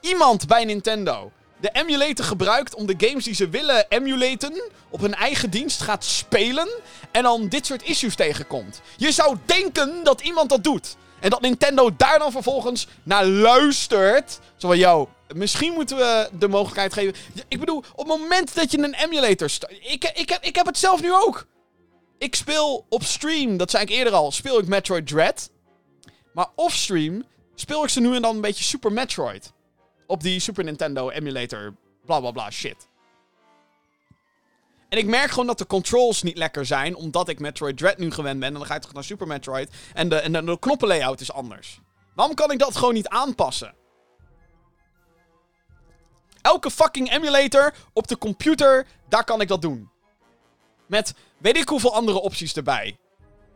Iemand 0.00 0.46
bij 0.46 0.64
Nintendo. 0.64 1.32
De 1.60 1.70
emulator 1.72 2.24
gebruikt 2.24 2.74
om 2.74 2.86
de 2.86 2.94
games 2.98 3.24
die 3.24 3.34
ze 3.34 3.48
willen 3.48 3.86
emulaten. 3.88 4.62
op 4.90 5.00
hun 5.00 5.14
eigen 5.14 5.50
dienst 5.50 5.82
gaat 5.82 6.04
spelen. 6.04 6.68
En 7.10 7.22
dan 7.22 7.48
dit 7.48 7.66
soort 7.66 7.82
issues 7.82 8.14
tegenkomt. 8.14 8.80
Je 8.96 9.12
zou 9.12 9.36
denken 9.44 10.04
dat 10.04 10.20
iemand 10.20 10.48
dat 10.48 10.64
doet. 10.64 10.96
En 11.20 11.30
dat 11.30 11.40
Nintendo 11.40 11.90
daar 11.96 12.18
dan 12.18 12.32
vervolgens 12.32 12.86
naar 13.02 13.26
luistert. 13.26 14.38
Zo 14.56 14.68
van, 14.68 14.78
yo, 14.78 15.08
misschien 15.34 15.72
moeten 15.72 15.96
we 15.96 16.28
de 16.38 16.48
mogelijkheid 16.48 16.92
geven. 16.92 17.14
Ik 17.48 17.60
bedoel, 17.60 17.78
op 17.78 18.08
het 18.08 18.18
moment 18.18 18.54
dat 18.54 18.70
je 18.70 18.78
een 18.78 18.94
emulator. 18.94 19.50
Ik, 19.80 20.12
ik, 20.14 20.28
heb, 20.28 20.44
ik 20.44 20.56
heb 20.56 20.66
het 20.66 20.78
zelf 20.78 21.02
nu 21.02 21.14
ook. 21.14 21.46
Ik 22.18 22.34
speel 22.34 22.86
op 22.88 23.04
stream, 23.04 23.56
dat 23.56 23.70
zei 23.70 23.82
ik 23.82 23.90
eerder 23.90 24.12
al, 24.12 24.32
speel 24.32 24.58
ik 24.58 24.66
Metroid 24.66 25.06
Dread. 25.06 25.50
Maar 26.32 26.48
offstream 26.54 27.24
speel 27.54 27.82
ik 27.82 27.88
ze 27.88 28.00
nu 28.00 28.14
en 28.14 28.22
dan 28.22 28.34
een 28.34 28.40
beetje 28.40 28.64
Super 28.64 28.92
Metroid. 28.92 29.52
Op 30.06 30.22
die 30.22 30.40
Super 30.40 30.64
Nintendo 30.64 31.10
emulator, 31.10 31.74
bla 32.04 32.20
bla 32.20 32.30
bla 32.30 32.50
shit. 32.50 32.88
En 34.88 34.98
ik 34.98 35.06
merk 35.06 35.30
gewoon 35.30 35.46
dat 35.46 35.58
de 35.58 35.66
controls 35.66 36.22
niet 36.22 36.36
lekker 36.36 36.66
zijn, 36.66 36.94
omdat 36.94 37.28
ik 37.28 37.38
Metroid 37.38 37.76
Dread 37.76 37.98
nu 37.98 38.10
gewend 38.10 38.38
ben. 38.38 38.48
En 38.48 38.54
dan 38.54 38.66
ga 38.66 38.74
je 38.74 38.80
toch 38.80 38.92
naar 38.92 39.04
Super 39.04 39.26
Metroid. 39.26 39.70
En 39.94 40.08
de, 40.08 40.16
en 40.16 40.32
de, 40.32 40.44
de 40.44 40.58
knoppenlayout 40.58 41.20
is 41.20 41.32
anders. 41.32 41.80
Waarom 42.14 42.34
kan 42.34 42.50
ik 42.50 42.58
dat 42.58 42.76
gewoon 42.76 42.94
niet 42.94 43.08
aanpassen? 43.08 43.74
Elke 46.42 46.70
fucking 46.70 47.12
emulator 47.12 47.74
op 47.92 48.08
de 48.08 48.18
computer, 48.18 48.86
daar 49.08 49.24
kan 49.24 49.40
ik 49.40 49.48
dat 49.48 49.62
doen. 49.62 49.90
Met 50.86 51.14
weet 51.38 51.56
ik 51.56 51.68
hoeveel 51.68 51.94
andere 51.94 52.20
opties 52.20 52.54
erbij. 52.54 52.98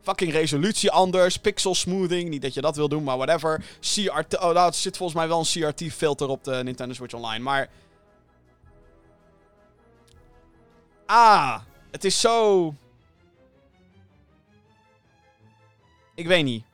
Fucking 0.05 0.33
resolutie 0.33 0.91
anders, 0.91 1.37
pixel 1.37 1.75
smoothing. 1.75 2.29
Niet 2.29 2.43
dat 2.43 2.55
je 2.55 2.61
dat 2.61 2.77
wil 2.77 2.89
doen, 2.89 3.03
maar 3.03 3.17
whatever. 3.17 3.65
CRT. 3.81 4.39
Oh, 4.39 4.53
nou, 4.53 4.73
zit 4.73 4.97
volgens 4.97 5.19
mij 5.19 5.29
wel 5.29 5.39
een 5.39 5.73
CRT-filter 5.73 6.29
op 6.29 6.45
de 6.45 6.61
Nintendo 6.65 6.95
Switch 6.95 7.15
Online. 7.15 7.45
Maar. 7.45 7.69
Ah, 11.07 11.61
het 11.91 12.05
is 12.05 12.21
zo. 12.21 12.75
Ik 16.15 16.27
weet 16.27 16.45
niet. 16.45 16.65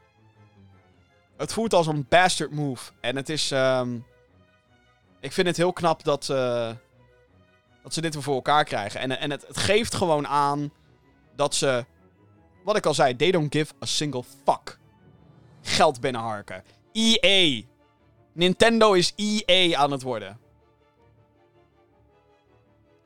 Het 1.37 1.53
voelt 1.53 1.75
als 1.75 1.87
een 1.87 2.07
bastard 2.09 2.51
move. 2.51 2.93
En 3.01 3.17
het 3.17 3.29
is. 3.29 3.51
Um... 3.51 4.07
Ik 5.21 5.33
vind 5.33 5.47
het 5.47 5.57
heel 5.57 5.73
knap 5.73 6.05
dat. 6.05 6.29
Uh... 6.29 6.71
Dat 7.83 7.95
ze 7.95 8.01
dit 8.01 8.15
weer 8.15 8.23
voor 8.23 8.35
elkaar 8.35 8.65
krijgen. 8.65 9.01
En, 9.01 9.19
en 9.19 9.31
het, 9.31 9.47
het 9.47 9.57
geeft 9.57 9.95
gewoon 9.95 10.27
aan 10.27 10.73
dat 11.37 11.55
ze 11.55 11.85
wat 12.65 12.77
ik 12.77 12.87
al 12.87 12.95
zei, 12.95 13.17
they 13.17 13.31
don't 13.31 13.55
give 13.55 13.73
a 13.83 13.87
single 13.87 14.23
fuck. 14.45 14.79
Geld 15.63 16.01
binnenharken. 16.01 16.65
EA. 16.93 17.63
Nintendo 18.33 18.93
is 18.93 19.13
EA 19.17 19.79
aan 19.79 19.91
het 19.91 20.03
worden. 20.03 20.39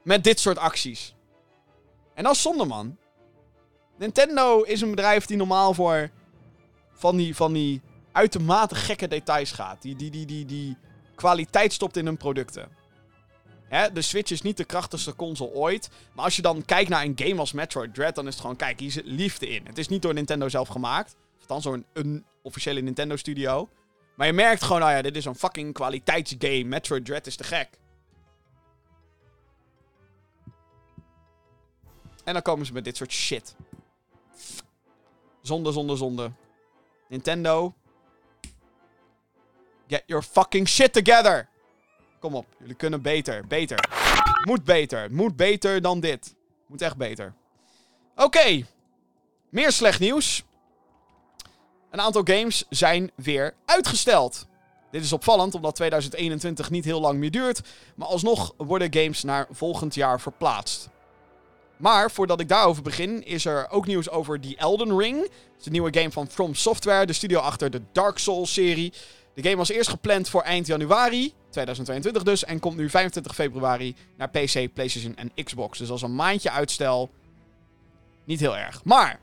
Met 0.02 0.24
dit 0.24 0.40
soort 0.40 0.58
acties. 0.58 1.14
En 2.14 2.24
dat 2.24 2.32
is 2.32 2.42
zonde, 2.42 2.64
man. 2.64 2.96
Nintendo 3.96 4.62
is 4.62 4.80
een 4.80 4.90
bedrijf 4.90 5.26
die 5.26 5.36
normaal 5.36 5.74
voor 5.74 6.10
van 6.92 7.16
die, 7.16 7.36
van 7.36 7.52
die 7.52 7.82
uitermate 8.12 8.74
gekke 8.74 9.08
details 9.08 9.52
gaat. 9.52 9.82
Die, 9.82 9.96
die, 9.96 10.10
die, 10.10 10.26
die, 10.26 10.44
die 10.44 10.76
kwaliteit 11.14 11.72
stopt 11.72 11.96
in 11.96 12.06
hun 12.06 12.16
producten. 12.16 12.68
De 13.92 14.02
Switch 14.02 14.30
is 14.30 14.42
niet 14.42 14.56
de 14.56 14.64
krachtigste 14.64 15.16
console 15.16 15.50
ooit. 15.50 15.90
Maar 16.12 16.24
als 16.24 16.36
je 16.36 16.42
dan 16.42 16.64
kijkt 16.64 16.90
naar 16.90 17.04
een 17.04 17.12
game 17.16 17.40
als 17.40 17.52
Metroid 17.52 17.94
Dread, 17.94 18.14
dan 18.14 18.26
is 18.26 18.32
het 18.32 18.40
gewoon, 18.40 18.56
kijk, 18.56 18.80
hier 18.80 18.90
zit 18.90 19.06
liefde 19.06 19.48
in. 19.48 19.66
Het 19.66 19.78
is 19.78 19.88
niet 19.88 20.02
door 20.02 20.14
Nintendo 20.14 20.48
zelf 20.48 20.68
gemaakt. 20.68 21.16
Althans, 21.40 21.62
zo'n 21.62 21.86
een 21.92 22.24
officiële 22.42 22.80
Nintendo 22.80 23.16
studio. 23.16 23.68
Maar 24.14 24.26
je 24.26 24.32
merkt 24.32 24.62
gewoon, 24.62 24.80
nou 24.80 24.92
ja, 24.92 25.02
dit 25.02 25.16
is 25.16 25.24
een 25.24 25.34
fucking 25.34 25.72
kwaliteitsgame. 25.72 26.64
Metroid 26.64 27.04
Dread 27.04 27.26
is 27.26 27.36
te 27.36 27.44
gek. 27.44 27.68
En 32.24 32.32
dan 32.32 32.42
komen 32.42 32.66
ze 32.66 32.72
met 32.72 32.84
dit 32.84 32.96
soort 32.96 33.12
shit. 33.12 33.56
Zonde, 35.42 35.72
zonde, 35.72 35.96
zonde. 35.96 36.32
Nintendo. 37.08 37.74
Get 39.86 40.02
your 40.06 40.22
fucking 40.22 40.68
shit 40.68 40.92
together. 40.92 41.48
Kom 42.24 42.34
op, 42.34 42.46
jullie 42.58 42.74
kunnen 42.74 43.02
beter. 43.02 43.46
Beter. 43.46 43.88
Moet 44.44 44.64
beter. 44.64 45.12
Moet 45.12 45.36
beter 45.36 45.82
dan 45.82 46.00
dit. 46.00 46.34
Moet 46.66 46.82
echt 46.82 46.96
beter. 46.96 47.34
Oké. 48.16 48.66
Meer 49.48 49.72
slecht 49.72 50.00
nieuws. 50.00 50.44
Een 51.90 52.00
aantal 52.00 52.22
games 52.24 52.64
zijn 52.68 53.10
weer 53.14 53.54
uitgesteld. 53.64 54.46
Dit 54.90 55.04
is 55.04 55.12
opvallend 55.12 55.54
omdat 55.54 55.74
2021 55.74 56.70
niet 56.70 56.84
heel 56.84 57.00
lang 57.00 57.18
meer 57.18 57.30
duurt. 57.30 57.60
Maar 57.94 58.08
alsnog 58.08 58.54
worden 58.56 58.94
games 58.94 59.22
naar 59.22 59.46
volgend 59.50 59.94
jaar 59.94 60.20
verplaatst. 60.20 60.88
Maar 61.76 62.10
voordat 62.10 62.40
ik 62.40 62.48
daarover 62.48 62.82
begin, 62.82 63.24
is 63.24 63.44
er 63.44 63.70
ook 63.70 63.86
nieuws 63.86 64.10
over 64.10 64.40
The 64.40 64.56
Elden 64.56 64.98
Ring. 64.98 65.20
Het 65.22 65.60
is 65.60 65.66
een 65.66 65.72
nieuwe 65.72 65.98
game 65.98 66.12
van 66.12 66.28
From 66.30 66.54
Software, 66.54 67.06
de 67.06 67.12
studio 67.12 67.38
achter 67.38 67.70
de 67.70 67.82
Dark 67.92 68.18
Souls-serie. 68.18 68.92
De 69.34 69.42
game 69.42 69.56
was 69.56 69.68
eerst 69.68 69.90
gepland 69.90 70.28
voor 70.28 70.42
eind 70.42 70.66
januari 70.66 71.34
2022 71.54 72.22
dus. 72.22 72.44
En 72.44 72.60
komt 72.60 72.76
nu 72.76 72.90
25 72.90 73.34
februari 73.34 73.94
naar 74.16 74.30
PC, 74.30 74.72
PlayStation 74.72 75.16
en 75.16 75.44
Xbox. 75.44 75.78
Dus 75.78 75.90
als 75.90 76.02
een 76.02 76.14
maandje 76.14 76.50
uitstel. 76.50 77.10
Niet 78.24 78.40
heel 78.40 78.56
erg. 78.56 78.84
Maar. 78.84 79.20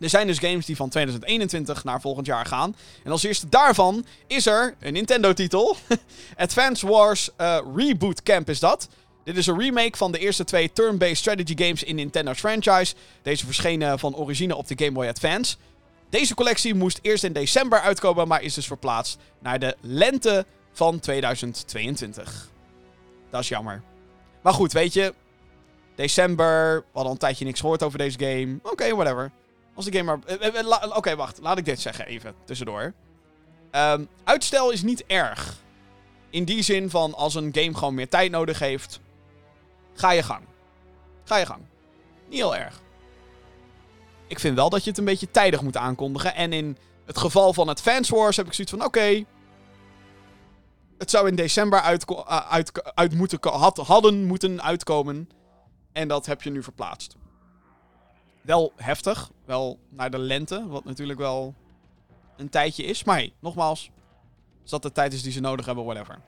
Er 0.00 0.08
zijn 0.08 0.26
dus 0.26 0.38
games 0.38 0.66
die 0.66 0.76
van 0.76 0.88
2021 0.88 1.84
naar 1.84 2.00
volgend 2.00 2.26
jaar 2.26 2.46
gaan. 2.46 2.76
En 3.04 3.10
als 3.10 3.22
eerste 3.22 3.48
daarvan 3.48 4.06
is 4.26 4.46
er 4.46 4.74
een 4.80 4.92
Nintendo-titel. 4.92 5.76
Advance 6.36 6.86
Wars 6.86 7.30
uh, 7.40 7.58
Reboot 7.76 8.22
Camp 8.22 8.48
is 8.48 8.60
dat. 8.60 8.88
Dit 9.24 9.36
is 9.36 9.46
een 9.46 9.58
remake 9.58 9.96
van 9.96 10.12
de 10.12 10.18
eerste 10.18 10.44
twee 10.44 10.72
turn-based 10.72 11.16
strategy 11.16 11.56
games 11.56 11.82
in 11.82 11.94
Nintendo's 11.94 12.38
franchise. 12.38 12.94
Deze 13.22 13.44
verschenen 13.44 13.98
van 13.98 14.16
origine 14.16 14.56
op 14.56 14.66
de 14.66 14.74
Game 14.78 14.92
Boy 14.92 15.06
Advance. 15.06 15.56
Deze 16.10 16.34
collectie 16.34 16.74
moest 16.74 16.98
eerst 17.02 17.24
in 17.24 17.32
december 17.32 17.80
uitkomen, 17.80 18.28
maar 18.28 18.42
is 18.42 18.54
dus 18.54 18.66
verplaatst 18.66 19.18
naar 19.38 19.58
de 19.58 19.76
lente 19.80 20.46
van 20.76 20.98
2022. 20.98 22.48
Dat 23.30 23.40
is 23.40 23.48
jammer. 23.48 23.82
Maar 24.42 24.52
goed, 24.52 24.72
weet 24.72 24.92
je. 24.92 25.14
December, 25.94 26.76
we 26.80 26.84
hadden 26.92 27.12
een 27.12 27.18
tijdje 27.18 27.44
niks 27.44 27.60
gehoord 27.60 27.82
over 27.82 27.98
deze 27.98 28.18
game. 28.18 28.58
Oké, 28.62 28.94
whatever. 28.94 29.30
Als 29.74 29.84
de 29.84 29.92
game 29.92 30.04
maar... 30.04 30.38
Eh, 30.38 30.46
eh, 30.46 30.82
eh, 30.82 30.96
oké, 30.96 31.16
wacht. 31.16 31.38
Laat 31.40 31.58
ik 31.58 31.64
dit 31.64 31.80
zeggen 31.80 32.06
even, 32.06 32.34
tussendoor. 32.44 32.92
Um, 33.72 34.08
uitstel 34.24 34.70
is 34.70 34.82
niet 34.82 35.04
erg. 35.06 35.56
In 36.30 36.44
die 36.44 36.62
zin 36.62 36.90
van, 36.90 37.14
als 37.14 37.34
een 37.34 37.50
game 37.52 37.74
gewoon 37.74 37.94
meer 37.94 38.08
tijd 38.08 38.30
nodig 38.30 38.58
heeft... 38.58 39.00
Ga 39.94 40.10
je 40.10 40.22
gang. 40.22 40.44
Ga 41.24 41.36
je 41.36 41.46
gang. 41.46 41.60
Niet 42.28 42.38
heel 42.38 42.56
erg. 42.56 42.80
Ik 44.26 44.38
vind 44.38 44.56
wel 44.56 44.70
dat 44.70 44.84
je 44.84 44.90
het 44.90 44.98
een 44.98 45.04
beetje 45.04 45.30
tijdig 45.30 45.62
moet 45.62 45.76
aankondigen. 45.76 46.34
En 46.34 46.52
in 46.52 46.76
het 47.06 47.18
geval 47.18 47.52
van 47.52 47.68
het 47.68 47.80
Fans 47.80 48.08
Wars 48.08 48.36
heb 48.36 48.46
ik 48.46 48.52
zoiets 48.52 48.72
van: 48.72 48.84
oké. 48.84 49.24
Het 50.98 51.10
zou 51.10 51.28
in 51.28 51.34
december 51.34 51.80
uit, 51.80 52.10
uh, 52.10 52.50
uit, 52.50 52.94
uit 52.94 53.14
moeten, 53.14 53.38
had, 53.42 53.76
hadden 53.76 54.24
moeten 54.26 54.62
uitkomen. 54.62 55.30
En 55.92 56.08
dat 56.08 56.26
heb 56.26 56.42
je 56.42 56.50
nu 56.50 56.62
verplaatst. 56.62 57.16
Wel 58.40 58.72
heftig. 58.76 59.30
Wel 59.44 59.78
naar 59.88 60.10
de 60.10 60.18
lente. 60.18 60.66
Wat 60.68 60.84
natuurlijk 60.84 61.18
wel 61.18 61.54
een 62.36 62.48
tijdje 62.48 62.84
is. 62.84 63.04
Maar 63.04 63.16
hey, 63.16 63.32
nogmaals. 63.40 63.90
Als 64.62 64.70
dat 64.70 64.82
de 64.82 64.92
tijd 64.92 65.12
is 65.12 65.22
die 65.22 65.32
ze 65.32 65.40
nodig 65.40 65.66
hebben, 65.66 65.84
whatever. 65.84 66.18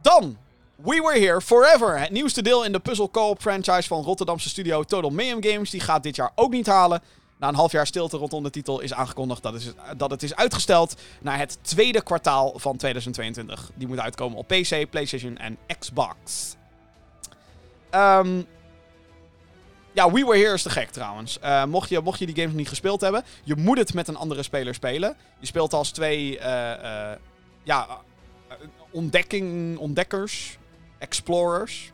Dan 0.00 0.36
We 0.76 1.00
Were 1.02 1.18
Here 1.18 1.40
Forever. 1.40 1.98
Het 1.98 2.10
nieuwste 2.10 2.42
deel 2.42 2.64
in 2.64 2.72
de 2.72 2.78
puzzle 2.80 3.10
co-op 3.10 3.40
franchise 3.40 3.88
van 3.88 4.02
Rotterdamse 4.02 4.48
studio 4.48 4.82
Total 4.82 5.10
Mayhem 5.10 5.44
Games. 5.44 5.70
Die 5.70 5.80
gaat 5.80 6.02
dit 6.02 6.16
jaar 6.16 6.32
ook 6.34 6.50
niet 6.50 6.66
halen. 6.66 7.02
Na 7.36 7.48
een 7.48 7.54
half 7.54 7.72
jaar 7.72 7.86
stilte 7.86 8.16
rondom 8.16 8.42
de 8.42 8.50
titel 8.50 8.80
is 8.80 8.92
aangekondigd 8.92 9.42
dat, 9.42 9.54
is, 9.54 9.72
dat 9.96 10.10
het 10.10 10.22
is 10.22 10.34
uitgesteld 10.34 10.94
naar 11.20 11.38
het 11.38 11.58
tweede 11.62 12.02
kwartaal 12.02 12.52
van 12.56 12.76
2022. 12.76 13.70
Die 13.74 13.88
moet 13.88 14.00
uitkomen 14.00 14.38
op 14.38 14.46
PC, 14.46 14.90
PlayStation 14.90 15.36
en 15.36 15.58
Xbox. 15.78 16.56
Um, 17.90 18.46
ja, 19.92 20.10
We 20.10 20.24
Were 20.24 20.38
Here 20.38 20.52
is 20.52 20.62
te 20.62 20.70
gek 20.70 20.90
trouwens. 20.90 21.38
Uh, 21.44 21.64
mocht, 21.64 21.88
je, 21.88 22.00
mocht 22.00 22.18
je 22.18 22.26
die 22.26 22.34
games 22.34 22.54
niet 22.54 22.68
gespeeld 22.68 23.00
hebben, 23.00 23.24
je 23.44 23.56
moet 23.56 23.78
het 23.78 23.94
met 23.94 24.08
een 24.08 24.16
andere 24.16 24.42
speler 24.42 24.74
spelen. 24.74 25.16
Je 25.38 25.46
speelt 25.46 25.72
als 25.72 25.90
twee 25.90 26.38
uh, 26.38 26.42
uh, 26.44 27.10
ja, 27.62 27.86
ontdekking, 28.90 29.78
ontdekkers, 29.78 30.58
explorers, 30.98 31.92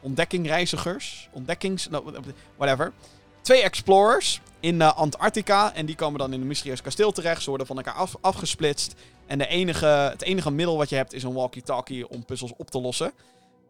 ontdekkingreizigers, 0.00 1.28
ontdekkings, 1.32 1.88
whatever. 2.56 2.92
Twee 3.40 3.62
explorers 3.62 4.40
in 4.64 4.80
uh, 4.80 4.96
Antarctica 4.96 5.74
en 5.74 5.86
die 5.86 5.94
komen 5.94 6.18
dan 6.18 6.32
in 6.32 6.40
een 6.40 6.46
mysterieus 6.46 6.82
kasteel 6.82 7.12
terecht. 7.12 7.42
Ze 7.42 7.48
worden 7.48 7.66
van 7.66 7.76
elkaar 7.76 7.94
af, 7.94 8.16
afgesplitst. 8.20 8.94
En 9.26 9.38
de 9.38 9.46
enige, 9.46 9.86
het 9.86 10.22
enige 10.22 10.50
middel 10.50 10.76
wat 10.76 10.88
je 10.88 10.96
hebt 10.96 11.12
is 11.12 11.22
een 11.22 11.32
walkie-talkie 11.32 12.08
om 12.08 12.24
puzzels 12.24 12.52
op 12.56 12.70
te 12.70 12.80
lossen. 12.80 13.12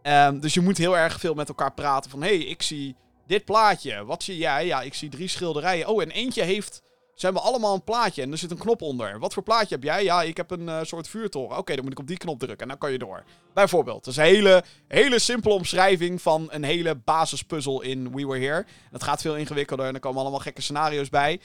Um, 0.02 0.40
dus 0.40 0.54
je 0.54 0.60
moet 0.60 0.78
heel 0.78 0.96
erg 0.96 1.20
veel 1.20 1.34
met 1.34 1.48
elkaar 1.48 1.72
praten 1.72 2.10
van... 2.10 2.22
Hé, 2.22 2.36
hey, 2.36 2.44
ik 2.44 2.62
zie 2.62 2.94
dit 3.26 3.44
plaatje. 3.44 4.04
Wat 4.04 4.22
zie 4.22 4.36
jij? 4.36 4.66
Ja, 4.66 4.82
ik 4.82 4.94
zie 4.94 5.08
drie 5.08 5.28
schilderijen. 5.28 5.88
Oh, 5.88 6.02
en 6.02 6.10
eentje 6.10 6.42
heeft 6.42 6.82
ze 7.14 7.24
hebben 7.24 7.42
allemaal 7.42 7.74
een 7.74 7.84
plaatje 7.84 8.22
en 8.22 8.32
er 8.32 8.38
zit 8.38 8.50
een 8.50 8.58
knop 8.58 8.82
onder. 8.82 9.18
Wat 9.18 9.32
voor 9.32 9.42
plaatje 9.42 9.74
heb 9.74 9.84
jij? 9.84 10.04
Ja, 10.04 10.22
ik 10.22 10.36
heb 10.36 10.50
een 10.50 10.66
uh, 10.66 10.82
soort 10.82 11.08
vuurtoren. 11.08 11.58
Oké, 11.58 11.74
dan 11.74 11.84
moet 11.84 11.92
ik 11.92 11.98
op 11.98 12.06
die 12.06 12.16
knop 12.16 12.38
drukken 12.38 12.60
en 12.60 12.68
dan 12.68 12.78
kan 12.78 12.92
je 12.92 12.98
door. 12.98 13.24
Bijvoorbeeld. 13.54 14.04
Dat 14.04 14.12
is 14.12 14.16
een 14.16 14.24
hele, 14.24 14.64
hele 14.88 15.18
simpele 15.18 15.54
omschrijving 15.54 16.22
van 16.22 16.48
een 16.50 16.64
hele 16.64 16.94
basispuzzel 16.94 17.82
in 17.82 18.14
We 18.14 18.26
Were 18.26 18.44
Here. 18.44 18.66
Het 18.90 19.02
gaat 19.02 19.20
veel 19.20 19.36
ingewikkelder 19.36 19.86
en 19.86 19.94
er 19.94 20.00
komen 20.00 20.20
allemaal 20.20 20.40
gekke 20.40 20.62
scenario's 20.62 21.08
bij. 21.08 21.40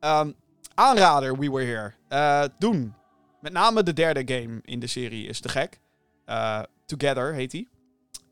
Um, 0.00 0.34
aanrader, 0.74 1.38
We 1.38 1.50
Were 1.50 1.64
Here. 1.64 1.92
Uh, 2.08 2.44
doen. 2.58 2.94
Met 3.40 3.52
name 3.52 3.82
de 3.82 3.92
derde 3.92 4.34
game 4.34 4.60
in 4.62 4.80
de 4.80 4.86
serie 4.86 5.26
is 5.26 5.40
te 5.40 5.48
gek. 5.48 5.80
Uh, 6.26 6.62
Together 6.86 7.34
heet 7.34 7.50
die. 7.50 7.68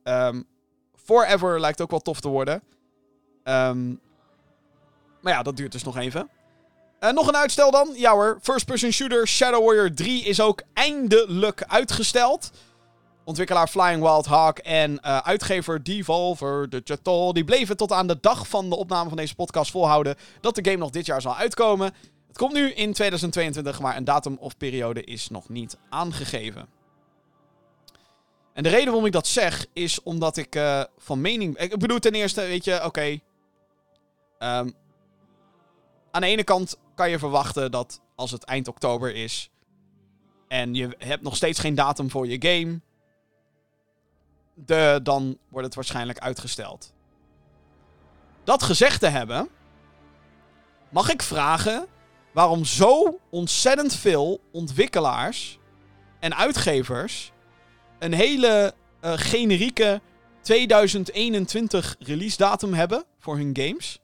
Um, 0.04 0.44
Forever 0.94 1.60
lijkt 1.60 1.80
ook 1.80 1.90
wel 1.90 2.00
tof 2.00 2.20
te 2.20 2.28
worden. 2.28 2.62
Um, 3.44 4.00
maar 5.20 5.32
ja, 5.32 5.42
dat 5.42 5.56
duurt 5.56 5.72
dus 5.72 5.82
nog 5.82 5.96
even. 5.96 6.28
Uh, 7.04 7.12
nog 7.12 7.28
een 7.28 7.36
uitstel 7.36 7.70
dan? 7.70 7.92
Ja 7.94 8.12
hoor. 8.12 8.38
First 8.42 8.66
Person 8.66 8.92
Shooter 8.92 9.28
Shadow 9.28 9.64
Warrior 9.64 9.94
3 9.94 10.24
is 10.24 10.40
ook 10.40 10.62
eindelijk 10.72 11.64
uitgesteld. 11.66 12.50
Ontwikkelaar 13.24 13.68
Flying 13.68 14.02
Wild 14.02 14.26
Hawk 14.26 14.58
en 14.58 14.90
uh, 14.92 15.18
uitgever 15.18 15.84
Devolver 15.84 16.68
Digital... 16.70 17.32
die 17.32 17.44
bleven 17.44 17.76
tot 17.76 17.92
aan 17.92 18.06
de 18.06 18.18
dag 18.20 18.48
van 18.48 18.70
de 18.70 18.76
opname 18.76 19.08
van 19.08 19.16
deze 19.18 19.34
podcast 19.34 19.70
volhouden... 19.70 20.16
dat 20.40 20.54
de 20.54 20.64
game 20.64 20.76
nog 20.76 20.90
dit 20.90 21.06
jaar 21.06 21.20
zal 21.20 21.36
uitkomen. 21.36 21.94
Het 22.28 22.38
komt 22.38 22.52
nu 22.52 22.72
in 22.72 22.92
2022, 22.92 23.80
maar 23.80 23.96
een 23.96 24.04
datum 24.04 24.36
of 24.40 24.56
periode 24.56 25.04
is 25.04 25.28
nog 25.28 25.48
niet 25.48 25.76
aangegeven. 25.88 26.68
En 28.52 28.62
de 28.62 28.68
reden 28.68 28.86
waarom 28.86 29.06
ik 29.06 29.12
dat 29.12 29.26
zeg, 29.26 29.66
is 29.72 30.02
omdat 30.02 30.36
ik 30.36 30.56
uh, 30.56 30.82
van 30.98 31.20
mening... 31.20 31.58
Ik 31.58 31.78
bedoel 31.78 31.98
ten 31.98 32.12
eerste, 32.12 32.40
weet 32.40 32.64
je, 32.64 32.74
oké... 32.74 32.86
Okay, 32.86 33.22
um, 34.38 34.74
aan 36.12 36.20
de 36.20 36.26
ene 36.26 36.44
kant 36.44 36.76
kan 36.94 37.10
je 37.10 37.18
verwachten 37.18 37.70
dat 37.70 38.00
als 38.14 38.30
het 38.30 38.44
eind 38.44 38.68
oktober 38.68 39.14
is... 39.14 39.50
en 40.48 40.74
je 40.74 40.94
hebt 40.98 41.22
nog 41.22 41.36
steeds 41.36 41.58
geen 41.58 41.74
datum 41.74 42.10
voor 42.10 42.26
je 42.26 42.48
game... 42.48 42.80
De, 44.54 45.00
dan 45.02 45.38
wordt 45.48 45.66
het 45.66 45.74
waarschijnlijk 45.74 46.18
uitgesteld. 46.18 46.92
Dat 48.44 48.62
gezegd 48.62 49.00
te 49.00 49.08
hebben... 49.08 49.48
Mag 50.88 51.10
ik 51.10 51.22
vragen 51.22 51.86
waarom 52.32 52.64
zo 52.64 53.18
ontzettend 53.30 53.94
veel 53.94 54.40
ontwikkelaars 54.50 55.58
en 56.20 56.36
uitgevers 56.36 57.32
een 57.98 58.12
hele 58.12 58.74
uh, 59.04 59.12
generieke 59.16 60.00
2021 60.40 61.96
release 61.98 62.36
datum 62.36 62.74
hebben 62.74 63.04
voor 63.18 63.36
hun 63.36 63.50
games. 63.52 64.01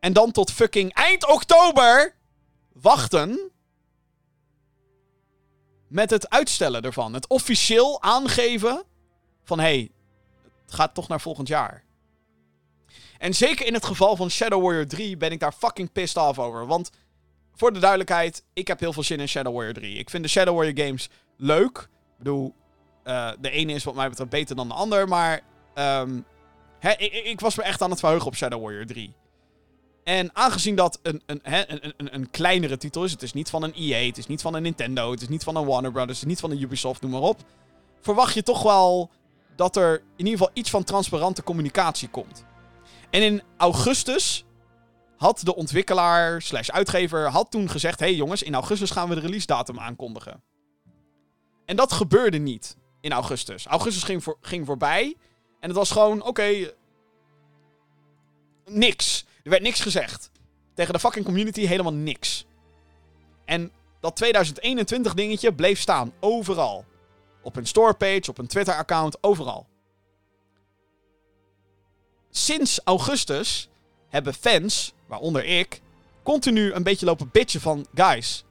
En 0.00 0.12
dan 0.12 0.32
tot 0.32 0.50
fucking 0.50 0.92
eind 0.92 1.28
oktober 1.28 2.14
wachten 2.72 3.50
met 5.88 6.10
het 6.10 6.30
uitstellen 6.30 6.82
ervan. 6.82 7.14
Het 7.14 7.26
officieel 7.26 8.02
aangeven 8.02 8.82
van 9.44 9.58
hé, 9.58 9.64
hey, 9.64 9.90
het 10.64 10.74
gaat 10.74 10.94
toch 10.94 11.08
naar 11.08 11.20
volgend 11.20 11.48
jaar. 11.48 11.84
En 13.18 13.34
zeker 13.34 13.66
in 13.66 13.74
het 13.74 13.84
geval 13.84 14.16
van 14.16 14.30
Shadow 14.30 14.62
Warrior 14.62 14.86
3 14.86 15.16
ben 15.16 15.32
ik 15.32 15.40
daar 15.40 15.52
fucking 15.52 15.92
pissed 15.92 16.22
off 16.22 16.38
over. 16.38 16.66
Want 16.66 16.90
voor 17.54 17.72
de 17.72 17.78
duidelijkheid, 17.78 18.44
ik 18.52 18.68
heb 18.68 18.80
heel 18.80 18.92
veel 18.92 19.02
zin 19.02 19.20
in 19.20 19.28
Shadow 19.28 19.54
Warrior 19.54 19.74
3. 19.74 19.98
Ik 19.98 20.10
vind 20.10 20.22
de 20.22 20.28
Shadow 20.28 20.56
Warrior 20.56 20.86
games 20.86 21.08
leuk. 21.36 21.78
Ik 21.78 22.18
bedoel, 22.18 22.54
uh, 23.04 23.30
de 23.40 23.50
ene 23.50 23.72
is 23.72 23.84
wat 23.84 23.94
mij 23.94 24.08
betreft 24.08 24.30
beter 24.30 24.56
dan 24.56 24.68
de 24.68 24.74
ander. 24.74 25.08
Maar 25.08 25.40
hè, 26.78 26.90
ik, 26.90 27.12
ik, 27.12 27.40
was 27.40 27.56
me 27.56 27.62
echt 27.62 27.82
aan 27.82 27.90
het 27.90 27.98
verheugen 27.98 28.26
op 28.26 28.36
Shadow 28.36 28.62
Warrior 28.62 28.86
3. 28.86 29.14
En 30.04 30.36
aangezien 30.36 30.76
dat 30.76 30.98
een, 31.02 31.22
een, 31.26 31.40
een, 31.42 31.92
een, 31.96 32.14
een, 32.14 32.30
kleinere 32.30 32.76
titel 32.76 33.04
is, 33.04 33.12
het 33.12 33.22
is 33.22 33.32
niet 33.32 33.50
van 33.50 33.62
een 33.62 33.74
EA, 33.74 34.06
het 34.06 34.18
is 34.18 34.26
niet 34.26 34.42
van 34.42 34.54
een 34.54 34.62
Nintendo, 34.62 35.10
het 35.10 35.20
is 35.20 35.28
niet 35.28 35.44
van 35.44 35.56
een 35.56 35.66
Warner 35.66 35.92
Brothers, 35.92 36.20
het 36.20 36.26
is 36.26 36.32
niet 36.32 36.40
van 36.40 36.50
een 36.50 36.62
Ubisoft, 36.62 37.02
noem 37.02 37.10
maar 37.10 37.20
op. 37.20 37.40
Verwacht 38.00 38.34
je 38.34 38.42
toch 38.42 38.62
wel 38.62 39.10
dat 39.56 39.76
er 39.76 39.98
in 40.16 40.26
ieder 40.26 40.38
geval 40.38 40.50
iets 40.52 40.70
van 40.70 40.84
transparante 40.84 41.42
communicatie 41.42 42.08
komt. 42.08 42.44
En 43.10 43.22
in 43.22 43.42
augustus 43.56 44.44
had 45.16 45.40
de 45.44 45.54
ontwikkelaar 45.54 46.42
slash 46.42 46.68
uitgever 46.68 47.28
had 47.28 47.50
toen 47.50 47.70
gezegd... 47.70 48.00
hey 48.00 48.14
jongens, 48.14 48.42
in 48.42 48.54
augustus 48.54 48.90
gaan 48.90 49.08
we 49.08 49.14
de 49.14 49.20
release 49.20 49.46
datum 49.46 49.78
aankondigen. 49.78 50.42
En 51.64 51.76
dat 51.76 51.92
gebeurde 51.92 52.38
niet 52.38 52.76
in 53.00 53.12
augustus. 53.12 53.66
Augustus 53.66 54.02
ging, 54.02 54.22
voor, 54.22 54.36
ging 54.40 54.66
voorbij. 54.66 55.16
En 55.60 55.68
het 55.68 55.78
was 55.78 55.90
gewoon, 55.90 56.22
oké... 56.22 56.72
niks. 58.64 59.26
Er 59.48 59.54
werd 59.54 59.66
niks 59.66 59.80
gezegd. 59.80 60.30
Tegen 60.74 60.92
de 60.92 60.98
fucking 60.98 61.24
community 61.24 61.66
helemaal 61.66 61.92
niks. 61.92 62.46
En 63.44 63.72
dat 64.00 64.16
2021 64.16 65.14
dingetje 65.14 65.54
bleef 65.54 65.80
staan. 65.80 66.12
Overal. 66.20 66.84
Op 67.42 67.56
een 67.56 67.66
storepage, 67.66 68.30
op 68.30 68.38
een 68.38 68.46
Twitter-account, 68.46 69.22
overal. 69.22 69.66
Sinds 72.30 72.80
augustus 72.84 73.68
hebben 74.08 74.34
fans, 74.34 74.94
waaronder 75.06 75.44
ik, 75.44 75.80
continu 76.22 76.72
een 76.72 76.82
beetje 76.82 77.06
lopen 77.06 77.28
bitchen 77.32 77.60
van... 77.60 77.86
Guys, 77.94 78.44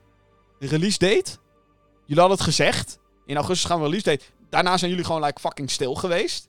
release 0.58 0.98
date? 0.98 1.36
Jullie 2.04 2.20
hadden 2.20 2.38
het 2.38 2.46
gezegd. 2.46 2.98
In 3.26 3.36
augustus 3.36 3.70
gaan 3.70 3.78
we 3.78 3.84
release 3.84 4.04
date. 4.04 4.24
Daarna 4.50 4.76
zijn 4.76 4.90
jullie 4.90 5.06
gewoon 5.06 5.24
like 5.24 5.40
fucking 5.40 5.70
stil 5.70 5.94
geweest. 5.94 6.48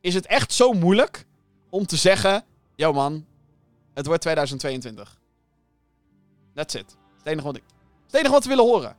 Is 0.00 0.14
het 0.14 0.26
echt 0.26 0.52
zo 0.52 0.72
moeilijk 0.72 1.26
om 1.70 1.86
te 1.86 1.96
zeggen... 1.96 2.44
Yo 2.76 2.92
man, 2.92 3.26
het 3.94 4.06
wordt 4.06 4.20
2022. 4.20 5.18
That's 6.54 6.74
it. 6.74 6.96
Het 7.16 7.26
enige 7.26 7.46
wat, 7.46 7.56
ik, 7.56 7.62
het 8.04 8.14
enige 8.14 8.32
wat 8.32 8.42
we 8.42 8.48
willen 8.48 8.64
horen. 8.64 8.96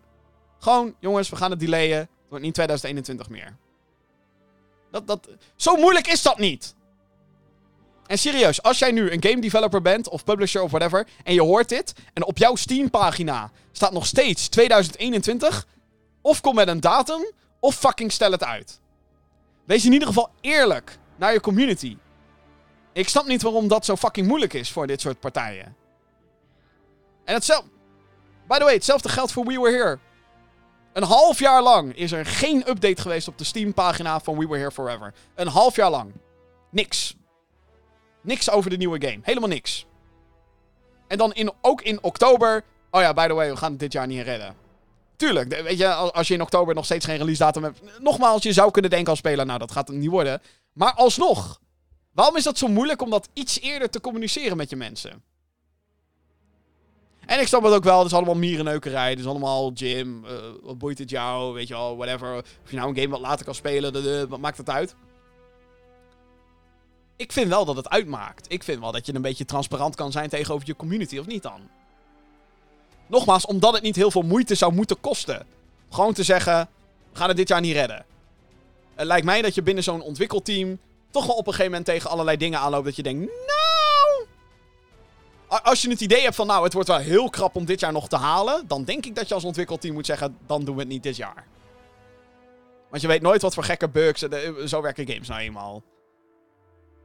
Gewoon, 0.59 0.95
jongens, 0.99 1.29
we 1.29 1.35
gaan 1.35 1.51
het 1.51 1.59
delayen. 1.59 1.99
Het 1.99 2.09
wordt 2.29 2.43
niet 2.43 2.53
2021 2.53 3.29
meer. 3.29 3.55
Dat, 4.91 5.07
dat, 5.07 5.29
zo 5.55 5.75
moeilijk 5.75 6.07
is 6.07 6.21
dat 6.21 6.37
niet. 6.37 6.75
En 8.07 8.17
serieus, 8.17 8.61
als 8.61 8.79
jij 8.79 8.91
nu 8.91 9.11
een 9.11 9.23
game 9.23 9.41
developer 9.41 9.81
bent, 9.81 10.09
of 10.09 10.23
publisher 10.23 10.61
of 10.61 10.71
whatever, 10.71 11.07
en 11.23 11.33
je 11.33 11.41
hoort 11.41 11.69
dit, 11.69 11.93
en 12.13 12.25
op 12.25 12.37
jouw 12.37 12.55
Steam-pagina 12.55 13.51
staat 13.71 13.91
nog 13.91 14.05
steeds 14.05 14.47
2021, 14.47 15.67
of 16.21 16.41
kom 16.41 16.55
met 16.55 16.67
een 16.67 16.79
datum, 16.79 17.31
of 17.59 17.75
fucking 17.75 18.11
stel 18.11 18.31
het 18.31 18.43
uit. 18.43 18.79
Wees 19.65 19.85
in 19.85 19.93
ieder 19.93 20.07
geval 20.07 20.29
eerlijk 20.41 20.97
naar 21.15 21.33
je 21.33 21.39
community. 21.39 21.97
Ik 22.97 23.09
snap 23.09 23.25
niet 23.25 23.41
waarom 23.41 23.67
dat 23.67 23.85
zo 23.85 23.95
fucking 23.95 24.27
moeilijk 24.27 24.53
is 24.53 24.71
voor 24.71 24.87
dit 24.87 25.01
soort 25.01 25.19
partijen. 25.19 25.75
En 27.23 27.33
hetzelfde. 27.33 27.69
By 28.47 28.57
the 28.57 28.63
way, 28.63 28.73
hetzelfde 28.73 29.09
geldt 29.09 29.31
voor 29.31 29.45
We 29.45 29.59
Were 29.59 29.77
Here. 29.77 29.99
Een 30.93 31.03
half 31.03 31.39
jaar 31.39 31.63
lang 31.63 31.95
is 31.95 32.11
er 32.11 32.25
geen 32.25 32.69
update 32.69 33.01
geweest 33.01 33.27
op 33.27 33.37
de 33.37 33.43
Steam-pagina 33.43 34.19
van 34.19 34.37
We 34.37 34.47
Were 34.47 34.57
Here 34.57 34.71
Forever. 34.71 35.13
Een 35.35 35.47
half 35.47 35.75
jaar 35.75 35.89
lang. 35.89 36.11
Niks. 36.71 37.15
Niks 38.21 38.49
over 38.49 38.69
de 38.69 38.77
nieuwe 38.77 39.07
game. 39.07 39.19
Helemaal 39.21 39.49
niks. 39.49 39.85
En 41.07 41.17
dan 41.17 41.33
in, 41.33 41.51
ook 41.61 41.81
in 41.81 42.03
oktober. 42.03 42.63
Oh 42.91 43.01
ja, 43.01 43.13
by 43.13 43.27
the 43.27 43.33
way, 43.33 43.49
we 43.49 43.57
gaan 43.57 43.71
het 43.71 43.79
dit 43.79 43.93
jaar 43.93 44.07
niet 44.07 44.23
redden. 44.23 44.55
Tuurlijk, 45.15 45.61
weet 45.61 45.77
je, 45.77 45.87
als 45.93 46.27
je 46.27 46.33
in 46.33 46.41
oktober 46.41 46.75
nog 46.75 46.85
steeds 46.85 47.05
geen 47.05 47.17
release 47.17 47.39
datum 47.39 47.63
hebt. 47.63 47.81
Nogmaals, 47.99 48.43
je 48.43 48.53
zou 48.53 48.71
kunnen 48.71 48.91
denken 48.91 49.09
als 49.09 49.19
speler, 49.19 49.45
nou 49.45 49.59
dat 49.59 49.71
gaat 49.71 49.87
het 49.87 49.97
niet 49.97 50.09
worden. 50.09 50.41
Maar 50.73 50.93
alsnog, 50.93 51.59
waarom 52.17 52.35
is 52.35 52.43
dat 52.43 52.57
zo 52.57 52.67
moeilijk 52.67 53.01
om 53.01 53.09
dat 53.09 53.29
iets 53.33 53.59
eerder 53.59 53.89
te 53.89 54.01
communiceren 54.01 54.57
met 54.57 54.69
je 54.69 54.75
mensen? 54.75 55.23
En 57.25 57.39
ik 57.39 57.47
snap 57.47 57.63
het 57.63 57.73
ook 57.73 57.83
wel, 57.83 57.97
het 57.97 58.07
is 58.07 58.13
allemaal 58.13 58.35
mierenneukerij. 58.35 59.09
Het 59.09 59.19
is 59.19 59.25
allemaal 59.25 59.71
gym, 59.73 60.25
uh, 60.25 60.31
wat 60.61 60.77
boeit 60.77 60.97
het 60.97 61.09
jou, 61.09 61.53
weet 61.53 61.67
je 61.67 61.73
wel, 61.73 61.97
whatever. 61.97 62.37
Of 62.37 62.69
je 62.69 62.75
nou 62.75 62.89
een 62.89 62.95
game 62.95 63.09
wat 63.09 63.19
later 63.19 63.45
kan 63.45 63.55
spelen, 63.55 64.29
wat 64.29 64.39
maakt 64.39 64.57
het 64.57 64.69
uit? 64.69 64.95
ik 67.17 67.31
vind 67.31 67.47
wel 67.47 67.65
dat 67.65 67.75
het 67.75 67.89
uitmaakt. 67.89 68.45
Ik 68.51 68.63
vind 68.63 68.79
wel 68.79 68.91
dat 68.91 69.05
je 69.05 69.15
een 69.15 69.21
beetje 69.21 69.45
transparant 69.45 69.95
kan 69.95 70.11
zijn 70.11 70.29
tegenover 70.29 70.67
je 70.67 70.75
community, 70.75 71.17
of 71.17 71.25
niet 71.25 71.43
dan? 71.43 71.61
Nogmaals, 73.07 73.45
omdat 73.45 73.73
het 73.73 73.83
niet 73.83 73.95
heel 73.95 74.11
veel 74.11 74.21
moeite 74.21 74.55
zou 74.55 74.73
moeten 74.73 74.99
kosten. 74.99 75.45
Gewoon 75.89 76.13
te 76.13 76.23
zeggen, 76.23 76.69
we 77.11 77.17
gaan 77.17 77.27
het 77.27 77.37
dit 77.37 77.47
jaar 77.47 77.61
niet 77.61 77.73
redden. 77.73 78.05
Het 78.95 79.07
lijkt 79.07 79.25
mij 79.25 79.41
dat 79.41 79.55
je 79.55 79.61
binnen 79.61 79.83
zo'n 79.83 80.01
ontwikkelteam 80.01 80.79
op 81.25 81.47
een 81.47 81.53
gegeven 81.53 81.65
moment 81.65 81.85
tegen 81.85 82.09
allerlei 82.09 82.37
dingen 82.37 82.59
aanloopt 82.59 82.85
dat 82.85 82.95
je 82.95 83.03
denkt, 83.03 83.19
nou... 83.25 84.27
Als 85.63 85.81
je 85.81 85.89
het 85.89 86.01
idee 86.01 86.21
hebt 86.21 86.35
van, 86.35 86.47
nou, 86.47 86.63
het 86.63 86.73
wordt 86.73 86.87
wel 86.87 86.97
heel 86.97 87.29
krap 87.29 87.55
om 87.55 87.65
dit 87.65 87.79
jaar 87.79 87.91
nog 87.91 88.07
te 88.07 88.15
halen, 88.15 88.67
dan 88.67 88.83
denk 88.83 89.05
ik 89.05 89.15
dat 89.15 89.27
je 89.27 89.33
als 89.33 89.43
ontwikkelteam 89.43 89.93
moet 89.93 90.05
zeggen, 90.05 90.37
dan 90.45 90.65
doen 90.65 90.75
we 90.75 90.81
het 90.81 90.89
niet 90.89 91.03
dit 91.03 91.15
jaar. 91.15 91.45
Want 92.89 93.01
je 93.01 93.07
weet 93.07 93.21
nooit 93.21 93.41
wat 93.41 93.53
voor 93.53 93.63
gekke 93.63 93.89
bugs, 93.89 94.25
zo 94.65 94.81
werken 94.81 95.07
games 95.07 95.27
nou 95.27 95.41
eenmaal. 95.41 95.83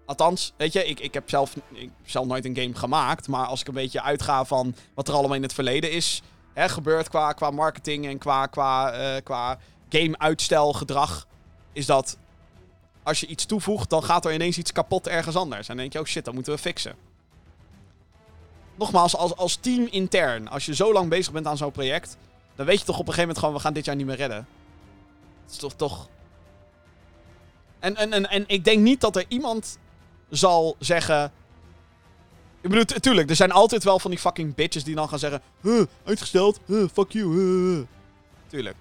Althans, 0.06 0.52
weet 0.56 0.72
je, 0.72 0.84
ik, 0.84 1.00
ik, 1.00 1.14
heb 1.14 1.30
zelf, 1.30 1.56
ik 1.72 1.90
zelf 2.04 2.26
nooit 2.26 2.44
een 2.44 2.56
game 2.56 2.74
gemaakt. 2.74 3.28
Maar 3.28 3.46
als 3.46 3.60
ik 3.60 3.68
een 3.68 3.74
beetje 3.74 4.02
uitga 4.02 4.44
van 4.44 4.74
wat 4.94 5.08
er 5.08 5.14
allemaal 5.14 5.36
in 5.36 5.42
het 5.42 5.52
verleden 5.52 5.90
is 5.90 6.22
hè, 6.52 6.68
gebeurd 6.68 7.08
qua, 7.08 7.32
qua 7.32 7.50
marketing 7.50 8.06
en 8.06 8.18
qua, 8.18 8.46
qua, 8.46 9.00
uh, 9.14 9.20
qua 9.22 9.58
game-uitstelgedrag. 9.88 11.26
Is 11.72 11.86
dat 11.86 12.18
als 13.02 13.20
je 13.20 13.26
iets 13.26 13.44
toevoegt, 13.44 13.90
dan 13.90 14.04
gaat 14.04 14.24
er 14.24 14.34
ineens 14.34 14.58
iets 14.58 14.72
kapot 14.72 15.06
ergens 15.06 15.36
anders. 15.36 15.60
En 15.60 15.66
dan 15.66 15.76
denk 15.76 15.92
je, 15.92 15.98
oh 15.98 16.04
shit, 16.04 16.24
dat 16.24 16.34
moeten 16.34 16.52
we 16.52 16.58
fixen. 16.58 16.94
Nogmaals, 18.74 19.16
als, 19.16 19.36
als 19.36 19.56
team 19.56 19.86
intern, 19.90 20.48
als 20.48 20.66
je 20.66 20.74
zo 20.74 20.92
lang 20.92 21.08
bezig 21.08 21.32
bent 21.32 21.46
aan 21.46 21.56
zo'n 21.56 21.72
project, 21.72 22.16
dan 22.54 22.66
weet 22.66 22.78
je 22.78 22.84
toch 22.84 22.98
op 22.98 23.08
een 23.08 23.14
gegeven 23.14 23.22
moment 23.22 23.38
gewoon, 23.38 23.54
we 23.54 23.60
gaan 23.60 23.72
dit 23.72 23.84
jaar 23.84 23.96
niet 23.96 24.06
meer 24.06 24.16
redden. 24.16 24.46
Dat 25.44 25.52
is 25.52 25.56
toch 25.56 25.74
toch. 25.74 26.08
En, 27.78 27.96
en, 27.96 28.12
en, 28.12 28.30
en 28.30 28.44
ik 28.46 28.64
denk 28.64 28.82
niet 28.82 29.00
dat 29.00 29.16
er 29.16 29.24
iemand 29.28 29.78
zal 30.30 30.76
zeggen. 30.78 31.32
Ik 32.60 32.70
bedoel, 32.70 32.84
tuurlijk, 32.84 33.30
er 33.30 33.36
zijn 33.36 33.52
altijd 33.52 33.84
wel 33.84 33.98
van 33.98 34.10
die 34.10 34.20
fucking 34.20 34.54
bitches 34.54 34.84
die 34.84 34.94
dan 34.94 35.08
gaan 35.08 35.18
zeggen: 35.18 35.42
huh, 35.60 35.82
uitgesteld, 36.04 36.60
huh, 36.66 36.88
fuck 36.92 37.10
you. 37.10 37.26
Huh. 37.26 37.86
Tuurlijk. 38.46 38.76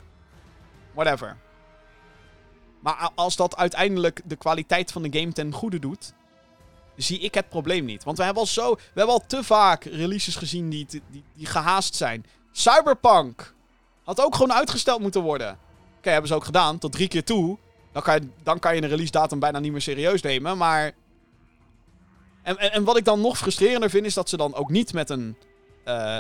Whatever. 0.93 1.37
Maar 2.81 3.09
als 3.15 3.35
dat 3.35 3.55
uiteindelijk 3.55 4.21
de 4.25 4.35
kwaliteit 4.35 4.91
van 4.91 5.01
de 5.01 5.19
game 5.19 5.31
ten 5.31 5.53
goede 5.53 5.79
doet. 5.79 6.13
zie 6.95 7.19
ik 7.19 7.33
het 7.33 7.49
probleem 7.49 7.85
niet. 7.85 8.03
Want 8.03 8.17
we 8.17 8.23
hebben 8.23 8.41
al 8.41 8.47
zo, 8.47 8.75
we 8.75 8.81
hebben 8.93 9.13
al 9.13 9.25
te 9.27 9.43
vaak 9.43 9.83
releases 9.83 10.35
gezien 10.35 10.69
die, 10.69 10.85
die, 10.89 11.23
die 11.33 11.45
gehaast 11.45 11.95
zijn. 11.95 12.25
Cyberpunk 12.51 13.53
had 14.03 14.25
ook 14.25 14.33
gewoon 14.33 14.53
uitgesteld 14.53 15.01
moeten 15.01 15.21
worden. 15.21 15.57
Oké, 15.97 16.09
hebben 16.09 16.27
ze 16.27 16.35
ook 16.35 16.45
gedaan, 16.45 16.77
tot 16.77 16.91
drie 16.91 17.07
keer 17.07 17.23
toe. 17.23 17.57
Dan 17.91 18.01
kan 18.01 18.15
je, 18.15 18.27
dan 18.43 18.59
kan 18.59 18.75
je 18.75 18.81
een 18.81 18.89
release 18.89 19.11
datum 19.11 19.39
bijna 19.39 19.59
niet 19.59 19.71
meer 19.71 19.81
serieus 19.81 20.21
nemen, 20.21 20.57
maar... 20.57 20.91
En, 22.43 22.57
en, 22.57 22.83
wat 22.83 22.97
ik 22.97 23.05
dan 23.05 23.21
nog 23.21 23.37
frustrerender 23.37 23.89
vind, 23.89 24.05
is 24.05 24.13
dat 24.13 24.29
ze 24.29 24.37
dan 24.37 24.53
ook 24.53 24.69
niet 24.69 24.93
met 24.93 25.09
een... 25.09 25.35
Uh, 25.85 26.19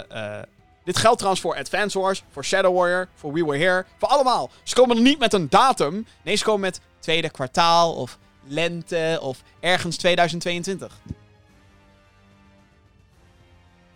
dit 0.83 0.97
geldt 0.97 1.17
trouwens 1.17 1.43
voor 1.43 1.55
Advance 1.55 1.99
Wars, 1.99 2.23
voor 2.31 2.45
Shadow 2.45 2.77
Warrior, 2.77 3.07
voor 3.15 3.33
We 3.33 3.45
Were 3.45 3.57
Here, 3.57 3.85
voor 3.97 4.07
allemaal. 4.07 4.49
Ze 4.63 4.75
komen 4.75 5.03
niet 5.03 5.19
met 5.19 5.33
een 5.33 5.49
datum. 5.49 6.07
Nee, 6.23 6.35
ze 6.35 6.43
komen 6.43 6.61
met 6.61 6.81
tweede 6.99 7.29
kwartaal 7.29 7.93
of 7.93 8.17
lente 8.47 9.19
of 9.21 9.41
ergens 9.59 9.97
2022. 9.97 10.99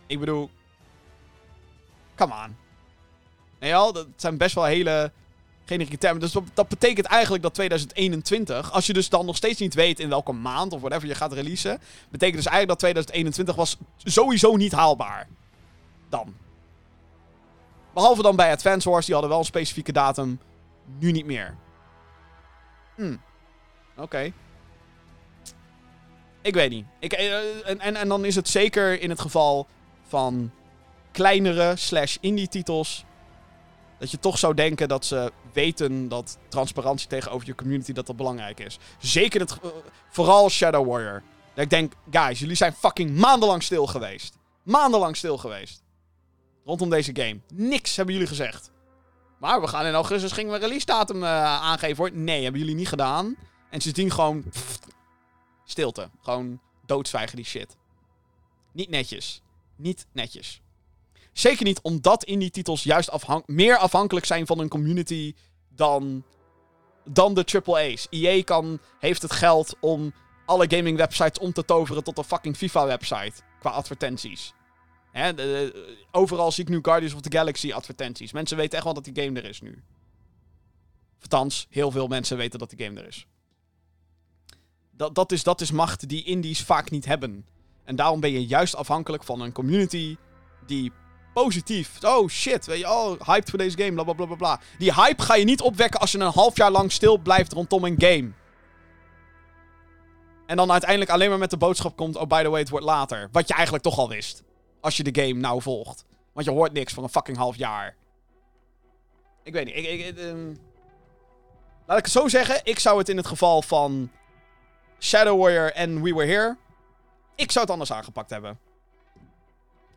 Ik 0.08 0.20
bedoel, 0.20 0.50
come 2.16 2.34
on. 2.34 2.56
Nee, 3.60 3.76
al, 3.76 3.94
dat 3.94 4.08
zijn 4.16 4.38
best 4.38 4.56
wel 4.56 4.64
hele 4.64 5.12
generieke 5.66 5.98
termen. 5.98 6.22
Dus 6.22 6.36
dat, 6.54 6.68
betekent 6.68 7.06
eigenlijk 7.06 7.44
dat 7.44 7.54
2021, 7.54 8.72
als 8.72 8.86
je 8.86 8.94
dus 8.94 9.10
dan 9.10 9.26
nog 9.26 9.36
steeds 9.36 9.60
niet 9.60 9.74
weet 9.74 10.00
in 10.00 10.10
welke 10.10 10.32
maand 10.32 10.74
of 10.74 10.80
whatever 10.80 11.08
je 11.08 11.16
gaat 11.16 11.34
releasen, 11.34 11.80
betekent 12.10 12.44
dus 12.44 12.52
eigenlijk 12.52 12.68
dat 12.68 12.80
2021 12.80 13.56
was 13.56 13.78
sowieso 14.04 14.56
niet 14.56 14.72
haalbaar. 14.72 15.28
Dan. 16.10 16.34
Behalve 17.96 18.22
dan 18.22 18.36
bij 18.36 18.52
Advance 18.52 18.90
Wars, 18.90 19.06
die 19.06 19.14
hadden 19.14 19.32
wel 19.32 19.40
een 19.40 19.46
specifieke 19.46 19.92
datum. 19.92 20.40
Nu 21.00 21.12
niet 21.12 21.26
meer. 21.26 21.56
Hm. 22.96 23.16
Oké. 23.98 24.32
Ik 26.42 26.54
weet 26.54 26.70
niet. 26.70 26.86
Ik, 27.00 27.14
eh, 27.14 27.70
en, 27.70 27.96
en, 27.96 28.08
dan 28.08 28.26
is 28.26 28.36
het 28.36 28.48
zeker 28.48 29.02
in 29.02 29.10
het 29.10 29.22
geval 29.22 29.68
van 30.08 30.52
kleinere 31.12 31.76
slash 31.76 32.18
indie 32.20 32.48
titels. 32.48 33.06
Dat 34.00 34.12
je 34.12 34.20
toch 34.20 34.38
zou 34.38 34.54
denken 34.54 34.88
dat 34.88 35.06
ze 35.06 35.32
weten 35.54 36.08
dat 36.08 36.38
transparantie 36.48 37.08
tegenover 37.08 37.48
je 37.48 37.56
community 37.56 37.92
dat 37.94 38.08
dat 38.08 38.16
belangrijk 38.16 38.60
is. 38.60 38.80
Zeker 38.98 39.40
het, 39.40 39.58
uh, 39.64 39.70
vooral 40.10 40.50
Shadow 40.50 40.88
Warrior. 40.88 41.24
Dat 41.54 41.64
ik 41.64 41.70
denk, 41.70 41.94
guys, 42.12 42.40
jullie 42.40 42.56
zijn 42.56 42.74
fucking 42.74 43.18
maandenlang 43.18 43.64
stil 43.64 43.86
geweest. 43.86 44.38
Maandenlang 44.64 45.16
stil 45.16 45.38
geweest. 45.38 45.84
Rondom 46.66 46.90
deze 46.90 47.16
game. 47.16 47.40
Niks 47.54 47.96
hebben 47.96 48.14
jullie 48.14 48.30
gezegd. 48.30 48.72
Maar 49.40 49.62
we 49.62 49.68
gaan 49.68 49.86
in 49.86 49.94
augustus 49.94 50.32
gingen 50.32 50.52
we 50.52 50.60
release 50.60 50.86
datum 50.86 51.24
uh, 51.24 51.44
aangeven 51.44 51.98
hoor. 51.98 52.12
Nee, 52.12 52.44
hebben 52.44 52.62
jullie 52.62 52.76
niet 52.76 52.88
gedaan. 52.88 53.36
En 53.70 53.82
sindsdien 53.82 54.12
gewoon 54.12 54.44
stilte. 55.66 56.10
Gewoon 56.22 56.62
doodzwijgen 56.86 57.36
die 57.36 57.46
shit. 57.46 57.78
Niet 58.72 58.90
netjes. 58.90 59.42
Niet 59.76 60.06
netjes. 60.12 60.62
Zeker 61.34 61.66
niet 61.66 61.82
omdat 61.82 62.24
indie 62.24 62.50
titels 62.50 62.84
juist 62.84 63.10
meer 63.46 63.78
afhankelijk 63.78 64.26
zijn 64.26 64.46
van 64.46 64.60
een 64.60 64.70
community 64.70 65.34
dan, 65.70 66.24
dan 67.04 67.34
de 67.34 67.62
AAA's. 67.66 68.08
EA 68.10 68.44
kan, 68.44 68.80
heeft 69.00 69.22
het 69.22 69.32
geld 69.32 69.76
om 69.80 70.14
alle 70.46 70.66
gaming 70.70 70.98
websites 70.98 71.40
om 71.40 71.54
te 71.54 71.66
toveren 71.66 72.04
tot 72.04 72.18
een 72.18 72.24
fucking 72.24 72.58
FIFA 72.58 72.86
website. 72.86 73.34
Qua 73.60 73.70
advertenties. 73.70 74.54
Overal 76.12 76.52
zie 76.52 76.64
ik 76.64 76.70
nu 76.70 76.80
Guardians 76.82 77.14
of 77.14 77.22
the 77.22 77.38
Galaxy 77.38 77.74
advertenties. 77.74 78.32
Mensen 78.32 78.58
weten 78.58 78.76
echt 78.76 78.84
wel 78.84 78.94
dat 78.94 79.04
die 79.04 79.24
game 79.24 79.40
er 79.40 79.50
is 79.50 79.62
nu. 79.62 79.84
Althans, 81.22 81.68
heel 81.70 81.92
veel 81.92 82.08
mensen 82.08 82.38
weten 82.38 82.60
dat 82.60 82.70
die 82.70 82.86
game 82.86 83.00
er 83.00 83.08
is. 83.08 83.28
Dat, 84.92 85.16
dat, 85.16 85.32
is, 85.32 85.44
dat 85.44 85.62
is 85.62 85.72
macht 85.72 86.10
die 86.10 86.24
indies 86.24 86.62
vaak 86.62 86.90
niet 86.90 87.06
hebben. 87.06 87.46
En 87.84 87.96
daarom 87.96 88.20
ben 88.20 88.32
je 88.32 88.46
juist 88.46 88.76
afhankelijk 88.76 89.24
van 89.24 89.42
een 89.42 89.52
community 89.52 90.18
die 90.66 90.92
positief. 91.34 92.04
Oh 92.04 92.30
shit, 92.30 92.66
weet 92.66 92.80
je, 92.80 92.90
oh, 92.90 93.22
hyped 93.22 93.50
voor 93.50 93.60
deze 93.60 93.78
game, 93.78 93.94
bla 93.94 94.04
bla 94.04 94.26
bla 94.26 94.36
bla. 94.36 94.60
Die 94.78 94.94
hype 94.94 95.22
ga 95.22 95.36
je 95.36 95.46
niet 95.46 95.62
opwekken 95.62 96.00
als 96.00 96.12
je 96.12 96.20
een 96.20 96.32
half 96.32 96.58
jaar 96.58 96.72
lang 96.72 96.92
stil 96.92 97.18
blijft 97.18 97.54
rondom 97.54 97.84
een 97.84 97.96
game. 97.98 98.32
En 100.46 100.56
dan 100.56 100.72
uiteindelijk 100.72 101.12
alleen 101.12 101.30
maar 101.30 101.38
met 101.38 101.50
de 101.50 101.58
boodschap 101.58 101.96
komt: 101.96 102.16
oh 102.16 102.28
by 102.28 102.44
the 102.44 102.50
way, 102.50 102.60
het 102.60 102.70
wordt 102.70 102.86
later. 102.86 103.30
Wat 103.32 103.48
je 103.48 103.54
eigenlijk 103.54 103.84
toch 103.84 103.98
al 103.98 104.10
wist. 104.10 104.44
Als 104.86 104.98
je 104.98 105.04
de 105.04 105.22
game 105.22 105.40
nou 105.40 105.62
volgt. 105.62 106.06
Want 106.34 106.46
je 106.46 106.52
hoort 106.52 106.74
niks 106.74 106.94
van 106.94 107.04
een 107.04 107.10
fucking 107.10 107.38
half 107.38 107.56
jaar. 107.56 107.96
Ik 109.44 109.54
weet 109.54 109.66
niet. 109.66 109.76
Ik, 109.76 109.86
ik, 109.86 110.18
ehm, 110.18 110.54
Laat 111.86 111.98
ik 111.98 112.04
het 112.04 112.14
zo 112.14 112.28
zeggen. 112.28 112.60
Ik 112.64 112.80
zou 112.80 112.98
het 112.98 113.10
in 113.10 113.18
het 113.18 113.28
geval 113.28 113.62
van 113.62 114.12
Shadow 115.00 115.42
Warrior 115.42 115.72
en 115.74 116.02
We 116.02 116.14
Were 116.14 116.32
Here. 116.32 116.58
Ik 117.36 117.52
zou 117.52 117.64
het 117.64 117.74
anders 117.74 117.92
aangepakt 117.92 118.30
hebben. 118.30 118.60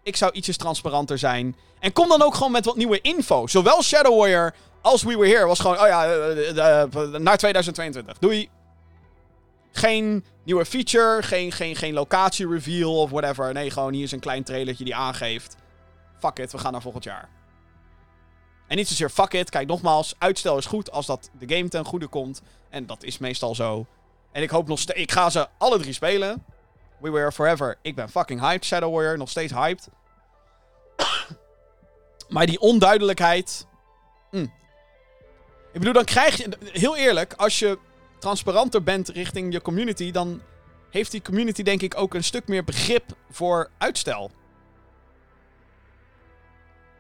Ik 0.03 0.17
zou 0.17 0.33
ietsjes 0.33 0.57
transparanter 0.57 1.19
zijn. 1.19 1.57
En 1.81 1.93
kom 1.93 2.09
dan 2.09 2.23
ook 2.23 2.35
gewoon 2.35 2.53
met 2.53 2.65
wat 2.65 2.77
nieuwe 2.77 3.01
info. 3.01 3.47
Zowel 3.47 3.83
Shadow 3.83 4.19
Warrior 4.19 4.55
als 4.81 5.03
We 5.03 5.17
Were 5.17 5.29
Here 5.29 5.47
was 5.47 5.61
gewoon... 5.61 5.81
Oh 5.81 5.87
ja, 5.87 6.17
uh, 6.17 7.19
naar 7.19 7.37
2022. 7.37 8.19
Doei. 8.19 8.49
Geen 9.79 10.25
nieuwe 10.45 10.65
feature, 10.65 11.23
geen, 11.23 11.53
geen, 11.53 11.77
geen 11.77 11.95
locatie 11.95 12.49
reveal 12.49 13.01
of 13.01 13.11
whatever. 13.11 13.53
Nee, 13.53 13.71
gewoon 13.71 13.93
hier 13.93 14.03
is 14.03 14.13
een 14.13 14.21
klein 14.21 14.45
trailertje 14.45 14.85
die 14.85 14.95
aangeeft. 14.95 15.57
Fuck 16.19 16.39
it, 16.39 16.53
we 16.53 16.59
gaan 16.59 16.73
naar 16.73 16.83
volgend 16.83 17.05
jaar. 17.05 17.29
En 18.67 18.77
niet 18.77 18.89
zozeer 18.89 19.11
fuck 19.11 19.33
it. 19.33 19.51
Kijk, 19.51 19.69
nogmaals, 19.69 20.15
uitstel 20.19 20.59
is 20.59 20.67
goed 20.67 20.91
als 20.91 21.07
dat 21.07 21.31
de 21.39 21.55
game 21.55 21.69
ten 21.69 21.85
goede 21.85 22.07
komt. 22.07 22.43
En 22.71 22.87
dat 22.87 23.03
is 23.03 23.19
meestal 23.19 23.55
zo. 23.55 23.87
En 24.33 24.43
ik 24.43 24.51
hoop 24.51 24.69
nog 24.69 24.79
steeds... 24.79 24.99
Ik 24.99 25.13
ga 25.13 25.31
ze 25.31 25.49
alle 25.59 25.79
drie 25.79 25.93
spelen. 25.93 26.45
We 27.01 27.11
Were 27.11 27.33
Forever. 27.33 27.79
Ik 27.83 27.95
ben 27.95 28.09
fucking 28.09 28.41
hyped. 28.41 28.65
Shadow 28.65 28.95
Warrior, 28.95 29.19
nog 29.19 29.29
steeds 29.29 29.53
hyped. 29.53 29.89
maar 32.29 32.47
die 32.47 32.61
onduidelijkheid... 32.61 33.67
Mm. 34.31 34.53
Ik 35.73 35.79
bedoel, 35.79 35.93
dan 35.93 36.05
krijg 36.05 36.37
je... 36.37 36.49
Heel 36.73 36.97
eerlijk, 36.97 37.33
als 37.33 37.59
je 37.59 37.79
transparanter 38.19 38.83
bent 38.83 39.09
richting 39.09 39.53
je 39.53 39.63
community... 39.63 40.11
dan 40.11 40.43
heeft 40.91 41.11
die 41.11 41.23
community 41.23 41.63
denk 41.63 41.83
ik 41.83 41.99
ook 41.99 42.15
een 42.15 42.25
stuk 42.25 42.49
meer 42.49 42.65
begrip 42.65 43.05
voor 43.31 43.71
uitstel. 43.79 44.31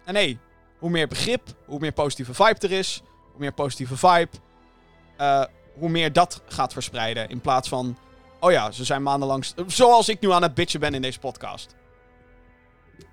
En 0.05 0.15
nee, 0.15 0.39
hoe 0.79 0.91
meer 0.91 1.09
begrip, 1.09 1.43
hoe 1.65 1.79
meer 1.79 1.93
positieve 1.93 2.35
vibe 2.35 2.59
er 2.59 2.73
is... 2.73 3.03
hoe 3.31 3.41
meer 3.41 3.53
positieve 3.53 3.97
vibe... 3.97 4.37
Uh, 5.21 5.45
hoe 5.79 5.89
meer 5.89 6.13
dat 6.13 6.43
gaat 6.47 6.73
verspreiden. 6.73 7.29
In 7.29 7.41
plaats 7.41 7.69
van, 7.69 7.99
oh 8.41 8.51
ja, 8.51 8.71
ze 8.71 8.85
zijn 8.85 9.03
maandenlang... 9.03 9.47
Zoals 9.67 10.09
ik 10.09 10.21
nu 10.21 10.33
aan 10.33 10.43
het 10.43 10.55
bitchen 10.55 10.81
ben 10.81 10.95
in 10.95 11.03
deze 11.03 11.19
podcast. 11.19 11.75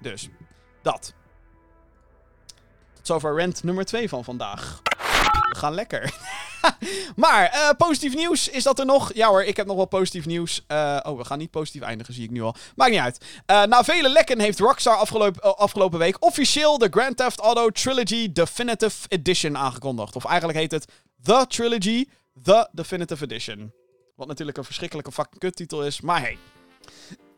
Dus, 0.01 0.29
dat. 0.81 1.13
Tot 2.93 3.07
zover 3.07 3.35
rent 3.35 3.63
nummer 3.63 3.85
2 3.85 4.09
van 4.09 4.23
vandaag. 4.23 4.81
We 5.49 5.55
gaan 5.55 5.73
lekker. 5.73 6.13
maar, 7.15 7.53
uh, 7.53 7.69
positief 7.77 8.15
nieuws 8.15 8.49
is 8.49 8.63
dat 8.63 8.79
er 8.79 8.85
nog. 8.85 9.13
Ja 9.13 9.27
hoor, 9.27 9.43
ik 9.43 9.57
heb 9.57 9.67
nog 9.67 9.75
wel 9.75 9.85
positief 9.85 10.25
nieuws. 10.25 10.63
Uh, 10.67 10.99
oh, 11.03 11.17
we 11.17 11.25
gaan 11.25 11.37
niet 11.37 11.51
positief 11.51 11.81
eindigen, 11.81 12.13
zie 12.13 12.23
ik 12.23 12.31
nu 12.31 12.41
al. 12.41 12.55
Maakt 12.75 12.91
niet 12.91 12.99
uit. 12.99 13.25
Uh, 13.47 13.63
na 13.63 13.83
vele 13.83 14.09
lekken 14.09 14.39
heeft 14.39 14.59
Rockstar 14.59 14.95
afgelopen, 14.95 15.57
afgelopen 15.57 15.99
week 15.99 16.23
officieel 16.23 16.77
de 16.77 16.87
Grand 16.91 17.17
Theft 17.17 17.39
Auto 17.39 17.69
Trilogy 17.69 18.31
Definitive 18.31 19.07
Edition 19.07 19.57
aangekondigd. 19.57 20.15
Of 20.15 20.25
eigenlijk 20.25 20.57
heet 20.59 20.71
het 20.71 20.85
The 21.23 21.45
Trilogy 21.47 22.05
The 22.43 22.69
Definitive 22.71 23.23
Edition. 23.23 23.71
Wat 24.15 24.27
natuurlijk 24.27 24.57
een 24.57 24.63
verschrikkelijke 24.63 25.11
fucking 25.11 25.39
kuttitel 25.39 25.83
is, 25.83 26.01
maar 26.01 26.19
hey. 26.19 26.37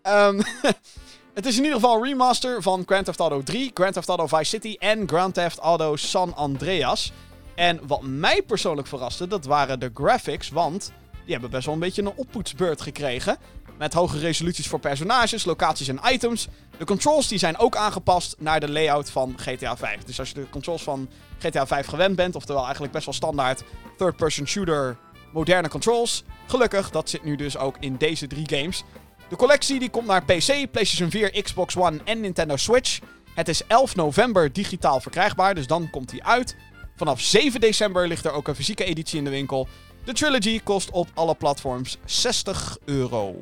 Um, 0.03 0.41
het 1.37 1.45
is 1.45 1.57
in 1.57 1.63
ieder 1.63 1.79
geval 1.79 1.95
een 1.95 2.03
remaster 2.03 2.61
van 2.61 2.83
Grand 2.85 3.05
Theft 3.05 3.19
Auto 3.19 3.43
3, 3.43 3.71
Grand 3.73 3.93
Theft 3.93 4.07
Auto 4.07 4.27
Vice 4.27 4.43
City 4.43 4.75
en 4.79 5.07
Grand 5.07 5.33
Theft 5.33 5.57
Auto 5.57 5.95
San 5.95 6.35
Andreas. 6.35 7.11
En 7.57 7.79
wat 7.87 8.01
mij 8.01 8.41
persoonlijk 8.41 8.87
verraste, 8.87 9.27
dat 9.27 9.45
waren 9.45 9.79
de 9.79 9.91
graphics, 9.93 10.49
want 10.49 10.91
die 11.23 11.31
hebben 11.31 11.49
best 11.49 11.65
wel 11.65 11.73
een 11.73 11.79
beetje 11.79 12.01
een 12.01 12.15
oppoetsbeurt 12.15 12.81
gekregen. 12.81 13.37
Met 13.77 13.93
hoge 13.93 14.19
resoluties 14.19 14.67
voor 14.67 14.79
personages, 14.79 15.45
locaties 15.45 15.87
en 15.87 15.99
items. 16.03 16.47
De 16.77 16.85
controls 16.85 17.27
die 17.27 17.37
zijn 17.37 17.57
ook 17.57 17.75
aangepast 17.75 18.35
naar 18.39 18.59
de 18.59 18.69
layout 18.69 19.09
van 19.09 19.33
GTA 19.37 19.77
5. 19.77 20.03
Dus 20.03 20.19
als 20.19 20.29
je 20.29 20.33
de 20.33 20.49
controls 20.49 20.83
van 20.83 21.09
GTA 21.39 21.67
5 21.67 21.87
gewend 21.87 22.15
bent, 22.15 22.35
oftewel 22.35 22.63
eigenlijk 22.63 22.93
best 22.93 23.05
wel 23.05 23.13
standaard 23.13 23.63
third-person 23.97 24.47
shooter 24.47 24.97
moderne 25.33 25.69
controls. 25.69 26.23
Gelukkig, 26.47 26.89
dat 26.89 27.09
zit 27.09 27.23
nu 27.23 27.35
dus 27.35 27.57
ook 27.57 27.75
in 27.79 27.95
deze 27.95 28.27
drie 28.27 28.49
games. 28.49 28.83
De 29.29 29.35
collectie 29.35 29.79
die 29.79 29.89
komt 29.89 30.07
naar 30.07 30.23
PC, 30.23 30.71
PlayStation 30.71 31.09
4, 31.09 31.41
Xbox 31.43 31.77
One 31.77 31.99
en 32.03 32.19
Nintendo 32.19 32.55
Switch. 32.55 32.99
Het 33.35 33.47
is 33.47 33.65
11 33.67 33.95
november 33.95 34.53
digitaal 34.53 34.99
verkrijgbaar, 34.99 35.55
dus 35.55 35.67
dan 35.67 35.89
komt 35.89 36.11
hij 36.11 36.21
uit. 36.23 36.55
Vanaf 36.97 37.21
7 37.21 37.59
december 37.59 38.07
ligt 38.07 38.25
er 38.25 38.31
ook 38.31 38.47
een 38.47 38.55
fysieke 38.55 38.83
editie 38.83 39.17
in 39.17 39.23
de 39.23 39.29
winkel. 39.29 39.67
De 40.03 40.13
Trilogy 40.13 40.59
kost 40.63 40.91
op 40.91 41.07
alle 41.13 41.35
platforms 41.35 41.97
60 42.05 42.77
euro. 42.85 43.35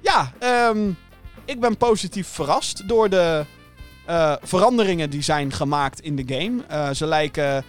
Ja, 0.00 0.32
um, 0.70 0.96
ik 1.44 1.60
ben 1.60 1.76
positief 1.76 2.28
verrast 2.28 2.88
door 2.88 3.08
de 3.08 3.44
uh, 4.08 4.34
veranderingen 4.42 5.10
die 5.10 5.22
zijn 5.22 5.52
gemaakt 5.52 6.00
in 6.00 6.16
de 6.16 6.34
game. 6.34 6.62
Uh, 6.70 6.90
ze 6.90 7.06
lijken 7.06 7.64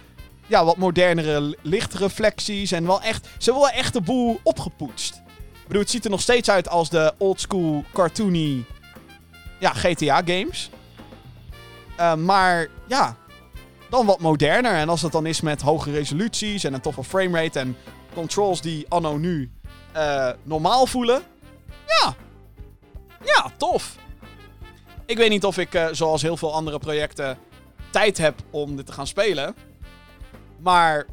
ja, 0.46 0.64
wat 0.64 0.76
modernere 0.76 1.56
lichtreflecties 1.62 2.72
en 2.72 2.86
wel 2.86 3.02
echt... 3.02 3.28
Ze 3.38 3.50
hebben 3.50 3.72
echt 3.72 3.92
de 3.92 4.00
boel 4.00 4.40
opgepoetst. 4.42 5.22
bedoel, 5.66 5.82
het 5.82 5.90
ziet 5.90 6.04
er 6.04 6.10
nog 6.10 6.20
steeds 6.20 6.50
uit 6.50 6.68
als 6.68 6.90
de 6.90 7.12
oldschool 7.18 7.84
cartoony 7.92 8.64
ja, 9.58 9.72
GTA-games. 9.72 10.70
Uh, 11.98 12.14
maar 12.14 12.68
ja, 12.86 13.16
dan 13.90 14.06
wat 14.06 14.20
moderner. 14.20 14.74
En 14.74 14.88
als 14.88 15.02
het 15.02 15.12
dan 15.12 15.26
is 15.26 15.40
met 15.40 15.62
hoge 15.62 15.90
resoluties 15.90 16.64
en 16.64 16.74
een 16.74 16.80
toffe 16.80 17.04
framerate 17.04 17.58
en 17.58 17.76
controls 18.14 18.60
die 18.60 18.86
anno 18.88 19.16
nu 19.16 19.50
uh, 19.96 20.30
normaal 20.42 20.86
voelen. 20.86 21.22
Ja, 21.86 22.14
ja, 23.24 23.52
tof. 23.56 23.96
Ik 25.06 25.16
weet 25.16 25.30
niet 25.30 25.44
of 25.44 25.58
ik, 25.58 25.74
uh, 25.74 25.88
zoals 25.92 26.22
heel 26.22 26.36
veel 26.36 26.54
andere 26.54 26.78
projecten, 26.78 27.38
tijd 27.90 28.18
heb 28.18 28.34
om 28.50 28.76
dit 28.76 28.86
te 28.86 28.92
gaan 28.92 29.06
spelen. 29.06 29.54
Maar, 30.58 31.06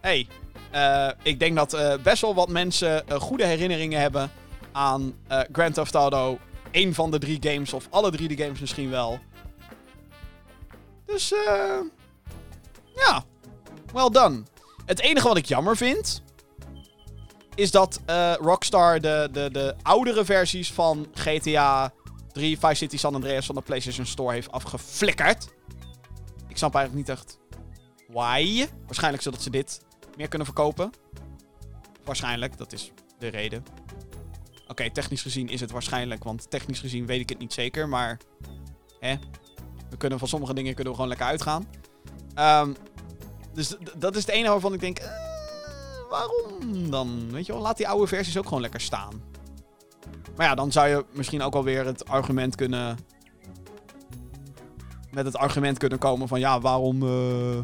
hey, 0.00 0.26
uh, 0.74 1.08
ik 1.22 1.38
denk 1.38 1.56
dat 1.56 2.00
best 2.02 2.22
wel 2.22 2.34
wat 2.34 2.48
mensen 2.48 3.04
goede 3.20 3.44
herinneringen 3.44 4.00
hebben 4.00 4.30
aan 4.72 5.14
Grand 5.52 5.74
Theft 5.74 5.94
Auto. 5.94 6.38
Een 6.72 6.94
van 6.94 7.10
de 7.10 7.18
drie 7.18 7.38
games, 7.40 7.72
of 7.72 7.86
alle 7.90 8.10
drie 8.10 8.28
de 8.28 8.42
games 8.42 8.60
misschien 8.60 8.90
wel. 8.90 9.18
Dus, 11.06 11.32
eh 11.32 11.80
ja, 13.06 13.24
well 13.92 14.08
done. 14.10 14.42
Het 14.86 15.00
enige 15.00 15.28
wat 15.28 15.36
ik 15.36 15.46
jammer 15.46 15.76
vind, 15.76 16.22
is 17.54 17.70
dat 17.70 18.00
uh, 18.06 18.34
Rockstar 18.34 19.00
de, 19.00 19.28
de, 19.32 19.50
de 19.50 19.74
oudere 19.82 20.24
versies 20.24 20.72
van 20.72 21.06
GTA 21.12 21.92
3, 22.32 22.58
Vice 22.58 22.74
City 22.74 22.96
San 22.96 23.14
Andreas 23.14 23.46
van 23.46 23.54
de 23.54 23.60
PlayStation 23.60 24.06
Store 24.06 24.32
heeft 24.32 24.52
afgeflikkerd. 24.52 25.48
Ik 26.48 26.56
snap 26.56 26.74
eigenlijk 26.74 27.08
niet 27.08 27.18
echt 27.18 27.38
why. 28.08 28.66
Waarschijnlijk 28.86 29.22
zodat 29.22 29.42
ze 29.42 29.50
dit 29.50 29.80
meer 30.16 30.28
kunnen 30.28 30.46
verkopen. 30.46 30.90
Waarschijnlijk, 32.04 32.58
dat 32.58 32.72
is 32.72 32.92
de 33.18 33.28
reden. 33.28 33.64
Oké, 34.68 34.90
technisch 34.90 35.22
gezien 35.22 35.48
is 35.48 35.60
het 35.60 35.70
waarschijnlijk, 35.70 36.24
want 36.24 36.50
technisch 36.50 36.80
gezien 36.80 37.06
weet 37.06 37.20
ik 37.20 37.28
het 37.28 37.38
niet 37.38 37.52
zeker, 37.52 37.88
maar... 37.88 38.20
Hè? 39.00 39.16
We 39.90 39.96
kunnen 39.96 40.18
van 40.18 40.28
sommige 40.28 40.54
dingen 40.54 40.74
kunnen 40.74 40.92
we 40.92 40.98
gewoon 40.98 41.16
lekker 41.16 41.26
uitgaan. 41.26 41.68
Um, 42.38 42.76
dus 43.58 43.74
dat 43.96 44.16
is 44.16 44.26
het 44.26 44.34
enige 44.34 44.50
waarvan 44.50 44.72
ik 44.72 44.80
denk... 44.80 45.00
Uh, 45.00 45.06
waarom 46.10 46.90
dan? 46.90 47.30
Weet 47.30 47.46
je 47.46 47.52
wel, 47.52 47.60
laat 47.60 47.76
die 47.76 47.88
oude 47.88 48.06
versies 48.06 48.38
ook 48.38 48.44
gewoon 48.44 48.60
lekker 48.60 48.80
staan. 48.80 49.22
Maar 50.36 50.46
ja, 50.46 50.54
dan 50.54 50.72
zou 50.72 50.88
je 50.88 51.04
misschien 51.12 51.42
ook 51.42 51.54
alweer 51.54 51.86
het 51.86 52.08
argument 52.08 52.54
kunnen... 52.54 52.98
Met 55.10 55.24
het 55.24 55.36
argument 55.36 55.78
kunnen 55.78 55.98
komen 55.98 56.28
van 56.28 56.40
ja, 56.40 56.60
waarom... 56.60 57.02
Uh, 57.02 57.58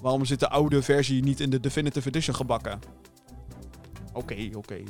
waarom 0.00 0.24
zit 0.24 0.40
de 0.40 0.48
oude 0.48 0.82
versie 0.82 1.22
niet 1.22 1.40
in 1.40 1.50
de 1.50 1.60
Definitive 1.60 2.08
Edition 2.08 2.36
gebakken? 2.36 2.80
Oké, 4.12 4.50
oké. 4.54 4.82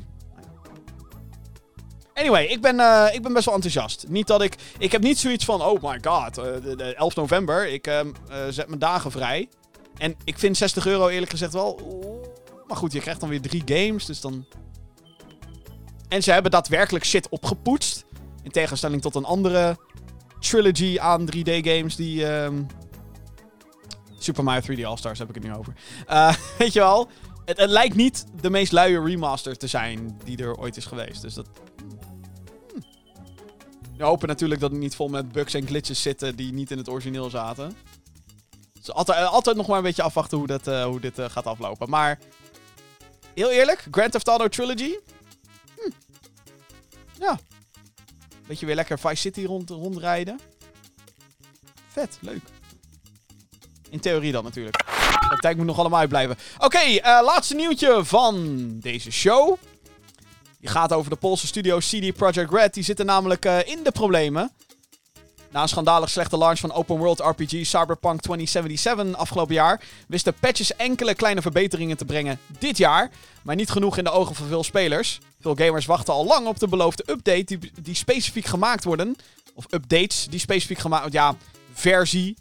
Anyway, 2.16 2.44
ik 2.44 2.60
ben, 2.60 2.78
uh, 2.78 3.06
ik 3.12 3.22
ben 3.22 3.32
best 3.32 3.44
wel 3.44 3.54
enthousiast. 3.54 4.04
Niet 4.08 4.26
dat 4.26 4.42
ik... 4.42 4.56
Ik 4.78 4.92
heb 4.92 5.02
niet 5.02 5.18
zoiets 5.18 5.44
van, 5.44 5.62
oh 5.62 5.82
my 5.82 5.98
god, 6.02 6.38
uh, 6.38 6.44
de, 6.44 6.76
de 6.76 6.94
11 6.94 7.14
november, 7.14 7.68
ik 7.68 7.86
uh, 7.86 8.00
zet 8.50 8.66
mijn 8.66 8.78
dagen 8.78 9.10
vrij. 9.10 9.48
En 9.98 10.16
ik 10.24 10.38
vind 10.38 10.56
60 10.56 10.86
euro 10.86 11.08
eerlijk 11.08 11.30
gezegd 11.30 11.52
wel... 11.52 11.80
Maar 12.66 12.76
goed, 12.76 12.92
je 12.92 13.00
krijgt 13.00 13.20
dan 13.20 13.28
weer 13.28 13.40
drie 13.40 13.62
games, 13.64 14.04
dus 14.04 14.20
dan... 14.20 14.46
En 16.08 16.22
ze 16.22 16.32
hebben 16.32 16.50
daadwerkelijk 16.50 17.04
shit 17.04 17.28
opgepoetst. 17.28 18.04
In 18.42 18.50
tegenstelling 18.50 19.02
tot 19.02 19.14
een 19.14 19.24
andere 19.24 19.76
trilogy 20.40 20.98
aan 21.00 21.28
3D-games 21.36 21.96
die... 21.96 22.24
Um... 22.24 22.66
Super 24.18 24.44
Mario 24.44 24.76
3D 24.76 24.84
All-Stars 24.84 25.18
heb 25.18 25.28
ik 25.28 25.34
het 25.34 25.44
nu 25.44 25.54
over. 25.54 25.72
weet 26.58 26.72
je 26.72 26.80
wel? 26.80 27.08
Het, 27.44 27.58
het, 27.58 27.70
lijkt 27.70 27.94
niet 27.94 28.24
de 28.40 28.50
meest 28.50 28.72
luie 28.72 29.02
remaster 29.02 29.56
te 29.56 29.66
zijn 29.66 30.18
die 30.24 30.38
er 30.38 30.56
ooit 30.56 30.76
is 30.76 30.84
geweest. 30.84 31.22
Dus 31.22 31.34
dat, 31.34 31.48
we 33.96 34.04
hopen 34.04 34.28
natuurlijk 34.28 34.60
dat 34.60 34.70
het 34.70 34.80
niet 34.80 34.96
vol 34.96 35.08
met 35.08 35.32
bugs 35.32 35.54
en 35.54 35.66
glitches 35.66 36.02
zitten 36.02 36.36
die 36.36 36.52
niet 36.52 36.70
in 36.70 36.78
het 36.78 36.88
origineel 36.88 37.30
zaten. 37.30 37.76
Dus 38.72 38.92
altijd, 38.92 39.18
eh, 39.18 39.32
altijd 39.32 39.56
nog 39.56 39.66
maar 39.66 39.76
een 39.76 39.82
beetje 39.82 40.02
afwachten 40.02 40.38
hoe, 40.38 40.46
dat, 40.46 40.66
uh, 40.66 40.84
hoe 40.84 41.00
dit 41.00 41.18
uh, 41.18 41.28
gaat 41.28 41.46
aflopen. 41.46 41.90
Maar 41.90 42.18
heel 43.34 43.50
eerlijk, 43.50 43.86
Grand 43.90 44.12
Theft 44.12 44.28
Auto 44.28 44.48
Trilogy. 44.48 44.94
Hm. 45.74 45.90
Ja. 47.20 47.38
Beetje 48.46 48.66
weer 48.66 48.74
lekker 48.74 48.98
Vice 48.98 49.16
City 49.16 49.44
rond, 49.44 49.70
rondrijden. 49.70 50.40
Vet, 51.88 52.18
leuk. 52.20 52.42
In 53.90 54.00
theorie 54.00 54.32
dan 54.32 54.44
natuurlijk. 54.44 54.76
De 54.76 55.26
praktijk 55.28 55.56
moet 55.56 55.66
nog 55.66 55.78
allemaal 55.78 56.00
uitblijven. 56.00 56.36
Oké, 56.54 56.64
okay, 56.64 57.22
laatste 57.22 57.54
nieuwtje 57.54 58.04
van 58.04 58.66
deze 58.80 59.10
show. 59.10 59.58
Die 60.60 60.68
gaat 60.68 60.92
over 60.92 61.10
de 61.10 61.16
Poolse 61.16 61.46
studio 61.46 61.78
CD 61.78 62.14
Projekt 62.14 62.52
Red. 62.52 62.74
Die 62.74 62.82
zitten 62.82 63.06
namelijk 63.06 63.44
uh, 63.44 63.58
in 63.66 63.82
de 63.82 63.90
problemen. 63.90 64.50
Na 65.50 65.62
een 65.62 65.68
schandalig 65.68 66.10
slechte 66.10 66.38
launch 66.38 66.58
van 66.58 66.72
open 66.72 66.96
world 66.96 67.20
RPG 67.20 67.66
Cyberpunk 67.66 68.20
2077 68.20 69.14
afgelopen 69.14 69.54
jaar, 69.54 69.82
wisten 70.08 70.34
patches 70.34 70.76
enkele 70.76 71.14
kleine 71.14 71.42
verbeteringen 71.42 71.96
te 71.96 72.04
brengen 72.04 72.38
dit 72.58 72.76
jaar, 72.76 73.10
maar 73.42 73.54
niet 73.54 73.70
genoeg 73.70 73.98
in 73.98 74.04
de 74.04 74.10
ogen 74.10 74.34
van 74.34 74.46
veel 74.46 74.64
spelers. 74.64 75.18
Veel 75.40 75.54
gamers 75.54 75.86
wachten 75.86 76.14
al 76.14 76.26
lang 76.26 76.46
op 76.46 76.58
de 76.58 76.68
beloofde 76.68 77.04
update 77.10 77.44
die, 77.44 77.72
die 77.80 77.94
specifiek 77.94 78.44
gemaakt 78.44 78.84
worden, 78.84 79.16
of 79.54 79.66
updates 79.70 80.26
die 80.30 80.40
specifiek 80.40 80.78
gemaakt, 80.78 81.12
ja, 81.12 81.36
versie 81.72 82.36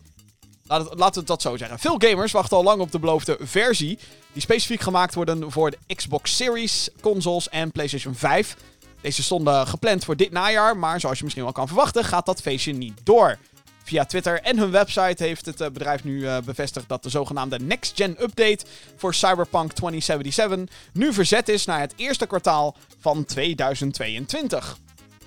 Laten 0.67 1.21
we 1.21 1.23
dat 1.23 1.41
zo 1.41 1.57
zeggen. 1.57 1.79
Veel 1.79 1.95
gamers 1.97 2.31
wachten 2.31 2.57
al 2.57 2.63
lang 2.63 2.81
op 2.81 2.91
de 2.91 2.99
beloofde 2.99 3.37
versie. 3.41 3.99
Die 4.33 4.41
specifiek 4.41 4.81
gemaakt 4.81 5.15
worden 5.15 5.51
voor 5.51 5.71
de 5.71 5.95
Xbox 5.95 6.35
Series, 6.35 6.89
consoles 7.01 7.49
en 7.49 7.71
PlayStation 7.71 8.15
5. 8.15 8.55
Deze 9.01 9.23
stonden 9.23 9.67
gepland 9.67 10.05
voor 10.05 10.15
dit 10.15 10.31
najaar, 10.31 10.77
maar 10.77 10.99
zoals 10.99 11.17
je 11.17 11.23
misschien 11.23 11.43
wel 11.43 11.53
kan 11.53 11.67
verwachten, 11.67 12.03
gaat 12.03 12.25
dat 12.25 12.41
feestje 12.41 12.73
niet 12.73 12.99
door. 13.03 13.37
Via 13.83 14.05
Twitter 14.05 14.41
en 14.41 14.57
hun 14.57 14.71
website 14.71 15.23
heeft 15.23 15.45
het 15.45 15.61
eh, 15.61 15.69
bedrijf 15.69 16.03
nu 16.03 16.27
eh, 16.27 16.37
bevestigd 16.45 16.89
dat 16.89 17.03
de 17.03 17.09
zogenaamde 17.09 17.59
Next 17.59 17.95
Gen 17.95 18.23
Update 18.23 18.65
voor 18.95 19.13
Cyberpunk 19.13 19.71
2077 19.71 20.75
nu 20.93 21.13
verzet 21.13 21.49
is 21.49 21.65
naar 21.65 21.79
het 21.79 21.93
eerste 21.95 22.27
kwartaal 22.27 22.75
van 22.99 23.25
2022. 23.25 24.77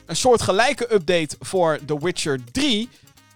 Een 0.07 0.17
soortgelijke 0.17 0.95
update 0.95 1.37
voor 1.41 1.79
The 1.87 1.99
Witcher 1.99 2.41
3 2.53 2.89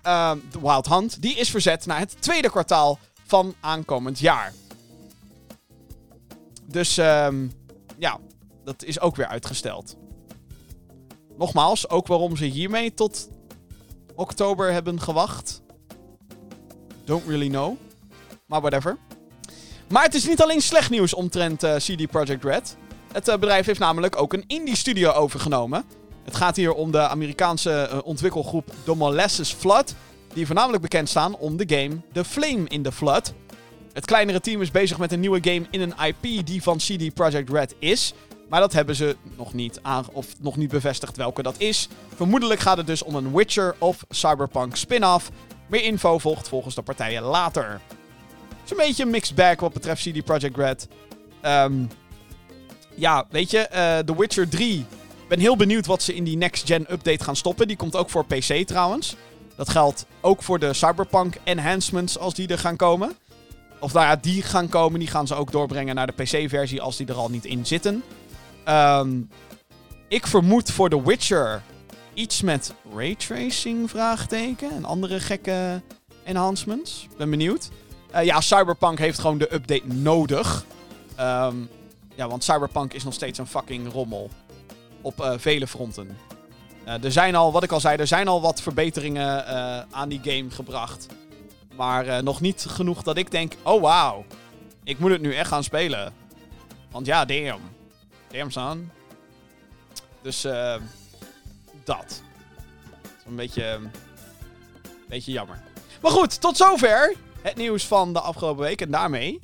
uh, 0.07 0.33
de 0.51 0.61
Wild 0.61 0.89
Hunt, 0.89 1.23
die 1.23 1.37
is 1.37 1.51
verzet 1.51 1.87
naar 1.87 1.99
het 1.99 2.17
tweede 2.19 2.51
kwartaal 2.51 2.99
van 3.27 3.55
aankomend 3.61 4.19
jaar. 4.19 4.53
Dus 6.65 6.97
um, 6.97 7.53
ja, 7.99 8.19
dat 8.65 8.85
is 8.85 9.01
ook 9.01 9.17
weer 9.17 9.27
uitgesteld. 9.27 9.97
Nogmaals, 11.39 11.89
ook 11.89 12.07
waarom 12.07 12.37
ze 12.37 12.45
hiermee 12.45 12.95
tot 12.95 13.29
oktober 14.15 14.73
hebben 14.73 15.01
gewacht. 15.01 15.63
Don't 17.05 17.27
really 17.27 17.49
know. 17.49 17.77
Maar 18.47 18.61
whatever. 18.61 18.97
Maar 19.89 20.03
het 20.03 20.15
is 20.15 20.27
niet 20.27 20.43
alleen 20.43 20.61
slecht 20.61 20.91
nieuws 20.91 21.15
omtrent 21.15 21.65
uh, 21.65 21.75
CD 21.77 22.11
Projekt 22.11 22.45
Red. 22.45 22.77
Het 23.13 23.29
uh, 23.29 23.35
bedrijf 23.35 23.67
heeft 23.67 23.79
namelijk 23.79 24.17
ook 24.21 24.33
een 24.33 24.45
indie 24.47 24.77
studio 24.77 25.13
overgenomen. 25.13 25.85
Het 26.25 26.37
gaat 26.37 26.57
hier 26.57 26.73
om 26.73 26.91
de 26.91 27.09
Amerikaanse 27.09 27.89
uh, 27.93 27.99
ontwikkelgroep 28.05 28.71
The 28.85 28.95
Molasses 28.95 29.53
Flood, 29.53 29.95
die 30.35 30.47
voornamelijk 30.47 30.83
bekend 30.83 31.09
staan 31.09 31.37
om 31.37 31.57
de 31.57 31.77
game 31.77 32.01
The 32.13 32.25
Flame 32.25 32.65
in 32.69 32.83
the 32.83 32.93
Flood. 32.93 33.33
Het 33.93 34.05
kleinere 34.05 34.41
team 34.41 34.61
is 34.61 34.71
bezig 34.71 34.99
met 34.99 35.13
een 35.13 35.21
nieuwe 35.21 35.41
game 35.43 35.67
in 35.71 35.81
een 35.81 35.95
IP 36.07 36.47
die 36.47 36.63
van 36.63 36.77
CD 36.77 37.15
Projekt 37.15 37.51
Red 37.51 37.75
is. 37.79 38.15
Maar 38.49 38.61
dat 38.61 38.73
hebben 38.73 38.95
ze 38.95 39.17
nog 39.37 39.53
niet, 39.53 39.81
of 40.13 40.27
nog 40.41 40.57
niet 40.57 40.71
bevestigd 40.71 41.17
welke 41.17 41.43
dat 41.43 41.55
is. 41.59 41.89
Vermoedelijk 42.15 42.61
gaat 42.61 42.77
het 42.77 42.87
dus 42.87 43.03
om 43.03 43.15
een 43.15 43.33
Witcher 43.35 43.75
of 43.79 44.05
Cyberpunk 44.09 44.77
spin-off. 44.77 45.31
Meer 45.67 45.83
info 45.83 46.19
volgt 46.19 46.49
volgens 46.49 46.75
de 46.75 46.83
partijen 46.83 47.23
later. 47.23 47.81
Het 48.49 48.65
is 48.65 48.71
een 48.71 48.77
beetje 48.77 49.03
een 49.03 49.11
mixed 49.11 49.37
bag 49.37 49.61
wat 49.61 49.73
betreft 49.73 50.03
CD 50.03 50.25
Projekt 50.25 50.57
Red. 50.57 50.89
Um, 51.45 51.89
ja, 52.95 53.27
weet 53.31 53.51
je, 53.51 53.59
uh, 53.59 53.99
The 53.99 54.17
Witcher 54.17 54.49
3 54.49 54.87
ben 55.33 55.41
heel 55.41 55.57
benieuwd 55.57 55.87
wat 55.87 56.03
ze 56.03 56.15
in 56.15 56.25
die 56.25 56.37
next-gen 56.37 56.93
update 56.93 57.25
gaan 57.25 57.37
stoppen. 57.37 57.69
Die 57.69 57.77
komt 57.77 57.97
ook 57.97 58.11
voor 58.11 58.25
PC 58.27 58.67
trouwens. 58.67 59.17
Dat 59.57 59.69
geldt 59.69 60.07
ook 60.21 60.43
voor 60.43 60.59
de 60.59 60.73
Cyberpunk 60.73 61.37
enhancements 61.45 62.19
als 62.19 62.35
die 62.35 62.49
er 62.49 62.59
gaan 62.59 62.77
komen. 62.77 63.17
Of 63.81 63.93
nou 63.93 64.07
ja, 64.07 64.17
die 64.17 64.43
gaan 64.43 64.69
komen. 64.69 64.99
Die 64.99 65.09
gaan 65.09 65.27
ze 65.27 65.35
ook 65.35 65.53
doorbrengen 65.53 65.95
naar 65.95 66.07
de 66.07 66.23
PC-versie 66.23 66.81
als 66.81 66.97
die 66.97 67.07
er 67.07 67.15
al 67.15 67.29
niet 67.29 67.45
in 67.45 67.67
zitten. 67.67 68.03
Um, 68.69 69.29
ik 70.09 70.27
vermoed 70.27 70.71
voor 70.71 70.89
The 70.89 71.03
Witcher 71.03 71.63
iets 72.15 72.43
met 72.43 72.75
raytracing, 72.95 73.91
vraagteken. 73.91 74.71
En 74.71 74.85
andere 74.85 75.21
gekke 75.21 75.81
enhancements. 76.25 77.09
Ben 77.17 77.31
benieuwd. 77.31 77.71
Uh, 78.15 78.25
ja, 78.25 78.41
Cyberpunk 78.41 78.99
heeft 78.99 79.19
gewoon 79.19 79.39
de 79.39 79.55
update 79.55 79.87
nodig. 79.87 80.65
Um, 81.21 81.69
ja, 82.15 82.29
want 82.29 82.45
Cyberpunk 82.45 82.93
is 82.93 83.05
nog 83.05 83.15
steeds 83.15 83.39
een 83.39 83.47
fucking 83.47 83.93
rommel 83.93 84.31
op 85.03 85.21
uh, 85.21 85.33
vele 85.37 85.67
fronten. 85.67 86.19
Uh, 86.87 87.05
er 87.05 87.13
zijn 87.13 87.35
al, 87.35 87.53
wat 87.53 87.63
ik 87.63 87.73
al 87.73 87.81
zei, 87.81 87.97
er 87.97 88.07
zijn 88.07 88.29
al 88.29 88.41
wat 88.41 88.63
verbeteringen 88.63 89.45
uh, 89.49 89.81
aan 89.91 90.09
die 90.09 90.21
game 90.23 90.51
gebracht. 90.51 91.07
Maar 91.77 92.23
nog 92.23 92.41
niet 92.41 92.67
genoeg 92.69 93.03
dat 93.03 93.17
ik 93.17 93.31
denk, 93.31 93.55
oh 93.63 93.83
wauw, 93.83 94.25
ik 94.85 94.99
moet 94.99 95.11
het 95.11 95.21
nu 95.21 95.35
echt 95.35 95.49
gaan 95.49 95.65
spelen. 95.65 96.13
Want 96.91 97.07
ja, 97.07 97.25
damn. 97.25 97.61
Damn 98.31 98.51
son. 98.51 98.91
Dus 100.23 100.45
eh 100.45 100.75
dat. 101.85 102.23
Is 103.03 103.25
een 103.27 103.37
beetje, 103.37 103.65
een 103.65 103.91
beetje 105.09 105.33
jammer. 105.33 105.63
Maar 106.03 106.11
goed, 106.11 106.41
tot 106.41 106.57
zover 106.57 107.15
het 107.43 107.57
nieuws 107.57 107.87
van 107.87 108.13
de 108.13 108.21
afgelopen 108.21 108.65
week. 108.65 108.81
En 108.81 108.91
daarmee 108.91 109.41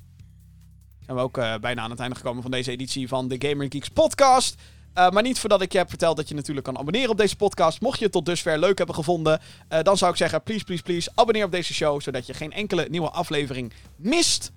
zijn 1.05 1.17
we 1.17 1.23
ook 1.23 1.39
eh, 1.39 1.55
bijna 1.57 1.83
aan 1.83 1.91
het 1.91 2.01
einde 2.01 2.17
gekomen 2.17 2.43
van 2.43 2.51
deze 2.51 2.71
editie 2.71 3.09
van 3.09 3.29
de 3.29 3.49
Gamer 3.49 3.67
Geeks 3.69 3.89
podcast. 3.89 4.55
Eh, 4.99 5.11
maar 5.11 5.23
niet 5.23 5.39
voordat 5.39 5.63
ik 5.63 5.73
je 5.73 5.79
heb 5.79 5.89
verteld 5.89 6.17
dat 6.17 6.29
je 6.29 6.35
natuurlijk 6.35 6.67
kan 6.67 6.79
abonneren 6.79 7.11
op 7.11 7.17
deze 7.17 7.37
podcast. 7.37 7.81
Mocht 7.81 7.99
je 7.99 8.05
het 8.05 8.13
tot 8.13 8.27
dusver 8.27 8.59
leuk 8.59 8.79
hebben 8.79 8.95
gevonden, 8.97 9.41
eh, 9.69 9.83
dan 9.83 9.97
zou 9.97 10.11
ik 10.11 10.17
zeggen: 10.17 10.43
please, 10.43 10.65
please, 10.65 10.83
please, 10.83 11.11
abonneer 11.15 11.45
op 11.45 11.53
deze 11.53 11.75
show. 11.75 12.01
Zodat 12.01 12.27
je 12.27 12.35
geen 12.35 12.53
enkele 12.53 12.87
nieuwe 12.91 13.11
aflevering 13.11 13.73
mist. 13.97 14.53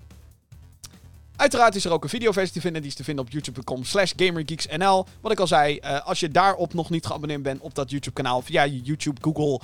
Uiteraard 1.35 1.75
is 1.75 1.85
er 1.85 1.91
ook 1.91 2.03
een 2.03 2.09
videoversie 2.09 2.53
te 2.53 2.61
vinden. 2.61 2.81
Die 2.81 2.91
is 2.91 2.97
te 2.97 3.03
vinden 3.03 3.25
op 3.25 3.31
youtube.com 3.31 3.83
slash 3.83 4.11
gamergeeksnl. 4.15 5.05
Wat 5.21 5.31
ik 5.31 5.39
al 5.39 5.47
zei, 5.47 5.77
eh, 5.77 6.05
als 6.07 6.19
je 6.19 6.29
daarop 6.29 6.73
nog 6.73 6.89
niet 6.89 7.05
geabonneerd 7.05 7.43
bent 7.43 7.61
op 7.61 7.75
dat 7.75 7.89
YouTube 7.89 8.15
kanaal. 8.15 8.41
Via 8.41 8.63
je 8.63 8.81
YouTube, 8.81 9.21
Google, 9.21 9.59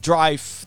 Drive, 0.00 0.66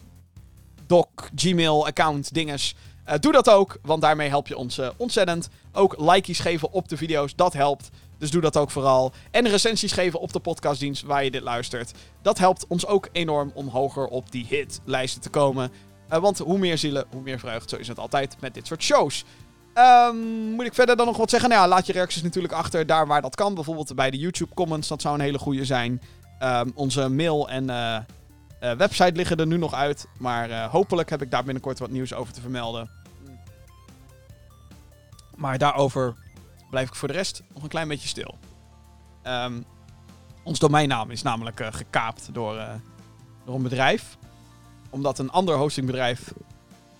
Doc, 0.87 1.07
Gmail 1.35 1.85
account 1.85 2.33
dinges. 2.33 2.75
doe 3.19 3.31
dat 3.31 3.49
ook, 3.49 3.77
want 3.81 4.01
daarmee 4.01 4.29
help 4.29 4.47
je 4.47 4.57
ons 4.57 4.79
ontzettend. 4.97 5.49
Ook 5.71 5.95
likejes 5.99 6.39
geven 6.39 6.71
op 6.71 6.87
de 6.89 6.97
video's, 6.97 7.35
dat 7.35 7.53
helpt. 7.53 7.89
Dus 8.17 8.31
doe 8.31 8.41
dat 8.41 8.57
ook 8.57 8.71
vooral. 8.71 9.11
En 9.31 9.47
recensies 9.47 9.91
geven 9.91 10.19
op 10.19 10.33
de 10.33 10.39
podcastdienst 10.39 11.03
waar 11.03 11.23
je 11.23 11.31
dit 11.31 11.41
luistert. 11.41 11.91
Dat 12.21 12.37
helpt 12.37 12.67
ons 12.67 12.85
ook 12.85 13.09
enorm 13.11 13.51
om 13.53 13.67
hoger 13.67 14.07
op 14.07 14.31
die 14.31 14.45
hitlijsten 14.49 15.21
te 15.21 15.29
komen. 15.29 15.71
Eh, 16.07 16.19
want 16.19 16.37
hoe 16.37 16.57
meer 16.57 16.77
zielen, 16.77 17.05
hoe 17.11 17.21
meer 17.21 17.39
vreugd. 17.39 17.69
Zo 17.69 17.75
is 17.75 17.87
het 17.87 17.99
altijd 17.99 18.35
met 18.39 18.53
dit 18.53 18.67
soort 18.67 18.83
shows. 18.83 19.25
Ehm, 19.73 20.17
moet 20.55 20.65
ik 20.65 20.73
verder 20.73 20.95
dan 20.95 21.05
nog 21.05 21.17
wat 21.17 21.29
zeggen? 21.29 21.49
Nou 21.49 21.61
ja, 21.61 21.67
laat 21.67 21.85
je 21.85 21.93
reacties 21.93 22.21
natuurlijk 22.21 22.53
achter 22.53 22.85
daar 22.85 23.07
waar 23.07 23.21
dat 23.21 23.35
kan. 23.35 23.53
Bijvoorbeeld 23.53 23.95
bij 23.95 24.11
de 24.11 24.17
YouTube 24.17 24.53
comments, 24.53 24.87
dat 24.87 25.01
zou 25.01 25.15
een 25.15 25.21
hele 25.21 25.39
goede 25.39 25.65
zijn. 25.65 26.01
Ehm, 26.39 26.69
onze 26.75 27.09
mail 27.09 27.49
en 27.49 27.69
eh, 27.69 27.95
eh, 28.59 28.77
website 28.77 29.15
liggen 29.15 29.37
er 29.37 29.47
nu 29.47 29.57
nog 29.57 29.73
uit. 29.73 30.07
Maar 30.19 30.65
hopelijk 30.65 31.09
heb 31.09 31.21
ik 31.21 31.31
daar 31.31 31.43
binnenkort 31.43 31.79
wat 31.79 31.89
nieuws 31.89 32.13
over 32.13 32.33
te 32.33 32.41
vermelden. 32.41 32.89
Maar 35.35 35.57
daarover 35.57 36.15
blijf 36.69 36.87
ik 36.87 36.95
voor 36.95 37.07
de 37.07 37.13
rest 37.13 37.43
nog 37.53 37.63
een 37.63 37.69
klein 37.69 37.87
beetje 37.87 38.07
stil. 38.07 38.37
Ehm, 39.21 39.61
ons 40.43 40.59
domeinnaam 40.59 41.11
is 41.11 41.21
namelijk 41.21 41.59
eh, 41.59 41.67
gekaapt 41.71 42.29
door, 42.33 42.57
eh, 42.57 42.73
door 43.45 43.55
een 43.55 43.63
bedrijf. 43.63 44.17
Omdat 44.89 45.19
een 45.19 45.31
ander 45.31 45.55
hostingbedrijf 45.55 46.33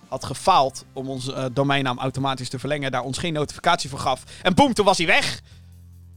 had 0.08 0.24
gefaald 0.24 0.84
om 0.92 1.08
onze 1.08 1.32
eh, 1.32 1.44
domeinnaam 1.52 1.98
automatisch 1.98 2.48
te 2.48 2.58
verlengen. 2.58 2.90
Daar 2.90 3.02
ons 3.02 3.18
geen 3.18 3.32
notificatie 3.32 3.90
voor 3.90 3.98
gaf. 3.98 4.22
En 4.42 4.54
boem, 4.54 4.72
toen 4.72 4.84
was 4.84 4.98
hij 4.98 5.06
weg. 5.06 5.40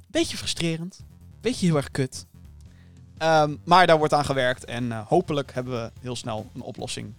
Beetje 0.08 0.38
frustrerend. 0.38 1.04
Beetje 1.42 1.66
heel 1.66 1.76
erg 1.76 1.92
kut. 1.92 2.26
Ehm, 3.18 3.56
maar 3.64 3.88
daar 3.88 3.98
wordt 3.98 4.14
aan 4.14 4.26
gewerkt. 4.26 4.66
En 4.66 4.92
hopelijk 4.92 5.54
hebben 5.54 5.74
we 5.74 5.92
heel 6.02 6.16
snel 6.16 6.50
een 6.56 6.62
oplossing. 6.62 7.14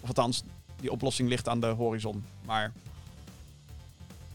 Of 0.00 0.08
althans, 0.08 0.42
die 0.80 0.90
oplossing 0.90 1.28
ligt 1.28 1.48
aan 1.48 1.60
de 1.60 1.66
horizon. 1.66 2.24
Maar 2.44 2.72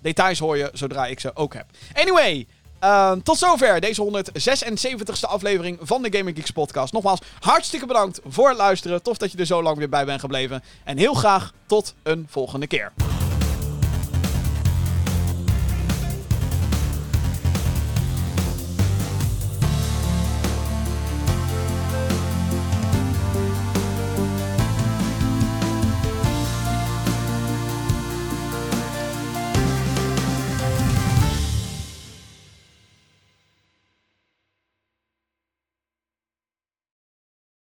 details 0.02 0.40
hoor 0.40 0.58
je 0.58 0.70
zodra 0.74 1.06
ik 1.06 1.20
ze 1.20 1.36
ook 1.36 1.54
heb. 1.54 1.66
Anyway, 1.94 2.48
ehm, 2.80 3.20
tot 3.22 3.38
zover 3.38 3.80
deze 3.82 4.02
176ste 4.02 5.28
aflevering 5.28 5.78
van 5.82 6.02
de 6.02 6.18
Gaming 6.18 6.38
Geeks 6.38 6.52
podcast. 6.52 6.94
Nogmaals, 6.94 7.20
hartstikke 7.40 7.86
bedankt 7.86 8.20
voor 8.28 8.50
het 8.50 8.58
luisteren. 8.58 9.04
Tof 9.04 9.18
dat 9.18 9.32
je 9.32 9.38
er 9.38 9.46
zo 9.46 9.64
lang 9.64 9.78
weer 9.78 9.90
bij 9.90 10.06
bent 10.06 10.20
gebleven. 10.20 10.64
En 10.84 10.98
heel 10.98 11.14
graag 11.14 11.54
tot 11.66 11.96
een 12.04 12.26
volgende 12.30 12.68
keer. 12.68 12.92